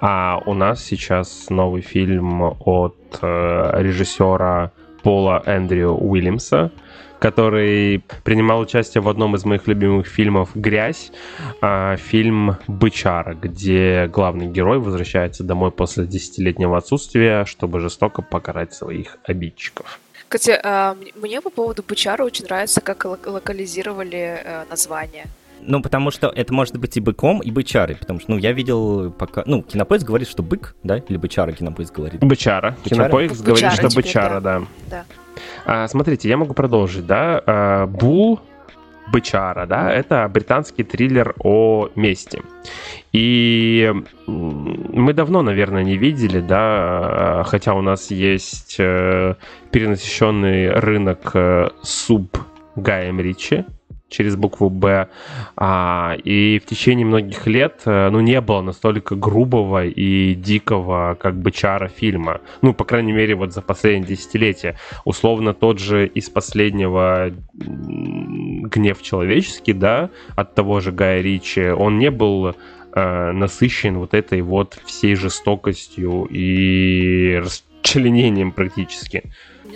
[0.00, 4.72] А у нас сейчас новый фильм от э, режиссера
[5.02, 6.72] Пола Эндрю Уильямса,
[7.18, 11.12] который принимал участие в одном из моих любимых фильмов «Грязь»,
[11.60, 19.18] а, фильм «Бычара», где главный герой возвращается домой после десятилетнего отсутствия, чтобы жестоко покарать своих
[19.24, 20.00] обидчиков.
[20.28, 25.26] Кстати, а, мне по поводу «Бычара» очень нравится, как локализировали э, название.
[25.60, 29.10] Ну, потому что это может быть и быком, и бычарой, потому что, ну, я видел
[29.10, 29.42] пока...
[29.46, 30.98] Ну, Кинопоиск говорит, что бык, да?
[30.98, 32.20] Или бычара Кинопоиск говорит?
[32.20, 32.76] Бычара.
[32.84, 33.04] бычара?
[33.04, 34.60] Кинопоиск бычара говорит, что теперь, бычара, да.
[34.60, 34.66] да.
[34.90, 35.04] да.
[35.64, 37.42] А, смотрите, я могу продолжить, да.
[37.46, 38.40] А, Бул
[39.08, 42.42] Бычара, да, это британский триллер о мести.
[43.16, 43.94] И
[44.26, 49.36] мы давно, наверное, не видели, да, хотя у нас есть э,
[49.70, 52.36] перенасыщенный рынок э, суб
[52.74, 53.64] Гаем Ричи,
[54.08, 55.08] через букву «Б».
[55.56, 61.36] А, и в течение многих лет э, ну, не было настолько грубого и дикого, как
[61.36, 62.40] бы, чара фильма.
[62.62, 64.76] Ну, по крайней мере, вот за последние десятилетия.
[65.04, 72.10] Условно, тот же из последнего «Гнев человеческий», да, от того же Гая Ричи, он не
[72.10, 72.54] был
[72.96, 79.22] э, насыщен вот этой вот всей жестокостью и расчленением практически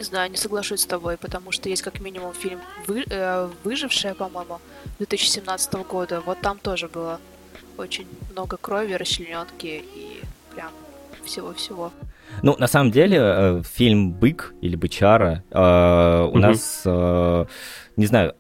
[0.01, 4.15] не знаю, не соглашусь с тобой, потому что есть как минимум фильм Вы, э, «Выжившая»,
[4.15, 4.59] по-моему,
[4.99, 6.23] 2017 года.
[6.25, 7.21] Вот там тоже было
[7.77, 10.21] очень много крови, расчлененки и
[10.55, 10.71] прям
[11.23, 11.93] всего-всего.
[12.43, 16.39] Ну, на самом деле, э, фильм «Бык» или «Бычара» э, у угу.
[16.39, 17.45] нас, э,
[17.97, 18.35] не знаю,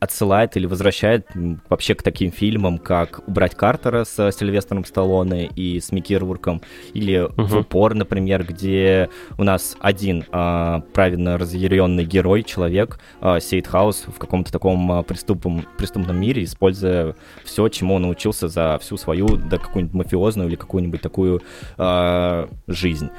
[0.00, 1.28] отсылает или возвращает
[1.68, 6.62] вообще к таким фильмам, как «Убрать Картера» с Сильвестром Сталлоне и с Микки Рурком,
[6.94, 7.44] или uh-huh.
[7.44, 14.04] «В упор», например, где у нас один а, правильно разъяренный герой, человек, а, сеет хаос
[14.06, 17.14] в каком-то таком а, преступном, преступном мире, используя
[17.44, 21.42] все, чему он научился за всю свою, да, какую-нибудь мафиозную или какую-нибудь такую
[21.76, 23.10] а, жизнь.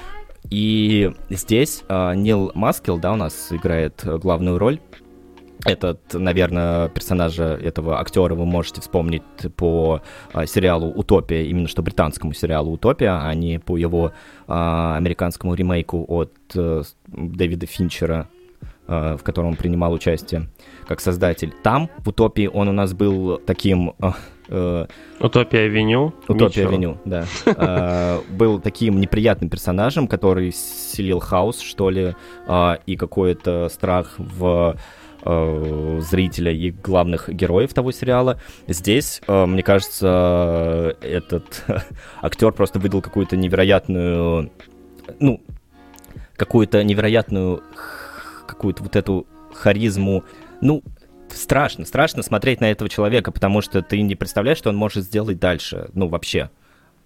[0.50, 4.80] И здесь а, Нил Маскел, да, у нас играет главную роль.
[5.66, 9.22] Этот, наверное, персонажа этого актера вы можете вспомнить
[9.56, 10.02] по
[10.34, 14.12] а, сериалу «Утопия», именно что британскому сериалу «Утопия», а не по его
[14.48, 18.28] а, американскому ремейку от а, Дэвида Финчера,
[18.88, 20.50] а, в котором он принимал участие
[20.88, 21.54] как создатель.
[21.62, 23.94] Там, в «Утопии», он у нас был таким...
[24.00, 24.16] А,
[24.52, 24.86] Э,
[25.22, 26.14] Утопия Авеню.
[26.28, 27.26] Утопия Авеню, да.
[27.46, 32.16] Э, был таким неприятным персонажем, который селил хаос, что ли,
[32.48, 34.76] э, и какой-то страх в
[35.24, 38.40] зрителя и главных героев того сериала.
[38.68, 41.64] Здесь, мне кажется, этот
[42.22, 44.52] актер просто выдал какую-то невероятную,
[45.20, 45.42] ну,
[46.36, 47.62] какую-то невероятную,
[48.48, 50.24] какую-то вот эту харизму.
[50.62, 50.84] Ну,
[51.30, 55.40] страшно, страшно смотреть на этого человека, потому что ты не представляешь, что он может сделать
[55.40, 56.50] дальше, ну, вообще.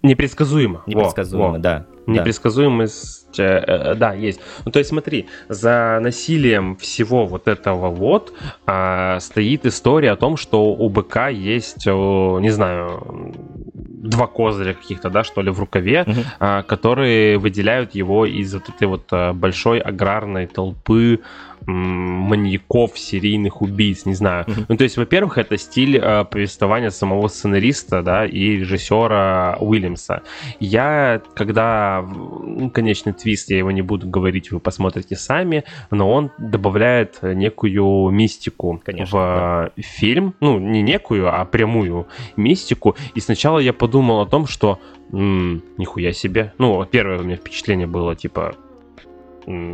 [0.06, 0.82] Непредсказуемо.
[0.86, 1.58] Непредсказуемо, во, во.
[1.58, 1.86] да.
[2.06, 4.40] Непредсказуемость, э, э, да, есть.
[4.64, 8.32] Ну, то есть смотри, за насилием всего вот этого вот
[8.66, 13.34] э, стоит история о том, что у БК есть, э, не знаю,
[13.74, 16.20] два козыря каких-то, да, что ли, в рукаве, угу.
[16.38, 21.20] э, которые выделяют его из вот этой вот э, большой аграрной толпы
[21.66, 24.44] маньяков, серийных убийц, не знаю.
[24.44, 24.64] Mm-hmm.
[24.68, 30.22] Ну, то есть, во-первых, это стиль э, повествования самого сценариста, да, и режиссера Уильямса.
[30.60, 36.30] Я, когда, ну, конечный твист, я его не буду говорить, вы посмотрите сами, но он
[36.38, 39.82] добавляет некую мистику Конечно, в да.
[39.82, 42.06] фильм, ну, не некую, а прямую
[42.36, 42.96] мистику.
[43.14, 44.78] И сначала я подумал о том, что
[45.12, 46.52] м-м, нихуя себе.
[46.58, 48.54] Ну, первое у меня впечатление было, типа,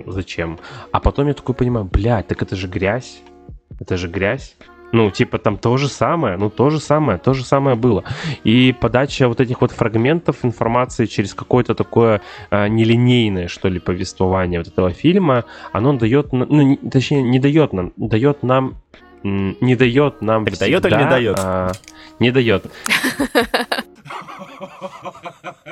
[0.06, 0.58] зачем?
[0.92, 3.22] А потом я такой понимаю, блядь, так это же грязь.
[3.80, 4.56] Это же грязь.
[4.92, 8.04] Ну, типа там то же самое, ну то же самое, то же самое было.
[8.44, 12.20] И подача вот этих вот фрагментов информации через какое-то такое
[12.50, 17.72] э, нелинейное, что ли, повествование вот этого фильма, оно дает, ну, не, точнее, не дает
[17.72, 18.74] нам, дает нам,
[19.22, 21.38] не дает нам так всегда, дает или не дает?
[21.38, 21.72] А,
[22.18, 22.66] не дает.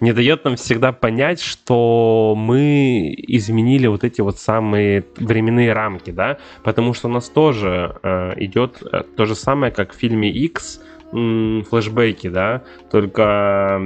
[0.00, 6.38] не дает нам всегда понять, что мы изменили вот эти вот самые временные рамки, да,
[6.62, 10.80] потому что у нас тоже э, идет э, то же самое, как в фильме X,
[11.10, 13.80] флешбеки, да, только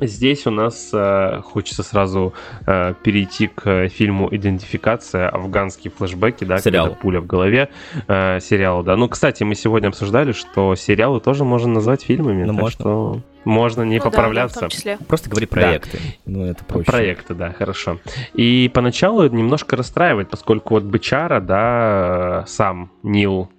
[0.00, 2.32] Здесь у нас э, хочется сразу
[2.66, 5.28] э, перейти к фильму «Идентификация.
[5.28, 6.86] Афганские флешбеки», да, Сериал.
[6.86, 7.68] когда пуля в голове
[8.06, 8.96] э, сериала, да.
[8.96, 12.70] Ну, кстати, мы сегодня обсуждали, что сериалы тоже можно назвать фильмами, ну, так можно.
[12.70, 14.60] что можно не ну, поправляться.
[14.60, 14.98] Да, числе.
[15.08, 15.98] Просто говори проекты.
[15.98, 16.32] Да.
[16.32, 16.84] Ну, это проще.
[16.84, 17.98] Проекты, да, хорошо.
[18.34, 23.57] И поначалу немножко расстраивает, поскольку вот Бычара, да, сам Нил Э,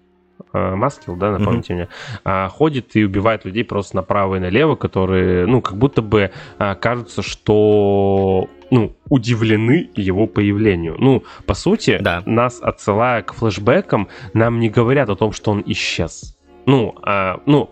[0.53, 1.75] Маскил, да, напомните mm-hmm.
[1.75, 1.87] мне,
[2.23, 6.75] а, ходит и убивает людей просто направо и налево, которые, ну, как будто бы а,
[6.75, 10.95] кажутся, что ну, удивлены его появлению.
[10.97, 12.23] Ну, по сути, да.
[12.25, 16.37] нас отсылая к флешбекам, нам не говорят о том, что он исчез.
[16.65, 17.69] Ну, а, ну,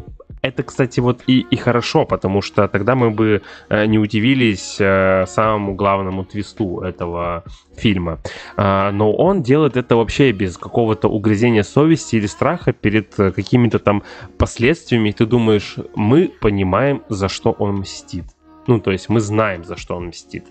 [0.47, 5.25] это, кстати, вот и, и хорошо, потому что тогда мы бы э, не удивились э,
[5.27, 7.43] самому главному твисту этого
[7.75, 8.19] фильма.
[8.57, 13.79] Э, но он делает это вообще без какого-то угрызения совести или страха перед э, какими-то
[13.79, 14.03] там
[14.37, 15.11] последствиями.
[15.11, 18.25] ты думаешь, мы понимаем, за что он мстит.
[18.67, 20.45] Ну, то есть мы знаем, за что он мстит.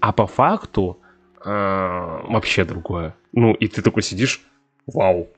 [0.00, 0.98] А по факту
[1.44, 1.50] э,
[2.28, 3.14] вообще другое.
[3.32, 4.40] Ну, и ты такой сидишь,
[4.86, 5.28] вау,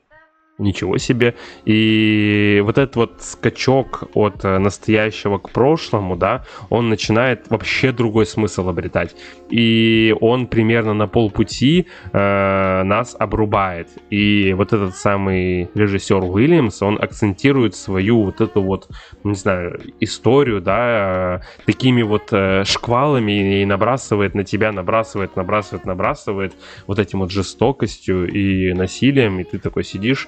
[0.59, 1.33] Ничего себе.
[1.65, 8.27] И вот этот вот скачок от э, настоящего к прошлому, да, он начинает вообще другой
[8.27, 9.15] смысл обретать.
[9.49, 13.89] И он примерно на полпути э, нас обрубает.
[14.11, 18.87] И вот этот самый режиссер Уильямс, он акцентирует свою вот эту вот,
[19.23, 25.85] не знаю, историю, да, э, такими вот э, шквалами и набрасывает на тебя, набрасывает, набрасывает,
[25.85, 26.53] набрасывает
[26.85, 30.27] вот этим вот жестокостью и насилием, и ты такой сидишь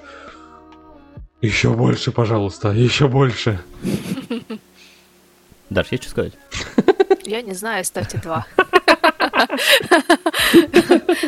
[1.46, 3.60] еще больше, пожалуйста, еще больше.
[5.70, 6.32] Даш, есть что сказать?
[7.24, 8.46] Я не знаю, ставьте два.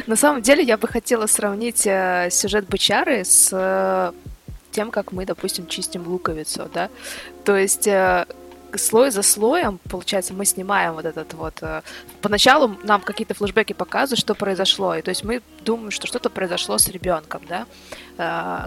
[0.07, 4.13] На самом деле я бы хотела сравнить э, сюжет Бычары с э,
[4.71, 6.89] тем, как мы, допустим, чистим луковицу, да.
[7.45, 8.27] То есть э,
[8.75, 11.63] слой за слоем, получается, мы снимаем вот этот вот...
[12.21, 14.95] Поначалу нам какие-то флешбеки показывают, что произошло.
[14.95, 17.67] И то есть мы думаем, что что-то произошло с ребенком, да,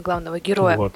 [0.03, 0.75] главного героя.
[0.77, 0.95] Вот.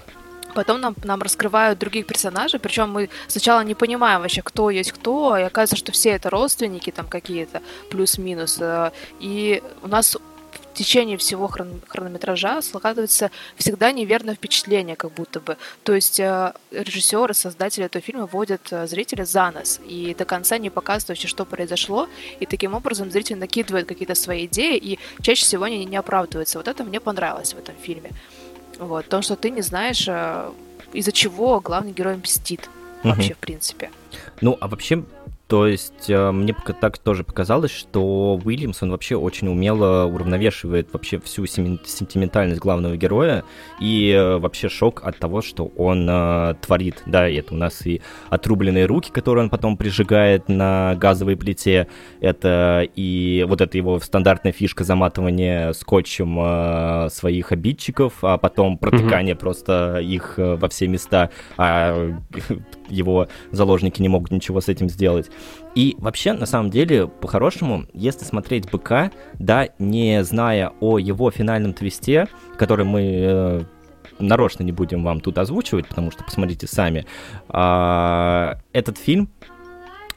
[0.56, 5.38] Потом нам, нам раскрывают других персонажей, причем мы сначала не понимаем вообще, кто есть кто,
[5.38, 8.58] и оказывается, что все это родственники там какие-то, плюс-минус.
[8.62, 15.40] Э, и у нас в течение всего хрон- хронометража складывается всегда неверное впечатление, как будто
[15.40, 15.58] бы.
[15.84, 20.58] То есть э, режиссеры, создатели этого фильма вводят э, зрителя за нос и до конца
[20.58, 22.08] не показывают вообще, что произошло,
[22.40, 26.60] и таким образом зритель накидывает какие-то свои идеи, и чаще всего они не оправдываются.
[26.60, 28.12] Вот это мне понравилось в этом фильме.
[28.80, 30.52] Вот, то, что ты не знаешь, э,
[30.94, 32.70] из-за чего главный герой мстит
[33.04, 33.90] вообще, в принципе.
[34.42, 35.04] Ну, а вообще
[35.48, 41.20] то есть э, мне так тоже показалось, что Уильямс, он вообще очень умело уравновешивает вообще
[41.20, 43.44] всю сентиментальность главного героя
[43.80, 47.04] и э, вообще шок от того, что он э, творит.
[47.06, 51.90] Да, это у нас и отрубленные руки, которые он потом прижигает на газовой плите,
[52.22, 59.36] это и вот эта его стандартная фишка заматывания скотчем э, своих обидчиков, а потом протыкание
[59.36, 59.40] mm-hmm.
[59.40, 62.16] просто их э, во все места, а
[62.90, 65.30] его заложники не могут ничего с этим сделать.
[65.76, 71.74] И вообще, на самом деле, по-хорошему, если смотреть БК, да, не зная о его финальном
[71.74, 73.62] твисте, который мы э,
[74.20, 77.06] нарочно не будем вам тут озвучивать, потому что посмотрите сами,
[77.50, 79.30] э, этот фильм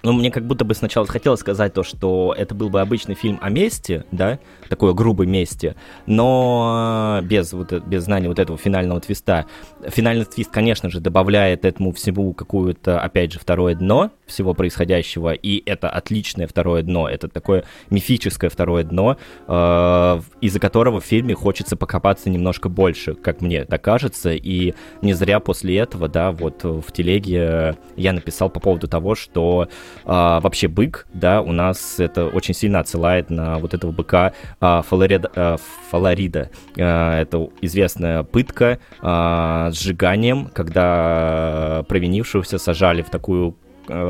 [0.03, 3.39] ну, мне как будто бы сначала хотелось сказать то, что это был бы обычный фильм
[3.43, 4.39] о мести, да,
[4.69, 5.75] такой грубой мести,
[6.07, 9.47] но без, вот, без знания вот этого финального твиста.
[9.87, 15.63] Финальный твист, конечно же, добавляет этому всему какую-то, опять же, второе дно всего происходящего, и
[15.67, 19.17] это отличное второе дно, это такое мифическое второе дно,
[19.47, 25.15] э, из-за которого в фильме хочется покопаться немножко больше, как мне так кажется, и не
[25.15, 29.69] зря после этого, да, вот в телеге я написал по поводу того, что
[30.05, 34.83] а, вообще бык, да, у нас это очень сильно отсылает на вот этого быка а,
[34.83, 35.31] Фаларида.
[35.35, 35.57] А,
[35.91, 36.51] Фаларида.
[36.79, 43.57] А, это известная пытка а, сжиганием, когда провинившегося сажали в такую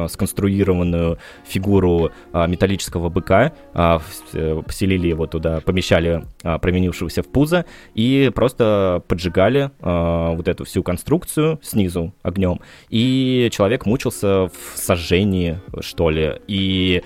[0.09, 4.01] сконструированную фигуру а, металлического быка, а,
[4.33, 7.65] э, поселили его туда, помещали а, променившегося в пузо
[7.95, 16.11] и просто поджигали вот эту всю конструкцию снизу огнем, и человек мучился в сожжении, что
[16.11, 17.03] ли, и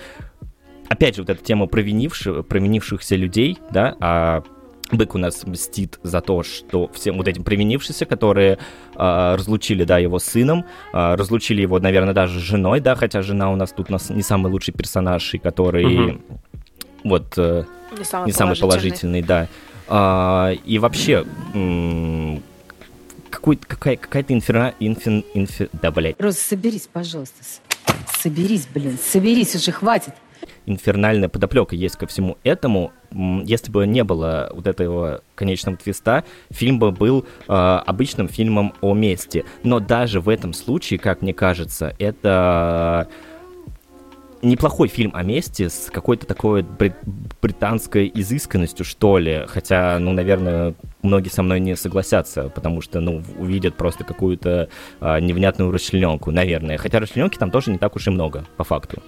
[0.89, 4.43] опять же, вот эта тема провинивших, провинившихся людей, да, а
[4.93, 8.59] Бык у нас мстит за то, что всем вот этим применившимся, которые
[8.95, 13.51] э, разлучили, да, его сыном, э, разлучили его, наверное, даже с женой, да, хотя жена
[13.51, 16.21] у нас тут у нас не самый лучший персонаж, и который угу.
[17.03, 17.63] вот э,
[17.97, 19.47] не самый, не самый положительный, да.
[19.87, 21.25] Э, и вообще
[23.29, 24.75] какой, какая, какая-то инферна...
[24.79, 25.67] Инфин, инфи...
[25.81, 26.21] Да, блядь.
[26.21, 27.43] Роза, соберись, пожалуйста.
[28.21, 30.13] Соберись, блин, соберись уже, хватит
[30.65, 32.91] инфернальная подоплека есть ко всему этому.
[33.11, 38.93] Если бы не было вот этого конечного твиста, фильм бы был э, обычным фильмом о
[38.93, 39.45] мести.
[39.63, 43.07] Но даже в этом случае, как мне кажется, это
[44.43, 46.97] неплохой фильм о мести с какой-то такой брит-
[47.41, 49.45] британской изысканностью, что ли.
[49.47, 54.69] Хотя, ну, наверное, многие со мной не согласятся, потому что, ну, увидят просто какую-то
[54.99, 56.77] а, невнятную расчлененку, наверное.
[56.77, 59.01] Хотя расчлененки там тоже не так уж и много, по факту.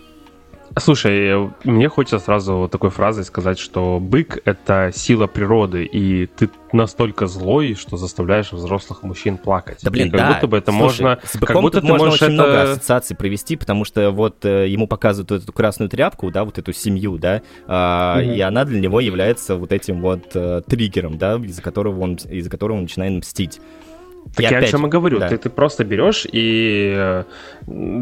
[0.78, 6.50] Слушай, мне хочется сразу вот такой фразой сказать, что бык— это сила природы, и ты
[6.74, 9.80] настолько злой, что заставляешь взрослых мужчин плакать.
[9.82, 10.34] Да блин, и как да.
[10.34, 11.20] будто бы это Слушай, можно...
[11.24, 12.32] С как будто ты можно очень это...
[12.34, 16.74] много ассоциаций провести, потому что вот э, ему показывают эту красную тряпку, да, вот эту
[16.74, 18.36] семью, да, а, mm-hmm.
[18.36, 22.50] и она для него является вот этим вот э, триггером, да, из-за которого он, из-за
[22.50, 23.62] которого он начинает мстить.
[24.34, 25.19] Так и я опять, о чем и говорю.
[25.19, 25.30] Да.
[25.30, 27.23] Ты, ты просто берешь и э,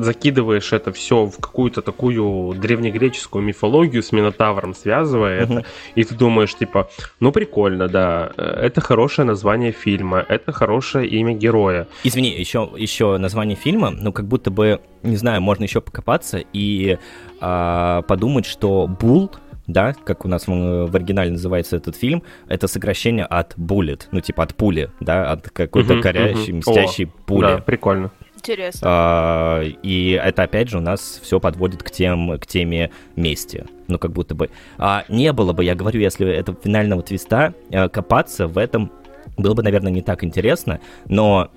[0.01, 5.53] закидываешь это все в какую-то такую древнегреческую мифологию с Минотавром, связывая угу.
[5.53, 6.89] это, и ты думаешь, типа,
[7.19, 11.87] ну прикольно, да, э, это хорошее название фильма, это хорошее имя героя.
[12.03, 16.97] Извини, еще, еще название фильма, ну как будто бы, не знаю, можно еще покопаться и
[17.41, 19.31] э, подумать, что Бул
[19.67, 24.19] да, как у нас в, в оригинале называется этот фильм, это сокращение от bullet, ну
[24.19, 26.57] типа от пули, да, от какой-то uh-huh, корящей, uh-huh.
[26.57, 27.41] мстящей О, пули.
[27.41, 28.11] Да, прикольно.
[28.35, 28.81] Интересно.
[28.83, 33.65] А, и это опять же у нас все подводит к, тем, к теме мести.
[33.87, 34.49] Ну, как будто бы.
[34.77, 38.91] А не было бы, я говорю, если этого финального твиста, э, копаться в этом
[39.37, 41.51] было бы, наверное, не так интересно, но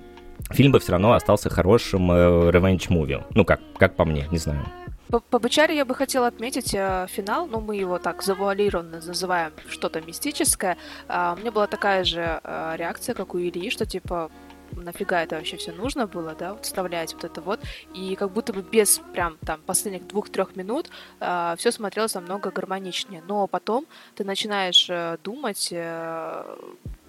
[0.51, 3.21] фильм бы все равно остался хорошим э, revenge movie.
[3.35, 4.65] Ну, как, как по мне, не знаю.
[5.09, 5.39] По, по
[5.71, 10.77] я бы хотела отметить э, финал, ну мы его так завуалированно называем что-то мистическое.
[11.07, 14.29] Э, у меня была такая же э, реакция, как у Ильи, что типа
[14.73, 17.61] нафига это вообще все нужно было, да, вот вставлять вот это вот.
[17.93, 20.89] И как будто бы без прям там последних двух-трех минут
[21.21, 23.23] э, все смотрелось намного гармоничнее.
[23.27, 23.85] Но потом
[24.15, 26.57] ты начинаешь э, думать э,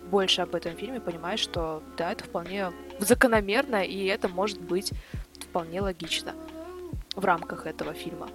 [0.09, 4.93] больше об этом фильме, понимаешь, что да, это вполне закономерно, и это может быть
[5.41, 6.35] вполне логично
[7.17, 8.29] в рамках этого фильма.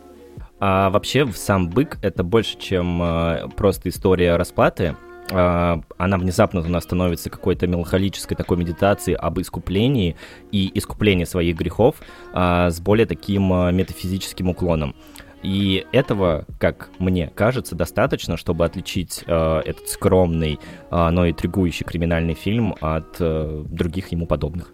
[0.59, 4.95] А вообще сам бык это больше, чем э, просто история расплаты.
[5.29, 10.15] Э, она внезапно у нас становится какой-то меланхолической такой медитацией об искуплении
[10.51, 11.97] и искуплении своих грехов
[12.33, 14.95] э, с более таким э, метафизическим уклоном.
[15.43, 20.59] И этого, как мне кажется, достаточно, чтобы отличить э, этот скромный,
[20.89, 24.73] э, но и тригующий криминальный фильм от э, других ему подобных.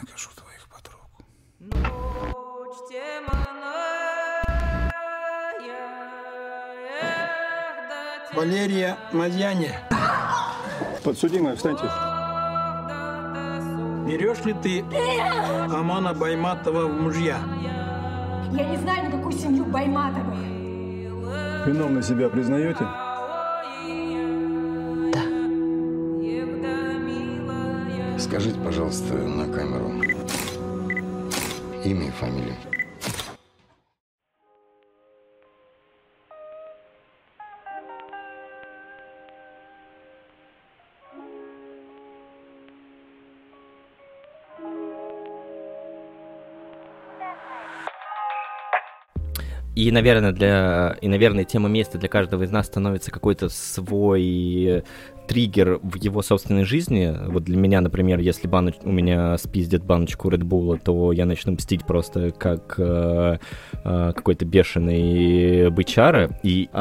[0.00, 1.00] Накажу твоих подруг.
[8.34, 9.78] Валерия Мазьяне.
[11.04, 11.84] Подсудимая, встаньте.
[14.06, 14.84] Берешь ли ты
[15.72, 17.38] Амана Байматова в мужья?
[18.52, 20.38] Я не знаю никакую семью Байматовых.
[21.66, 22.86] Виновны себя признаете?
[28.20, 29.90] Скажите, пожалуйста, на камеру
[31.84, 32.54] имя и фамилию.
[49.80, 54.84] И, наверное, для, и, наверное, тема места для каждого из нас становится какой-то свой
[55.26, 57.16] триггер в его собственной жизни.
[57.28, 58.74] Вот для меня, например, если баноч...
[58.82, 63.38] у меня спиздят баночку Red Bull, то я начну мстить просто как э,
[63.82, 66.78] э, какой-то бешеный бычара и э,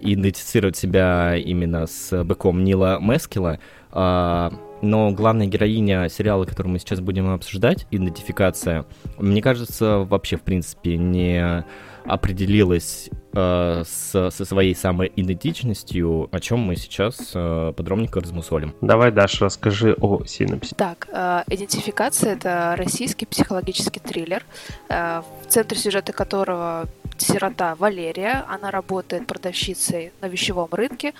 [0.00, 3.60] идентифицировать себя именно с быком Нила Мескила.
[3.92, 4.50] Э,
[4.82, 8.84] но главная героиня сериала, который мы сейчас будем обсуждать, идентификация,
[9.16, 11.64] мне кажется, вообще, в принципе, не
[12.08, 18.74] определилась э, с, со своей самой идентичностью, о чем мы сейчас э, подробненько размусолим.
[18.80, 20.74] Давай, Даша, расскажи о синапсе.
[20.76, 24.44] Так, э, идентификация это российский психологический триллер,
[24.88, 26.86] э, в центре сюжета которого
[27.18, 31.14] сирота Валерия, она работает продавщицей на вещевом рынке,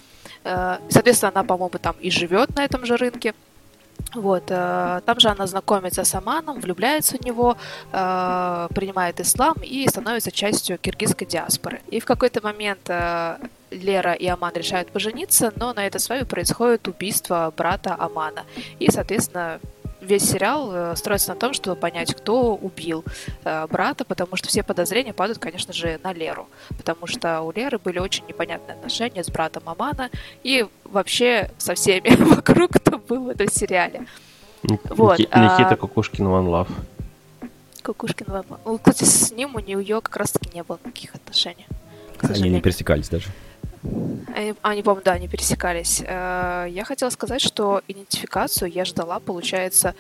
[0.45, 3.35] э, соответственно, она, по-моему, там и живет на этом же рынке.
[4.15, 7.57] Вот, э, там же она знакомится с Аманом, влюбляется в него,
[7.93, 11.81] э, принимает ислам и становится частью киргизской диаспоры.
[11.91, 13.37] И в какой-то момент э,
[13.71, 18.45] Лера и Аман решают пожениться, но на этой свадьбе происходит убийство брата Амана.
[18.79, 19.61] И, соответственно,
[20.01, 23.05] весь сериал э, строится на том, чтобы понять, кто убил
[23.45, 27.79] э, брата, потому что все подозрения падают, конечно же, на Леру, потому что у Леры
[27.79, 30.11] были очень непонятные отношения с братом Амана
[30.43, 34.07] и вообще со всеми вокруг, кто был в этом сериале.
[34.63, 35.77] Вот, Никита а...
[35.77, 36.71] Кукушкин One Love.
[37.83, 38.61] Кукушкин One Love.
[38.65, 41.67] Ну, кстати, с ним у нее как раз-таки не было никаких отношений.
[42.21, 43.29] Они не пересекались даже.
[44.63, 46.03] Они, по-моему, да, не пересекались.
[46.05, 49.95] Э, я хотела сказать, что идентификацию я ждала, получается,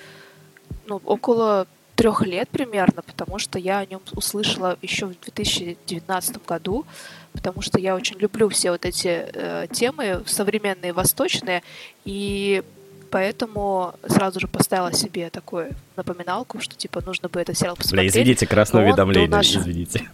[0.86, 6.84] ну, около трех лет примерно, потому что я о нем услышала еще в 2019 году,
[7.32, 11.62] потому что я очень люблю все вот эти э, темы современные, восточные,
[12.04, 12.62] и
[13.10, 18.12] поэтому сразу же поставила себе такую напоминалку, что типа нужно бы этот сериал посмотреть.
[18.12, 19.56] Бля, извините, красное уведомление, наш...
[19.56, 20.10] извините.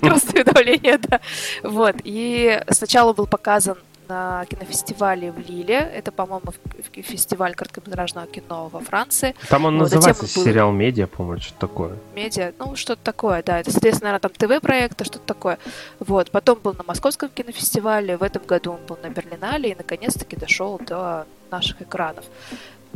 [0.00, 1.20] Красное уведомление, да.
[1.62, 5.74] Вот, и сначала был показан на кинофестивале в Лиле.
[5.74, 6.54] Это, по-моему,
[6.92, 9.34] фестиваль короткометражного кино во Франции.
[9.48, 10.44] Там он вот, называется был...
[10.44, 11.92] сериал «Медиа», по-моему, что-то такое.
[12.14, 13.60] «Медиа», ну, что-то такое, да.
[13.60, 15.58] Это, соответственно, наверное, там ТВ-проекты, что-то такое.
[15.98, 16.30] Вот.
[16.30, 20.80] Потом был на Московском кинофестивале, в этом году он был на Берлинале и, наконец-таки, дошел
[20.86, 22.24] до наших экранов.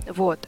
[0.09, 0.39] Вот.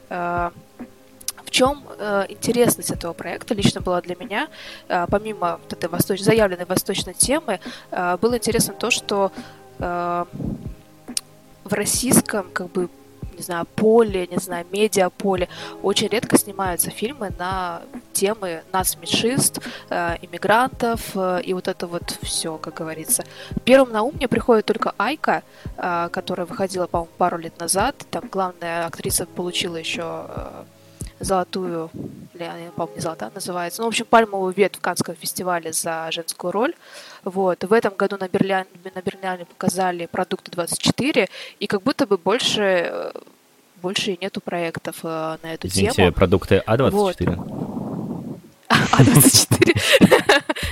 [1.45, 4.47] В чем э, интересность этого проекта лично была для меня,
[4.87, 6.21] э, помимо вот этой восточ...
[6.21, 7.59] заявленной восточной темы,
[7.91, 9.31] э, было интересно то, что
[9.79, 10.25] э,
[11.63, 12.89] в российском как бы
[13.37, 15.49] не знаю, поле, не знаю, медиаполе.
[15.83, 17.81] Очень редко снимаются фильмы на
[18.13, 19.59] темы нас, меньшинств,
[19.89, 23.25] э, иммигрантов э, и вот это вот все, как говорится.
[23.65, 25.43] Первым на ум мне приходит только Айка,
[25.77, 27.95] э, которая выходила, по-моему, пару лет назад.
[28.09, 30.63] Там главная актриса получила еще э,
[31.19, 31.89] золотую,
[32.33, 36.73] по-моему, не золотая называется, ну, в общем, пальмовую ветвь в Канском фестивале за женскую роль.
[37.23, 37.63] Вот.
[37.63, 41.29] В этом году на Берлиане, на Берлиане показали продукты 24,
[41.59, 43.11] и как будто бы больше э,
[43.81, 46.11] больше и нету проектов э, на эту Извините, тему.
[46.11, 47.35] продукты А24?
[47.35, 47.94] Вот.
[48.97, 49.65] А24.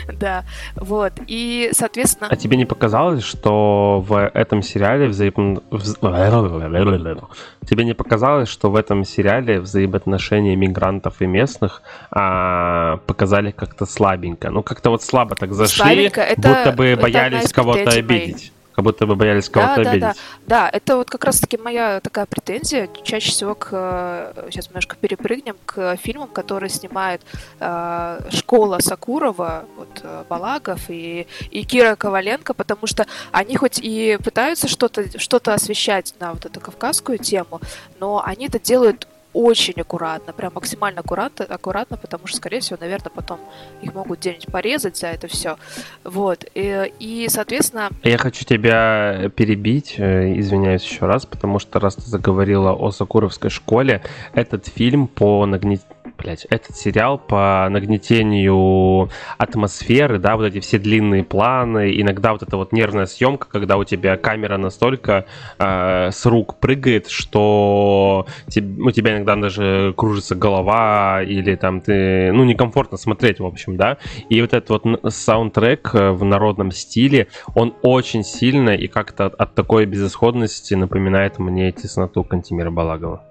[0.20, 0.44] Да,
[0.76, 1.14] вот.
[1.28, 2.30] И, соответственно...
[2.30, 5.62] А тебе не показалось, что в этом сериале взаим...
[7.68, 11.82] Тебе не показалось, что в этом сериале взаимоотношения мигрантов и местных
[12.12, 14.50] а, показали как-то слабенько?
[14.50, 16.22] Ну, как-то вот слабо так зашли, слабенько.
[16.22, 18.52] Это, будто бы боялись кого-то обидеть.
[18.76, 20.02] Как будто бы боялись кого-то да, обидеть.
[20.02, 20.18] Да, да,
[20.48, 20.70] да.
[20.70, 22.90] Это вот как раз-таки моя такая претензия.
[23.04, 24.34] Чаще всего к...
[24.50, 27.22] Сейчас немножко перепрыгнем к фильмам, которые снимает
[27.60, 34.18] э, школа Сакурова, вот э, Балагов и, и Кира Коваленко, потому что они хоть и
[34.24, 37.60] пытаются что-то что освещать на вот эту кавказскую тему,
[38.00, 43.12] но они это делают очень аккуратно, прям максимально аккуратно, аккуратно, потому что, скорее всего, наверное,
[43.14, 43.40] потом
[43.82, 45.58] их могут где-нибудь порезать за это все.
[46.04, 46.46] Вот.
[46.54, 47.90] И, и, соответственно...
[48.04, 53.50] Я хочу тебя перебить, э, извиняюсь еще раз, потому что раз ты заговорила о Сакуровской
[53.50, 54.04] школе,
[54.34, 61.24] этот фильм по нагнетению блядь, этот сериал по нагнетению атмосферы, да, вот эти все длинные
[61.24, 65.26] планы, иногда вот эта вот нервная съемка, когда у тебя камера настолько
[65.60, 72.44] э, с рук прыгает, что у тебя иногда даже кружится голова или там ты, ну,
[72.44, 73.98] некомфортно смотреть, в общем, да,
[74.30, 79.56] и вот этот вот саундтрек э, в народном стиле, он очень сильно и как-то от
[79.56, 83.24] такой безысходности напоминает мне тесноту Кантимира Балагова.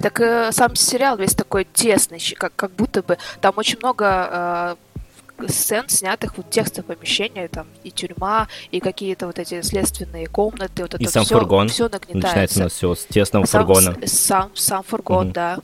[0.00, 4.76] Так э, сам сериал весь такой тесный, как, как будто бы там очень много
[5.38, 10.82] э, сцен, снятых вот текста помещения, там и тюрьма, и какие-то вот эти следственные комнаты,
[10.82, 11.68] вот это и сам все, фургон.
[11.68, 12.28] все нагнетается.
[12.28, 13.96] Начинается у нас все с тесного сам, фургона.
[14.06, 15.32] Сам, сам фургон, mm-hmm.
[15.32, 15.58] да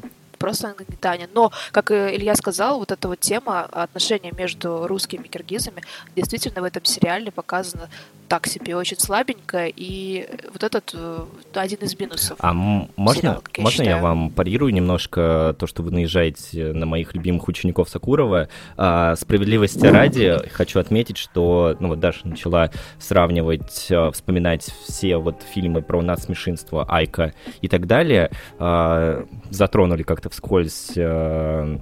[0.45, 1.27] просто нагнетание.
[1.33, 5.83] Но, как Илья сказал, вот эта вот тема отношения между русскими и киргизами
[6.15, 7.89] действительно в этом сериале показана
[8.29, 11.25] так себе, очень слабенько, и вот этот э,
[11.55, 12.37] один из минусов.
[12.41, 17.15] А можно, сериала, я можно я вам парирую немножко то, что вы наезжаете на моих
[17.15, 18.49] любимых учеников Сакурова?
[18.77, 25.43] А, справедливости ради хочу отметить, что, ну вот Даша начала сравнивать, э, вспоминать все вот
[25.43, 31.79] фильмы про нацмешинство, Айка и так далее, а, затронули как-то вскользь э,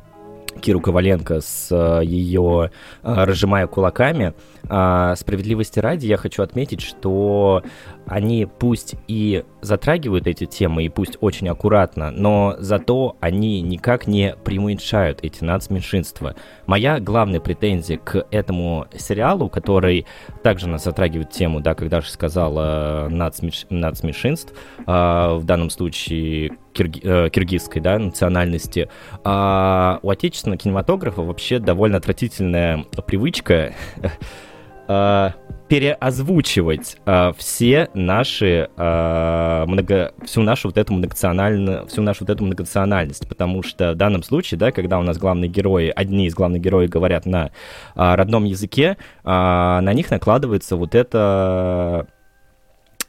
[0.61, 2.71] Киру Коваленко с э, ее
[3.03, 4.35] э, «Разжимая кулаками».
[4.69, 7.63] А, справедливости ради я хочу отметить, что
[8.07, 14.35] они пусть и затрагивают эти темы, и пусть очень аккуратно, но зато они никак не
[14.45, 16.35] преуменьшают эти нацменьшинства.
[16.67, 20.07] Моя главная претензия к этому сериалу, который
[20.43, 23.67] также нас затрагивает тему, да, когда же сказала нацменьш...
[23.71, 27.01] нацменьшинств, э, в данном случае кирги...
[27.03, 28.89] э, киргизской да, национальности,
[29.25, 33.75] а у отечественного кинематографа вообще довольно отвратительная привычка
[34.89, 35.31] э,
[35.73, 42.45] переозвучивать э, все наши э, много, всю нашу вот эту многонациональную, всю нашу вот эту
[42.45, 46.61] многонациональность, потому что в данном случае, да, когда у нас главные герои, одни из главных
[46.61, 47.51] героев говорят на э,
[47.95, 52.07] родном языке, э, на них накладывается вот это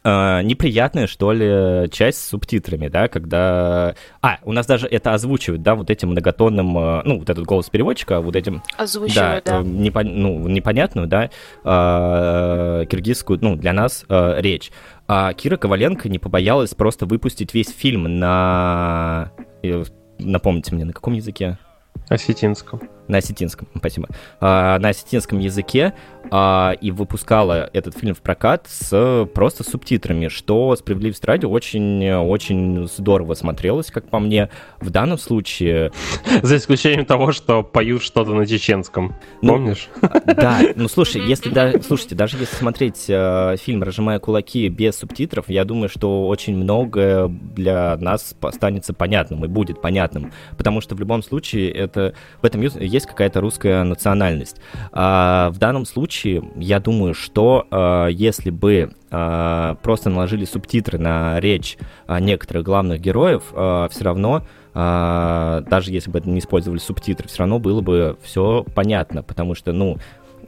[0.04, 3.96] э, неприятная, что ли, часть с субтитрами, да, когда...
[4.22, 7.70] А, у нас даже это озвучивают, да, вот этим многотонным, э, ну, вот этот голос
[7.70, 8.62] переводчика, вот этим...
[8.78, 9.60] Озвучивают, да.
[9.60, 9.62] да.
[9.62, 10.08] Э, непон...
[10.08, 11.30] ну, непонятную, да,
[11.64, 14.72] э, киргизскую, ну, для нас э, речь.
[15.08, 19.32] А Кира Коваленко не побоялась просто выпустить весь фильм на...
[20.20, 21.58] Напомните мне, на каком языке?
[22.10, 22.82] Осетинском.
[23.08, 24.08] На осетинском, спасибо.
[24.40, 25.94] А, на осетинском языке
[26.32, 33.34] а, и выпускала этот фильм в прокат с просто субтитрами, что справедливости ради очень-очень здорово
[33.34, 34.50] смотрелось, как по мне.
[34.80, 35.92] В данном случае...
[36.42, 39.16] За исключением того, что поют что-то на чеченском.
[39.42, 39.90] Ну, Помнишь?
[40.26, 45.50] Да, ну слушай, если да, слушайте, даже если смотреть э, фильм «Разжимая кулаки» без субтитров,
[45.50, 51.00] я думаю, что очень многое для нас останется понятным и будет понятным, потому что в
[51.00, 52.62] любом случае это в этом
[52.94, 54.58] есть какая-то русская национальность.
[54.92, 61.40] А в данном случае, я думаю, что а, если бы а, просто наложили субтитры на
[61.40, 67.82] речь некоторых главных героев, все равно даже если бы не использовали субтитры, все равно было
[67.82, 70.00] бы все понятно, потому что, ну,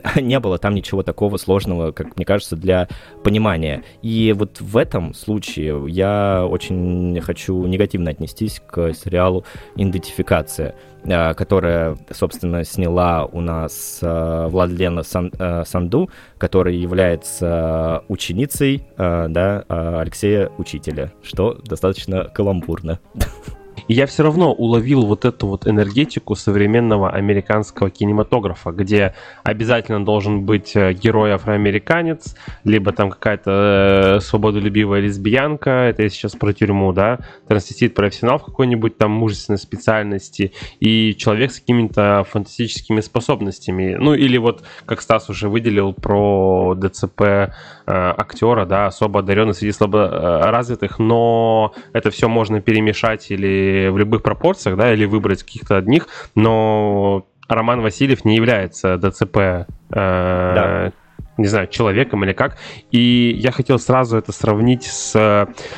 [0.22, 2.88] не было там ничего такого сложного, как мне кажется, для
[3.23, 3.84] понимания.
[4.02, 9.45] И вот в этом случае я очень хочу негативно отнестись к сериалу
[9.76, 18.84] «Идентификация», э, которая, собственно, сняла у нас э, Владлена Сан, э, Санду, которая является ученицей
[18.98, 22.99] да, Алексея Учителя, что достаточно каламбурно.
[23.88, 30.45] И я все равно уловил вот эту вот энергетику современного американского кинематографа, где обязательно должен
[30.45, 36.93] быть э, герой афроамериканец, либо там какая-то э, свободолюбивая лесбиянка, это я сейчас про тюрьму,
[36.93, 43.95] да, трансвестит-профессионал в какой-нибудь там мужественной специальности, и человек с какими-то фантастическими способностями.
[43.99, 47.49] Ну или вот, как Стас уже выделил про ДЦП э,
[47.85, 53.98] актера, да, особо одаренный среди слабо э, развитых, но это все можно перемешать или в
[53.98, 60.92] любых пропорциях, да, или выбрать каких-то одних, но Роман Васильев не является ДЦП э, да
[61.38, 62.58] не знаю, человеком или как.
[62.92, 65.16] И я хотел сразу это сравнить с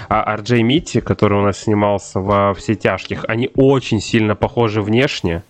[0.09, 3.26] RJ Митти, который у нас снимался во «Все тяжких».
[3.27, 5.43] Они очень сильно похожи внешне,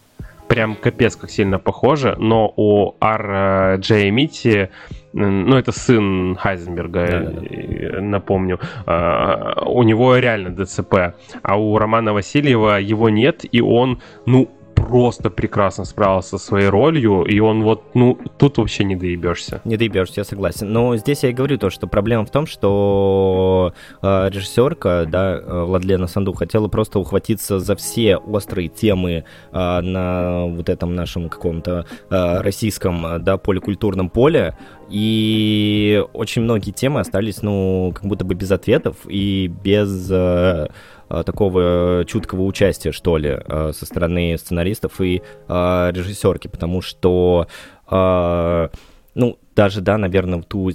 [0.48, 4.70] прям капец как сильно похожи, но у RJ Митти
[5.14, 8.02] ну, это сын Хайзенберга, да, да.
[8.02, 14.50] напомню, а, у него реально ДЦП, а у Романа Васильева его нет, и он, ну,
[14.78, 19.62] просто прекрасно справился со своей ролью, и он вот, ну, тут вообще не доебешься.
[19.66, 20.72] Не доебешься, я согласен.
[20.72, 25.64] Но здесь я и говорю то, что проблема в том, что э, режиссерка, да, э,
[25.64, 31.86] Владлена Санду, хотела просто ухватиться за все острые темы э, на вот этом нашем каком-то
[32.10, 34.56] э, российском, да, поликультурном поле,
[34.90, 40.68] и очень многие темы остались, ну, как будто бы без ответов и без э, Э,
[41.10, 47.48] такого чуткого участия, что ли, э, со стороны сценаристов и э, режиссерки, потому что,
[47.90, 50.72] ну, даже, да, наверное, ту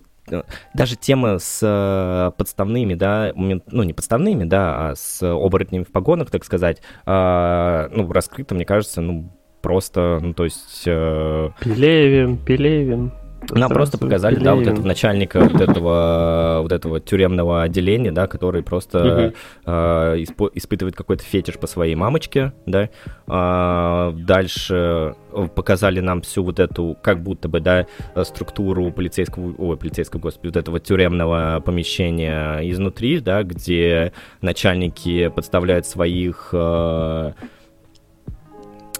[0.72, 6.44] даже тема с подставными, да, ну, не подставными, да, а с оборотнями в погонах, так
[6.44, 9.30] сказать, ну, раскрыта, мне кажется, ну,
[9.60, 10.84] просто, ну, то есть...
[10.84, 13.12] Пелевин, Пелевин.
[13.50, 18.62] Нам просто показали, да, вот этого начальника вот этого, вот этого тюремного отделения, да, который
[18.62, 19.32] просто
[19.64, 19.70] э,
[20.18, 22.88] испо- испытывает какой-то фетиш по своей мамочке, да.
[23.26, 25.14] А, дальше
[25.54, 27.86] показали нам всю вот эту, как будто бы, да,
[28.24, 36.50] структуру полицейского, ой, полицейского, господи, вот этого тюремного помещения изнутри, да, где начальники подставляют своих
[36.52, 37.32] э,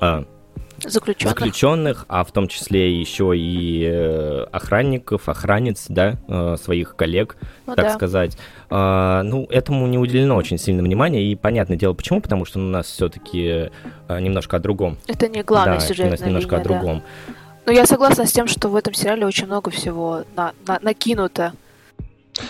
[0.01, 0.25] а,
[0.85, 1.39] Заключенных.
[1.39, 7.37] Заключенных, а в том числе еще и э, охранников, охранниц, да, э, своих коллег,
[7.67, 7.95] ну, так да.
[7.95, 8.37] сказать.
[8.71, 12.63] А, ну, этому не уделено очень сильно внимания, и понятное дело, почему, потому что у
[12.63, 13.71] нас все-таки
[14.09, 14.99] э, немножко о другом.
[15.07, 16.07] Это не главный да, сюжет.
[16.07, 17.03] у нас немножко линия, о другом.
[17.29, 17.35] Да.
[17.67, 21.53] Но я согласна с тем, что в этом сериале очень много всего на, на, накинуто.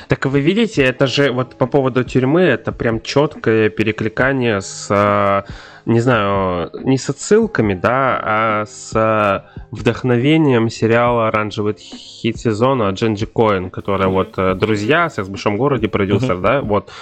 [0.08, 5.44] Так вы видите, это же вот по поводу тюрьмы, это прям четкое перекликание с
[5.84, 13.70] не знаю, не с отсылками, да, а с вдохновением сериала «Оранжевый хит сезона» Дженджи Коэн,
[13.70, 16.40] которая вот э, «Друзья», «Секс в большом городе», продюсер, mm-hmm.
[16.40, 16.92] да, вот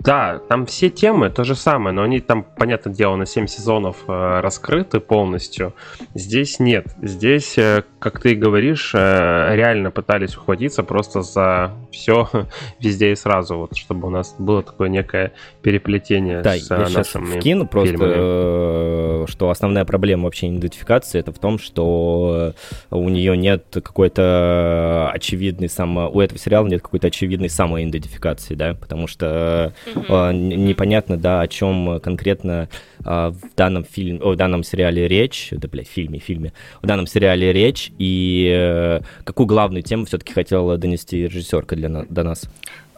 [0.00, 3.96] да, там все темы то же самое, но они там, понятное дело, на 7 сезонов
[4.08, 5.74] э, раскрыты полностью.
[6.14, 6.86] Здесь нет.
[7.00, 12.28] Здесь, э, как ты говоришь, э, реально пытались ухватиться просто за все
[12.78, 15.32] везде и сразу, вот, чтобы у нас было такое некое
[15.62, 21.38] переплетение да, с я сейчас вкину просто, э, что основная проблема вообще идентификации это в
[21.38, 22.52] том, что
[22.90, 26.10] у нее нет какой-то очевидной само...
[26.10, 30.32] у этого сериала нет какой-то очевидной самоидентификации, да, потому что mm-hmm.
[30.32, 32.68] непонятно, да, о чем конкретно
[33.04, 36.52] а, в данном фильме, о, в данном сериале речь, да, блядь, фильме, фильме,
[36.82, 42.22] в данном сериале речь, и э, какую главную тему все-таки хотела донести режиссерка для, до
[42.22, 42.48] нас?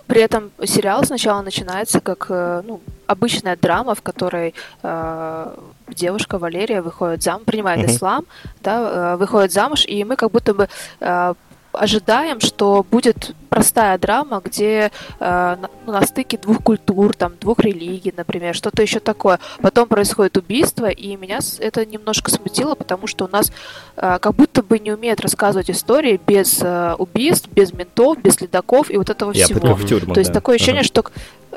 [0.06, 5.56] При этом сериал сначала начинается как э, ну, обычная драма, в которой э,
[5.88, 7.94] девушка Валерия выходит замуж, принимает mm-hmm.
[7.96, 8.26] ислам,
[8.60, 10.68] да, э, выходит замуж, и мы как будто бы
[11.00, 11.34] э,
[11.72, 14.90] ожидаем, что будет простая драма, где
[15.20, 19.38] э, ну, на стыке двух культур, там, двух религий, например, что-то еще такое.
[19.60, 23.52] Потом происходит убийство, и меня это немножко смутило, потому что у нас
[23.96, 28.90] э, как будто бы не умеют рассказывать истории без э, убийств, без ментов, без следаков
[28.90, 29.74] и вот этого Я всего.
[29.74, 30.40] В тюрьму, то есть да.
[30.40, 30.86] такое ощущение, ага.
[30.86, 31.04] что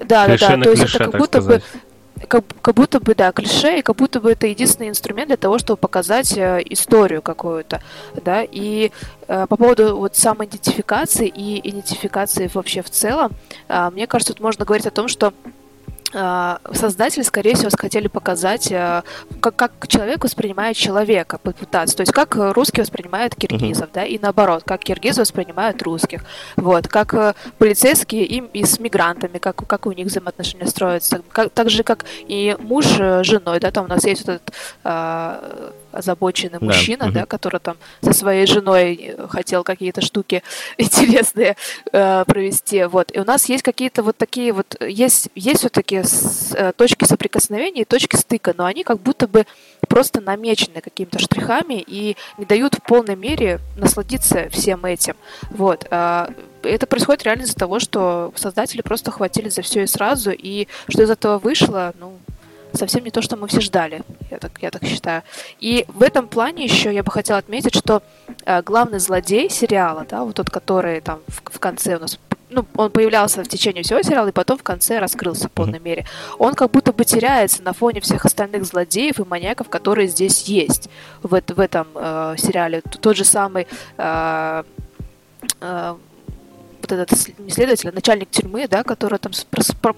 [0.04, 0.64] да, клише да, да.
[0.64, 1.64] То есть это как будто сказать.
[1.64, 1.80] бы
[2.28, 5.58] как, как будто бы, да, клише, и как будто бы это единственный инструмент для того,
[5.58, 7.82] чтобы показать э, историю какую-то,
[8.24, 8.92] да, и
[9.28, 13.32] э, по поводу вот самоидентификации и идентификации вообще в целом,
[13.68, 15.34] э, мне кажется, тут можно говорить о том, что
[16.74, 19.04] создатели, скорее всего, хотели показать, а,
[19.42, 21.98] как, как человек воспринимает человека, попытаться.
[21.98, 23.94] То есть, как русские воспринимают киргизов, uh-huh.
[23.94, 26.24] да, и наоборот, как киргизы воспринимают русских.
[26.56, 31.22] Вот, как э, полицейские им и с мигрантами, как, как у них взаимоотношения строятся.
[31.32, 35.76] Как, так же, как и муж с женой, да, там у нас есть вот этот
[35.96, 37.28] озабоченный Да, мужчина, да, мгм.
[37.28, 40.44] который там со своей женой э, хотел какие-то штуки
[40.78, 41.56] интересные
[41.92, 42.84] э, провести.
[42.86, 43.12] Вот.
[43.16, 46.04] И у нас есть какие-то вот такие вот, есть, есть все-таки
[46.78, 49.46] точки соприкосновения и точки стыка, но они как будто бы
[49.88, 55.16] просто намечены какими-то штрихами и не дают в полной мере насладиться всем этим.
[55.50, 55.86] Вот.
[55.92, 56.30] А,
[56.64, 61.04] Это происходит реально из-за того, что создатели просто хватили за все и сразу, и что
[61.04, 62.18] из этого вышло, ну,
[62.76, 65.24] совсем не то, что мы все ждали, я так, я так считаю.
[65.60, 68.02] И в этом плане еще я бы хотела отметить, что
[68.46, 72.20] э, главный злодей сериала, да, вот тот, который там в, в конце у нас
[72.50, 76.06] ну, он появлялся в течение всего сериала и потом в конце раскрылся в полной мере.
[76.38, 80.90] Он как будто бы теряется на фоне всех остальных злодеев и маньяков, которые здесь есть
[81.22, 82.82] в, в этом э, сериале.
[82.82, 84.64] Тот же самый э,
[85.60, 85.96] э,
[86.86, 89.32] вот этот не следователь, а начальник тюрьмы, да, который там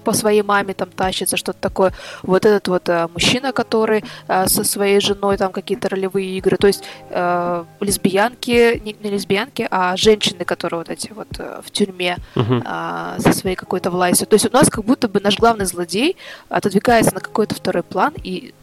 [0.04, 1.92] по своей маме там тащится, что-то такое.
[2.22, 6.56] Вот этот вот э, мужчина, который э, со своей женой там какие-то ролевые игры.
[6.56, 12.16] То есть э, лесбиянки, не, не лесбиянки, а женщины, которые вот эти вот в тюрьме
[12.64, 14.26] а, со своей какой-то властью.
[14.26, 16.16] То есть у нас как будто бы наш главный злодей
[16.48, 18.54] отодвигается на какой-то второй план, и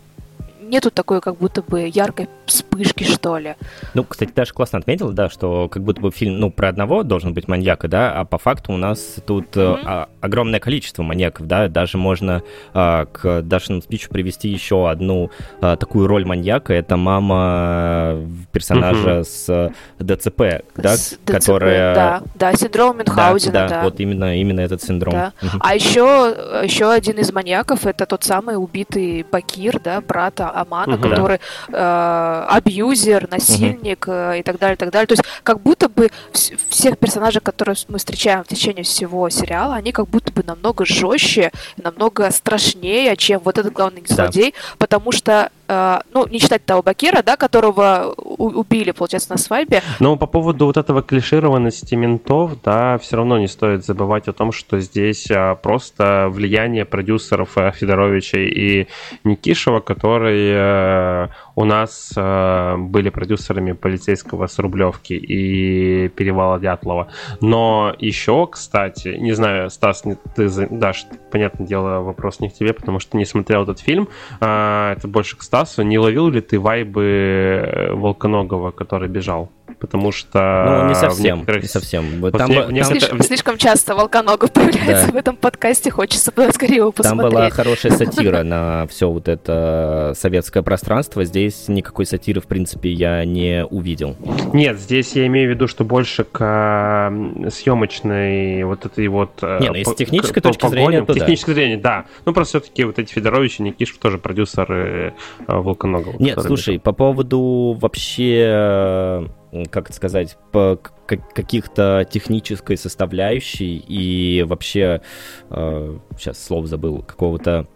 [0.70, 3.56] нету такой как будто бы яркой вспышки, что ли.
[3.94, 7.34] Ну, кстати, Даша классно отметила, да, что как будто бы фильм, ну, про одного должен
[7.34, 11.68] быть маньяка, да, а по факту у нас тут э, а- огромное количество маньяков, да,
[11.68, 12.44] даже можно
[12.74, 15.32] а, к Дашиному спичу привести еще одну
[15.62, 19.24] а, такую роль маньяка, это мама э, персонажа Мгм.
[19.24, 19.70] с э,
[20.00, 21.96] ДЦП, да, С ДЦП, которая...
[21.96, 23.84] Да, да, синдром Мюнхгаузена, да, да.
[23.84, 25.14] вот именно, именно этот синдром.
[25.14, 25.34] Да.
[25.42, 25.60] Мгм.
[25.62, 31.10] А еще, еще один из маньяков это тот самый убитый Бакир, да, брата Амана, Мгм.
[31.10, 31.40] который
[31.70, 35.08] э, абьюзер, насильник э, и так далее, и так далее.
[35.08, 39.76] То есть как будто бы вс- всех персонажей, которые мы встречаем в течение всего сериала,
[39.76, 44.16] они как будто бы намного жестче, намного страшнее, чем вот этот главный Да.
[44.16, 50.16] злодей, потому что, ну, не считать того Бакира, да, которого убили, получается, на свадьбе, Но
[50.18, 54.80] по поводу вот этого клишированности ментов, да, все равно не стоит забывать о том, что
[54.80, 58.88] здесь а, просто влияние продюсеров а, Федоровича и
[59.24, 67.08] Никишева, которые э, у нас э, были продюсерами полицейского с Рублевки и Перевала Дятлова.
[67.42, 70.04] Но еще, кстати, не знаю, Стас,
[70.36, 74.08] ты, за- Даш, понятное дело, вопрос не к тебе, потому что не смотрел этот фильм,
[74.40, 75.84] а, это больше к Стасу.
[75.84, 79.50] Не ловил ли ты вайбы э, Волконогова, который бежал?
[79.86, 80.82] Потому что...
[80.84, 82.06] Ну, не совсем, некоторых- не совсем.
[82.22, 85.12] Вот Там, не- некотор- слишком, слишком часто Волконогов появляется Да.
[85.14, 87.34] в этом подкасте, хочется скорее его Там посмотреть.
[87.34, 91.24] была хорошая сатира на все вот это советское пространство.
[91.26, 94.16] Здесь никакой сатиры, в принципе, я не увидел.
[94.54, 97.12] Нет, здесь я имею в виду, что больше к
[97.50, 99.32] съемочной вот этой вот...
[99.42, 101.06] э, Не, ну, из по- технической точки зрения, погоням.
[101.06, 101.20] то да.
[101.20, 102.06] Технической зрения, да.
[102.26, 105.14] Ну, просто все-таки вот эти Федорович и Никишев тоже продюсеры
[105.48, 106.16] э, Волконогова.
[106.20, 109.28] Нет, слушай, по поводу вообще, э,
[109.72, 115.02] как это сказать, по каких-то технической составляющей и вообще,
[115.50, 117.68] э, сейчас слово забыл, какого-то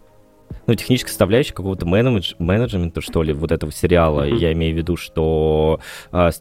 [0.66, 4.24] ну, технической составляющей какого-то менедж- менеджмента, что ли, вот этого сериала.
[4.24, 4.36] Мгм.
[4.36, 5.80] Я имею в виду, что
[6.10, 6.32] в-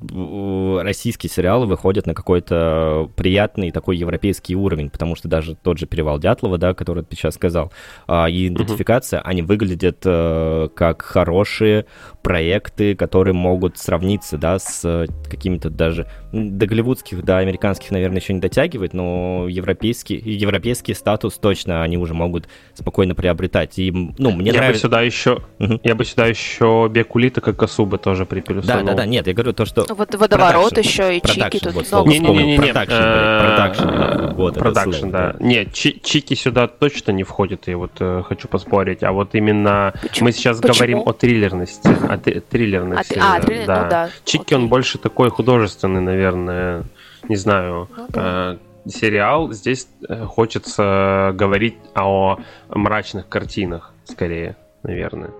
[0.00, 6.18] российские сериалы выходят на какой-то приятный такой европейский уровень, потому что даже тот же «Перевал
[6.18, 7.72] Дятлова», да, который ты сейчас сказал,
[8.06, 11.86] а, и идентификация, они выглядят э, как хорошие
[12.22, 18.32] проекты, которые могут сравниться, да, с э, какими-то даже до голливудских, до американских, наверное, еще
[18.32, 23.78] не дотягивает, но европейский, европейский статус точно они уже могут спокойно приобретать.
[23.78, 24.88] И, ну, мне я нравится...
[24.88, 25.42] бы сюда еще,
[25.82, 28.62] я бы сюда еще Бекулита как Косубы тоже припилю.
[28.62, 29.84] Да, да, да, нет, я говорю то, что...
[29.94, 30.88] Вот водоворот Продакшн.
[30.88, 31.84] еще и чики Продакшн, тут вот много.
[31.84, 32.58] слово Не, не, не, не, не.
[32.58, 35.36] Продакшн, продакшн, вот это Продакшн, слово, да.
[35.40, 39.02] Нет, чи- чики сюда точно не входят, я вот э, хочу поспорить.
[39.02, 40.74] А вот именно мы сейчас Почему?
[40.74, 41.88] говорим о триллерности.
[42.08, 43.18] О три- триллерности.
[43.20, 46.82] А, а, триллер, ну да, Чики, он больше такой художественный, наверное,
[47.28, 47.88] не знаю.
[47.96, 48.56] Ну э,
[48.88, 52.38] сериал здесь э, хочется говорить о
[52.68, 55.30] мрачных картинах, скорее, наверное.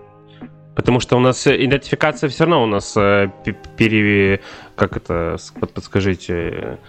[0.75, 4.41] Потому что у нас идентификация все равно у нас э, пе- пере...
[4.75, 5.37] Как это,
[5.73, 6.79] подскажите,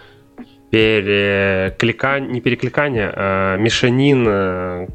[0.71, 4.87] перекликание, не перекликание, а мешанин, э,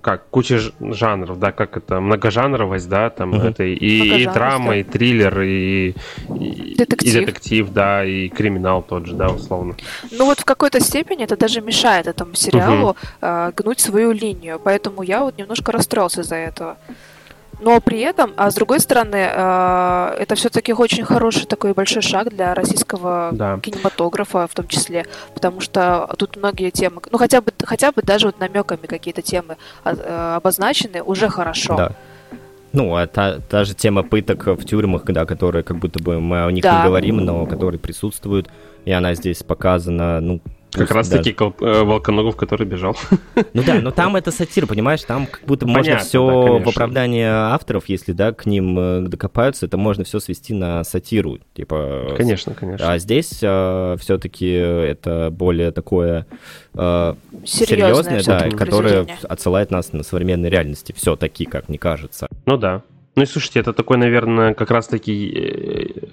[0.00, 3.46] как куча жанров, да, как это, многожанровость, да, там Мгм.
[3.48, 5.94] это и, и драма, и триллер, и,
[6.34, 7.14] и, Детектив.
[7.14, 9.74] и детектив, да, и криминал тот же, да, условно.
[10.10, 15.02] Ну вот в какой-то степени это даже мешает этому сериалу э, гнуть свою линию, поэтому
[15.02, 16.76] я вот немножко расстроился из-за этого.
[17.60, 22.28] Но при этом, а с другой стороны, э, это все-таки очень хороший такой большой шаг
[22.30, 23.58] для российского Да.
[23.60, 28.26] кинематографа в том числе, потому что тут многие темы, ну хотя бы хотя бы даже
[28.26, 31.76] вот намеками какие-то темы а, э, обозначены уже хорошо.
[31.76, 31.92] Да.
[32.72, 36.44] Ну, а та, та же тема пыток в тюрьмах, да, которые как будто бы мы
[36.44, 36.78] о них Да.
[36.78, 38.48] не говорим, но которые присутствуют,
[38.84, 40.40] и она здесь показана, ну...
[40.72, 42.96] Как раз таки Кол- э, Волконогов, который бежал.
[43.54, 46.68] Ну да, но там это сатира, понимаешь, там как будто можно Понятно, все да, в
[46.68, 52.14] оправдание авторов, если, да, к ним э, докопаются, это можно все свести на сатиру, типа...
[52.16, 52.92] Конечно, конечно.
[52.92, 56.26] А здесь все-таки это более такое
[56.74, 57.14] э,
[57.44, 62.28] Серьезное серьезное, да, которое отсылает нас на современной реальности, все-таки, как мне кажется.
[62.46, 62.82] Ну да.
[63.14, 66.06] Ну и слушайте, это такой, наверное, как раз-таки, э,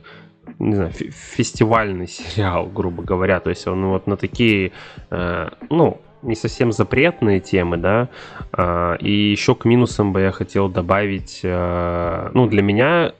[0.59, 3.39] не знаю, фе- фестивальный сериал, грубо говоря.
[3.39, 4.71] То есть он вот на такие,
[5.11, 8.09] э, ну, не совсем запретные темы, да.
[8.51, 13.13] А, И еще к минусам бы я хотел добавить, э, ну, для меня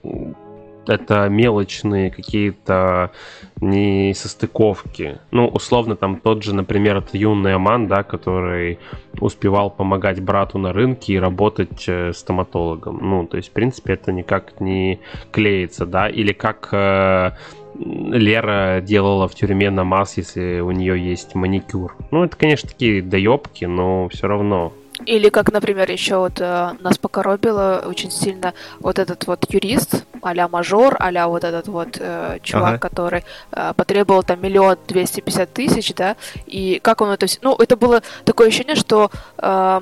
[0.88, 3.12] это мелочные какие-то
[3.60, 5.18] несостыковки.
[5.30, 8.78] Ну, условно, там тот же, например, это юный Аман, да, который
[9.20, 12.98] успевал помогать брату на рынке и работать э, стоматологом.
[13.02, 15.00] Ну, то есть, в принципе, это никак не
[15.32, 17.32] клеится, да, или как э,
[17.78, 21.96] Лера делала в тюрьме намаз, если у нее есть маникюр.
[22.10, 24.72] Ну, это, конечно, такие доебки, но все равно.
[25.04, 30.48] Или как, например, еще вот э, нас покоробило очень сильно вот этот вот юрист, а-ля
[30.48, 32.78] мажор, а вот этот вот э, чувак, Ага.
[32.78, 36.16] который э, потребовал там миллион двести пятьдесят тысяч, да,
[36.46, 37.26] и как он это...
[37.26, 39.80] вс- Ну, это было такое ощущение, что э,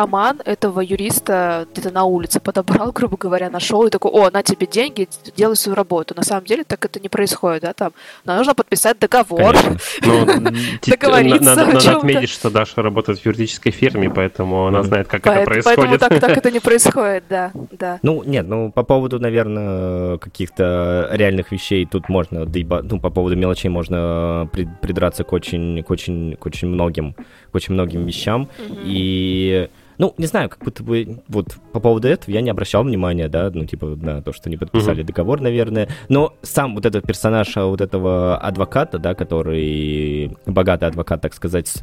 [0.00, 4.66] Аман этого юриста где-то на улице подобрал, грубо говоря, нашел и такой, о, на тебе
[4.66, 5.06] деньги,
[5.36, 6.14] делай свою работу.
[6.14, 7.92] На самом деле так это не происходит, да, там.
[8.24, 9.54] Нам нужно подписать договор.
[10.02, 10.26] Ну,
[10.86, 16.00] Договориться надо, отметить, что Даша работает в юридической фирме, поэтому она знает, как это происходит.
[16.00, 17.98] Поэтому так, это не происходит, да, да.
[18.02, 23.68] Ну, нет, ну, по поводу, наверное, каких-то реальных вещей тут можно, ну, по поводу мелочей
[23.68, 27.14] можно при- придраться к очень, к очень, к очень многим,
[27.52, 28.48] к очень многим вещам.
[28.84, 29.68] И,
[30.00, 33.50] ну, не знаю, как будто бы, вот, по поводу этого я не обращал внимания, да,
[33.52, 35.06] ну, типа, на то, что не подписали Мгм.
[35.06, 35.90] договор, наверное.
[36.08, 41.82] Но сам вот этот персонаж а, вот этого адвоката, да, который богатый адвокат, так сказать,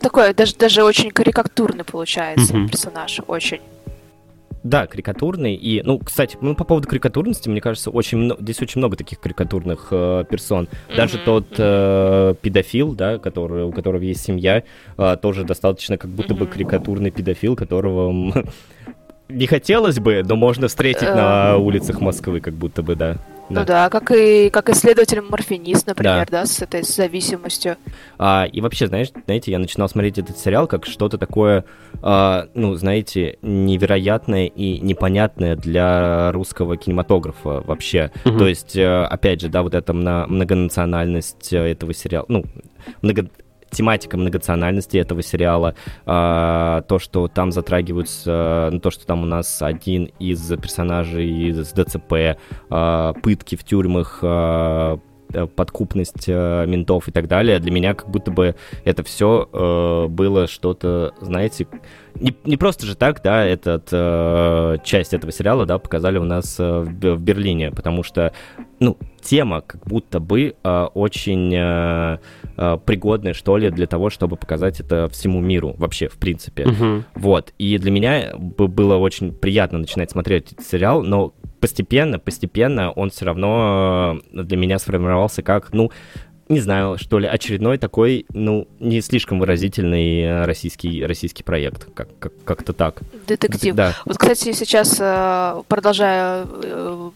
[0.00, 2.68] Такой даже, даже очень карикатурный получается Мгм.
[2.68, 3.60] персонаж, очень.
[4.62, 5.54] Да, карикатурный.
[5.54, 9.18] И, ну, кстати, ну, по поводу карикатурности, мне кажется, очень мно- здесь очень много таких
[9.20, 10.68] карикатурных э, персон.
[10.94, 14.62] Даже Мгм, тот э, педофил, да, который, у которого есть семья,
[14.98, 18.12] э, тоже достаточно как будто бы карикатурный педофил, которого
[19.30, 23.16] не хотелось бы, но можно встретить на улицах Москвы, как будто бы, да.
[23.50, 26.40] Ну да, как и как исследователь морфинист, например, Да.
[26.42, 27.76] да, с этой зависимостью.
[28.18, 31.64] А, и вообще, знаешь, знаете, я начинал смотреть этот сериал как что-то такое,
[32.02, 38.10] а, ну, знаете, невероятное и непонятное для русского кинематографа вообще.
[38.24, 38.38] Мгм.
[38.38, 42.44] То есть, э, опять же, да, вот эта мно- многонациональность э, этого сериала, ну,
[43.02, 43.28] много
[43.70, 45.74] тематика многонациональности этого сериала,
[46.06, 51.72] а, то, что там затрагиваются, ну, то, что там у нас один из персонажей из
[51.72, 52.38] ДЦП,
[52.68, 54.98] а, пытки в тюрьмах, а,
[55.32, 60.48] э, подкупность э, ментов и так далее, для меня как будто бы это все было
[60.48, 61.68] что-то, знаете,
[62.14, 66.56] не, не просто же так, да, этот, э, часть этого сериала, да, показали у нас
[66.58, 68.32] э, в, Берлине, потому что,
[68.78, 72.18] ну, тема как будто бы э, очень э,
[72.56, 76.66] э, пригодная, что ли, для того, чтобы показать это всему миру вообще, в принципе.
[76.66, 77.04] Мгм.
[77.14, 83.10] Вот, и для меня было очень приятно начинать смотреть этот сериал, но постепенно, постепенно он
[83.10, 85.90] все равно э, для меня сформировался как, ну,
[86.50, 92.08] не знаю, что ли, очередной такой, ну, не слишком выразительный э, российский, российский проект, как,
[92.18, 93.00] как, как-то так.
[93.26, 93.74] Детектив.
[93.74, 93.94] Да.
[94.04, 97.10] Вот, кстати, сейчас, э, продолжая э,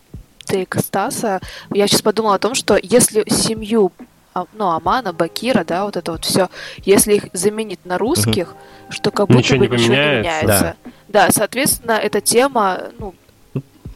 [0.44, 1.40] тейк Стаса,
[1.73, 3.93] я сейчас подумала о том, что если семью
[4.35, 6.48] а, ну, Амана, Бакира, да, вот это вот все,
[6.85, 8.55] если их заменить на русских,
[8.89, 10.77] что как будто Ничего бы не ничего не меняется.
[11.09, 11.31] Да.
[11.31, 13.15] соответственно, эта тема, ну,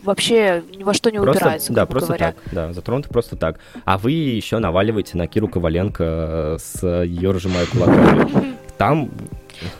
[0.08, 2.32] вообще ни во что не Просто, упирается, да, просто говоря.
[2.32, 3.58] так, да, затронуто просто так.
[3.84, 8.56] А вы еще наваливаете на Киру Коваленко э, с ее разжимая кулаками.
[8.76, 9.10] Там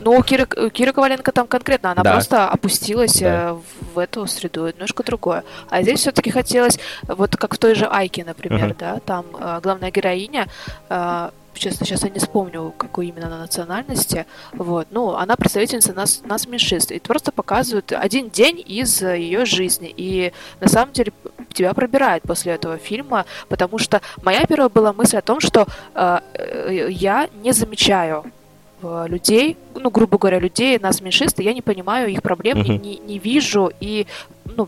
[0.01, 2.11] Ну, у Киры Коваленко там конкретно, она Да.
[2.13, 3.51] просто опустилась Да.
[3.51, 3.57] э,
[3.93, 5.43] в, эту среду, немножко другое.
[5.69, 8.75] А здесь все-таки хотелось, вот как в той же Айке, например, Ага.
[8.77, 10.47] да, там э, главная героиня,
[10.89, 11.29] э,
[11.59, 16.47] честно, сейчас я не вспомню, какой именно она национальности, вот, ну, она представительница нас, нас
[16.47, 21.11] меньшинств, и просто показывают один день из ее жизни, и на самом деле
[21.53, 26.19] тебя пробирает после этого фильма, потому что моя первая была мысль о том, что э,
[26.33, 28.23] э, я не замечаю
[28.81, 32.81] э, людей, ну, грубо говоря, людей, нас меньшинств, я не понимаю их проблем, Мгм.
[32.81, 34.07] не, не вижу, и,
[34.45, 34.67] ну,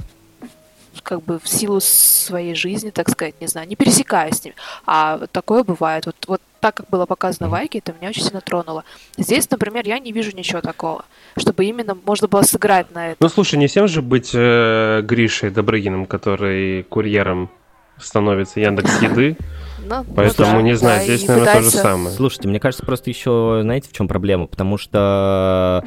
[1.03, 4.55] как бы в силу своей жизни, так сказать, не знаю, не пересекаюсь с ними.
[4.85, 6.05] А такое бывает.
[6.05, 8.84] Вот, вот так, как было показано в Айке, это меня очень сильно тронуло.
[9.18, 11.05] Здесь, например, я не вижу ничего такого,
[11.38, 13.18] чтобы именно можно было сыграть на это.
[13.19, 17.49] Ну, слушай, не всем же быть э, Гришей Добрыгиным, который курьером
[17.97, 19.38] становится Яндекс Еды.
[19.83, 21.71] Ну, Поэтому, да, не знаю, да, здесь, наверное, пытается...
[21.71, 22.15] то же самое.
[22.15, 24.47] Слушайте, мне кажется, просто еще, знаете, в чем проблема?
[24.47, 25.83] Потому что,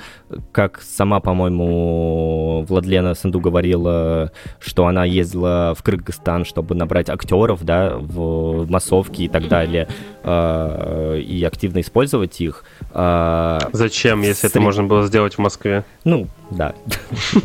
[0.53, 7.97] как сама, по-моему, Владлена Санду говорила, что она ездила в Кыргызстан, чтобы набрать актеров, да,
[7.97, 9.89] в массовке и так далее,
[10.25, 12.65] э, и активно использовать их.
[12.93, 15.85] Э, Зачем, если это можно было сделать в Москве?
[16.05, 16.75] Ну, да.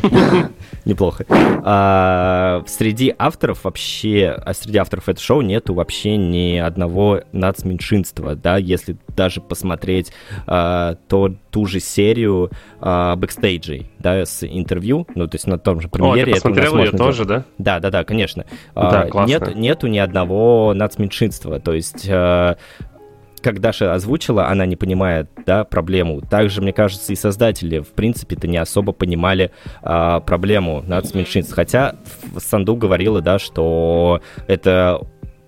[0.84, 1.24] Неплохо.
[1.28, 8.56] А, среди авторов вообще, а среди авторов этого шоу нету вообще ни одного нацменьшинства, да,
[8.56, 10.12] если даже посмотреть
[10.46, 12.50] а, то, ту же серию
[12.80, 16.32] бэкстейджей, да, с интервью, ну, то есть на том же премьере.
[16.32, 17.44] О, ты посмотрел ее тоже, да?
[17.58, 18.46] Да, да, да, конечно.
[18.74, 22.08] Да, а, нет, нету ни одного нацменьшинства, то есть
[23.42, 26.20] как Даша озвучила, она не понимает, да, проблему.
[26.20, 29.50] Также, мне кажется, и создатели, в принципе-то, не особо понимали
[29.82, 31.54] а, проблему нацменьшинств.
[31.54, 31.96] Хотя
[32.38, 35.00] Санду говорила, да, что это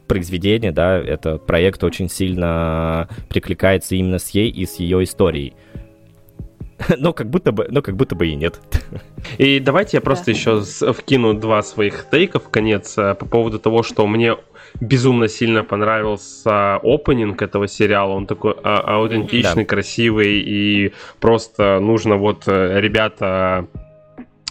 [0.07, 5.55] произведение, да, это проект очень сильно прикликается именно с ей и с ее историей.
[6.99, 8.61] Но как будто бы, но как будто бы и нет.
[9.39, 10.33] И давайте я просто да.
[10.33, 10.61] еще
[10.93, 14.37] вкину два своих тейка в конец э, по поводу того, что мне
[14.81, 18.13] безумно сильно понравился опенинг этого сериала.
[18.13, 19.69] Он такой а, аутентичный, да.
[19.69, 23.67] красивый и просто нужно вот э, ребята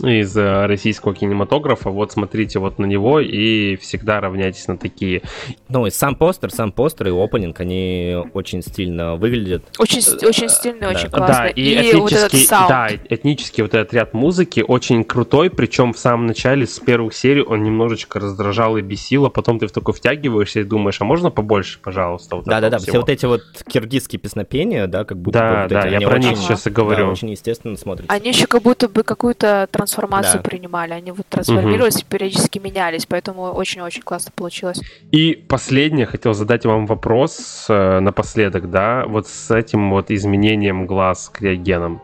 [0.04, 1.90] из э, российского кинематографа.
[1.90, 5.22] Вот смотрите вот на него и всегда равняйтесь на такие.
[5.70, 9.64] Ну и сам постер, сам постер и опенинг, они очень стильно выглядят.
[9.80, 11.36] Очень, очень стильно, очень классно.
[11.36, 12.70] Да, и, и этнический, вот этот саунд.
[12.70, 17.44] да, этнический вот этот ряд музыки очень крутой, причем в самом начале, с первых серий,
[17.44, 21.30] он немножечко раздражал и бесил, а потом ты в такой втягиваешься и думаешь, а можно
[21.32, 22.38] побольше, пожалуйста?
[22.38, 25.70] Вот да, да, да, все вот эти вот киргизские песнопения, да, как будто да, бы
[25.70, 27.06] да, эти, я про них сейчас и говорю.
[27.06, 28.14] Да, очень естественно смотрятся.
[28.14, 30.50] Они еще как будто бы какую-то трансформацию да.
[30.50, 30.94] принимали.
[30.94, 32.06] Они вот трансформировались угу.
[32.08, 34.82] и периодически менялись, поэтому очень-очень классно получилось.
[35.12, 41.30] И последнее, хотел задать вам вопрос э, напоследок, да, вот с этим вот изменением глаз
[41.34, 42.02] криогеном.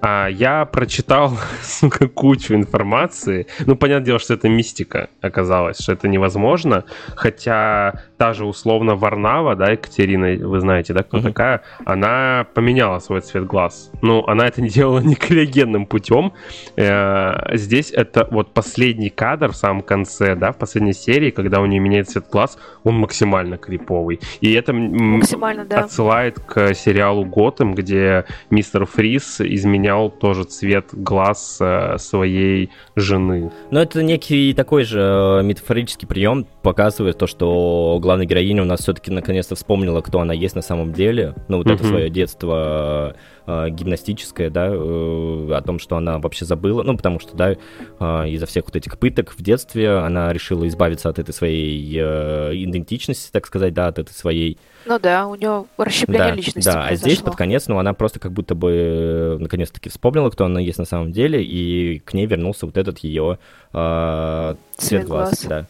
[0.00, 3.46] А, я прочитал, сука, кучу информации.
[3.66, 6.84] Ну, понятное дело, что это мистика оказалось, что это невозможно.
[7.16, 11.22] Хотя та же условно Варнава, да, Екатерина, вы знаете, да, кто uh-huh.
[11.22, 13.90] такая, она поменяла свой цвет глаз.
[14.02, 16.32] Ну, она это не делала не криогенным путем.
[16.76, 21.66] Э, здесь это вот последний кадр в самом конце, да, в последней серии, когда у
[21.66, 24.20] нее меняет цвет глаз, он максимально криповый.
[24.40, 25.80] И это максимально, да.
[25.80, 33.50] отсылает к сериалу Готэм, где мистер Фрис изменял тоже цвет глаз э, своей жены.
[33.70, 38.80] Но это некий такой же э, метафорический прием, показывает то, что главная героиня у нас
[38.80, 41.34] все-таки наконец-то вспомнила, кто она есть на самом деле.
[41.48, 41.74] Ну, вот mm-hmm.
[41.74, 43.14] это свое детство
[43.48, 46.82] э, гимнастическое, да, э, о том, что она вообще забыла.
[46.82, 51.08] Ну, потому что, да, э, из-за всех вот этих пыток в детстве она решила избавиться
[51.08, 54.58] от этой своей э, идентичности, так сказать, да, от этой своей...
[54.84, 56.92] Ну да, у нее расщепление да, личности Да, произошло.
[56.92, 60.60] а здесь под конец, ну, она просто как будто бы э, наконец-таки вспомнила, кто она
[60.60, 63.38] есть на самом деле, и к ней вернулся вот этот ее
[63.72, 65.46] э, цвет, глаз.
[65.48, 65.66] Да.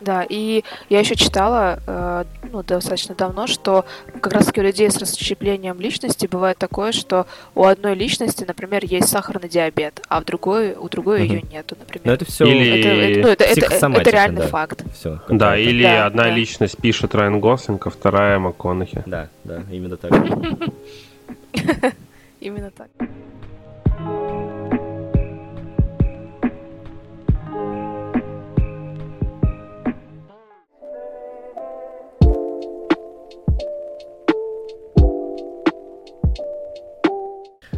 [0.00, 3.84] Да, и я еще читала, э, ну, достаточно давно, что
[4.20, 9.08] как раз-таки у людей с расщеплением личности бывает такое, что у одной личности, например, есть
[9.08, 11.32] сахарный диабет, а в другой, у другой угу.
[11.32, 12.06] ее нету, например.
[12.06, 12.80] Но это все или...
[12.80, 14.48] это, это, ну, это, это, это реальный да.
[14.48, 14.84] факт.
[14.94, 16.30] Все, да, или да, одна да.
[16.30, 19.02] личность пишет Райан Гослинг, а вторая МакКонахи.
[19.06, 20.12] Да, да, именно так.
[22.40, 22.90] Именно так.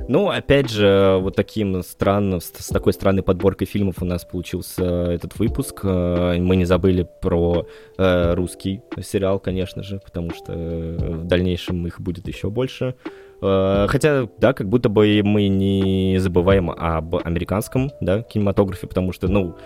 [0.08, 5.36] Ну, опять же, вот таким странным, с такой странной подборкой фильмов у нас получился этот
[5.38, 5.80] выпуск.
[5.82, 7.66] Э, мы не забыли про
[7.98, 12.94] э, русский сериал, конечно же, потому что в дальнейшем их будет еще больше.
[13.42, 19.26] Э, хотя, да, как будто бы мы не забываем об американском, да, кинематографе, потому что,
[19.26, 19.56] ну,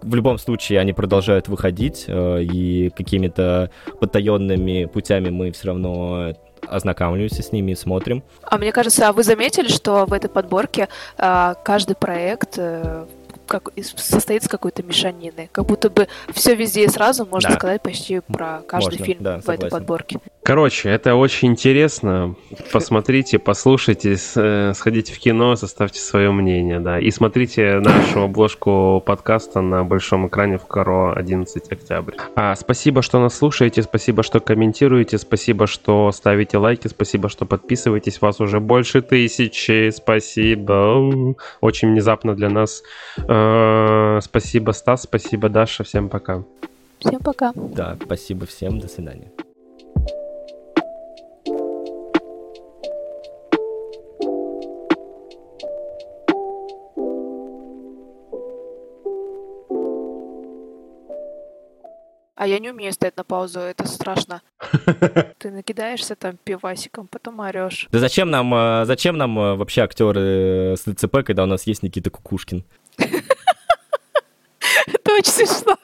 [0.00, 3.70] в любом случае они продолжают выходить, и какими-то
[4.00, 6.34] потаенными путями мы все равно
[6.68, 8.22] ознакомливаемся с ними и смотрим.
[8.42, 13.06] А мне кажется, а вы заметили, что в этой подборке а, каждый проект э,
[13.46, 15.48] как, состоит из какой-то мешанины.
[15.52, 17.56] Как будто бы все везде и сразу можно да.
[17.56, 19.66] сказать почти про каждый можно, фильм да, в согласен.
[19.66, 20.18] этой подборке.
[20.42, 22.36] Короче, это очень интересно.
[22.70, 26.98] Посмотрите, послушайте, с- сходите в кино, составьте свое мнение, да.
[26.98, 32.18] И смотрите нашу обложку подкаста на большом экране в Каро 11 октября.
[32.36, 38.20] А, спасибо, что нас слушаете, спасибо, что комментируете, спасибо, что ставите лайки, спасибо, что подписываетесь.
[38.20, 39.90] Вас уже больше тысячи.
[39.90, 41.34] Спасибо.
[41.60, 42.82] Очень внезапно для нас.
[43.34, 45.82] Э, Спасибо, Стас, спасибо, Даша.
[45.82, 46.44] Всем пока.
[47.00, 47.52] Всем пока.
[47.54, 49.32] Да, спасибо всем, до свидания.
[62.36, 64.42] А я не умею стоять на паузу, это страшно.
[65.38, 67.88] Ты накидаешься там пивасиком, потом орешь.
[67.90, 71.82] Да зачем нам, э, зачем нам э, вообще актеры с ДЦП, когда у нас есть
[71.82, 72.62] Никита Кукушкин?
[74.86, 75.76] Это очень смешно.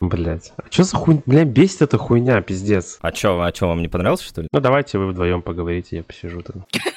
[0.00, 0.52] Блять.
[0.56, 1.22] А что за хуйня?
[1.26, 2.98] Бля, бесит эта хуйня, пиздец.
[3.02, 4.48] А чё, а чё, вам не понравилось, что ли?
[4.52, 6.64] Ну давайте вы вдвоем поговорите, я посижу тогда.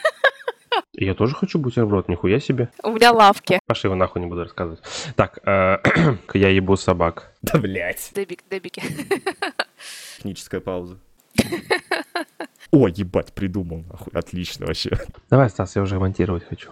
[0.97, 2.69] Я тоже хочу бутерброд, нихуя себе.
[2.81, 3.59] У меня лавки.
[3.67, 4.81] Пошли его нахуй не буду рассказывать.
[5.17, 5.77] Так, э,
[6.33, 7.33] я ебу собак.
[7.41, 8.11] Да блять.
[8.15, 8.81] Дебик, дебики.
[10.17, 10.97] Техническая пауза.
[12.71, 14.13] О, ебать, придумал, нахуй.
[14.13, 14.97] Отлично вообще.
[15.29, 16.71] Давай, Стас, я уже монтировать хочу.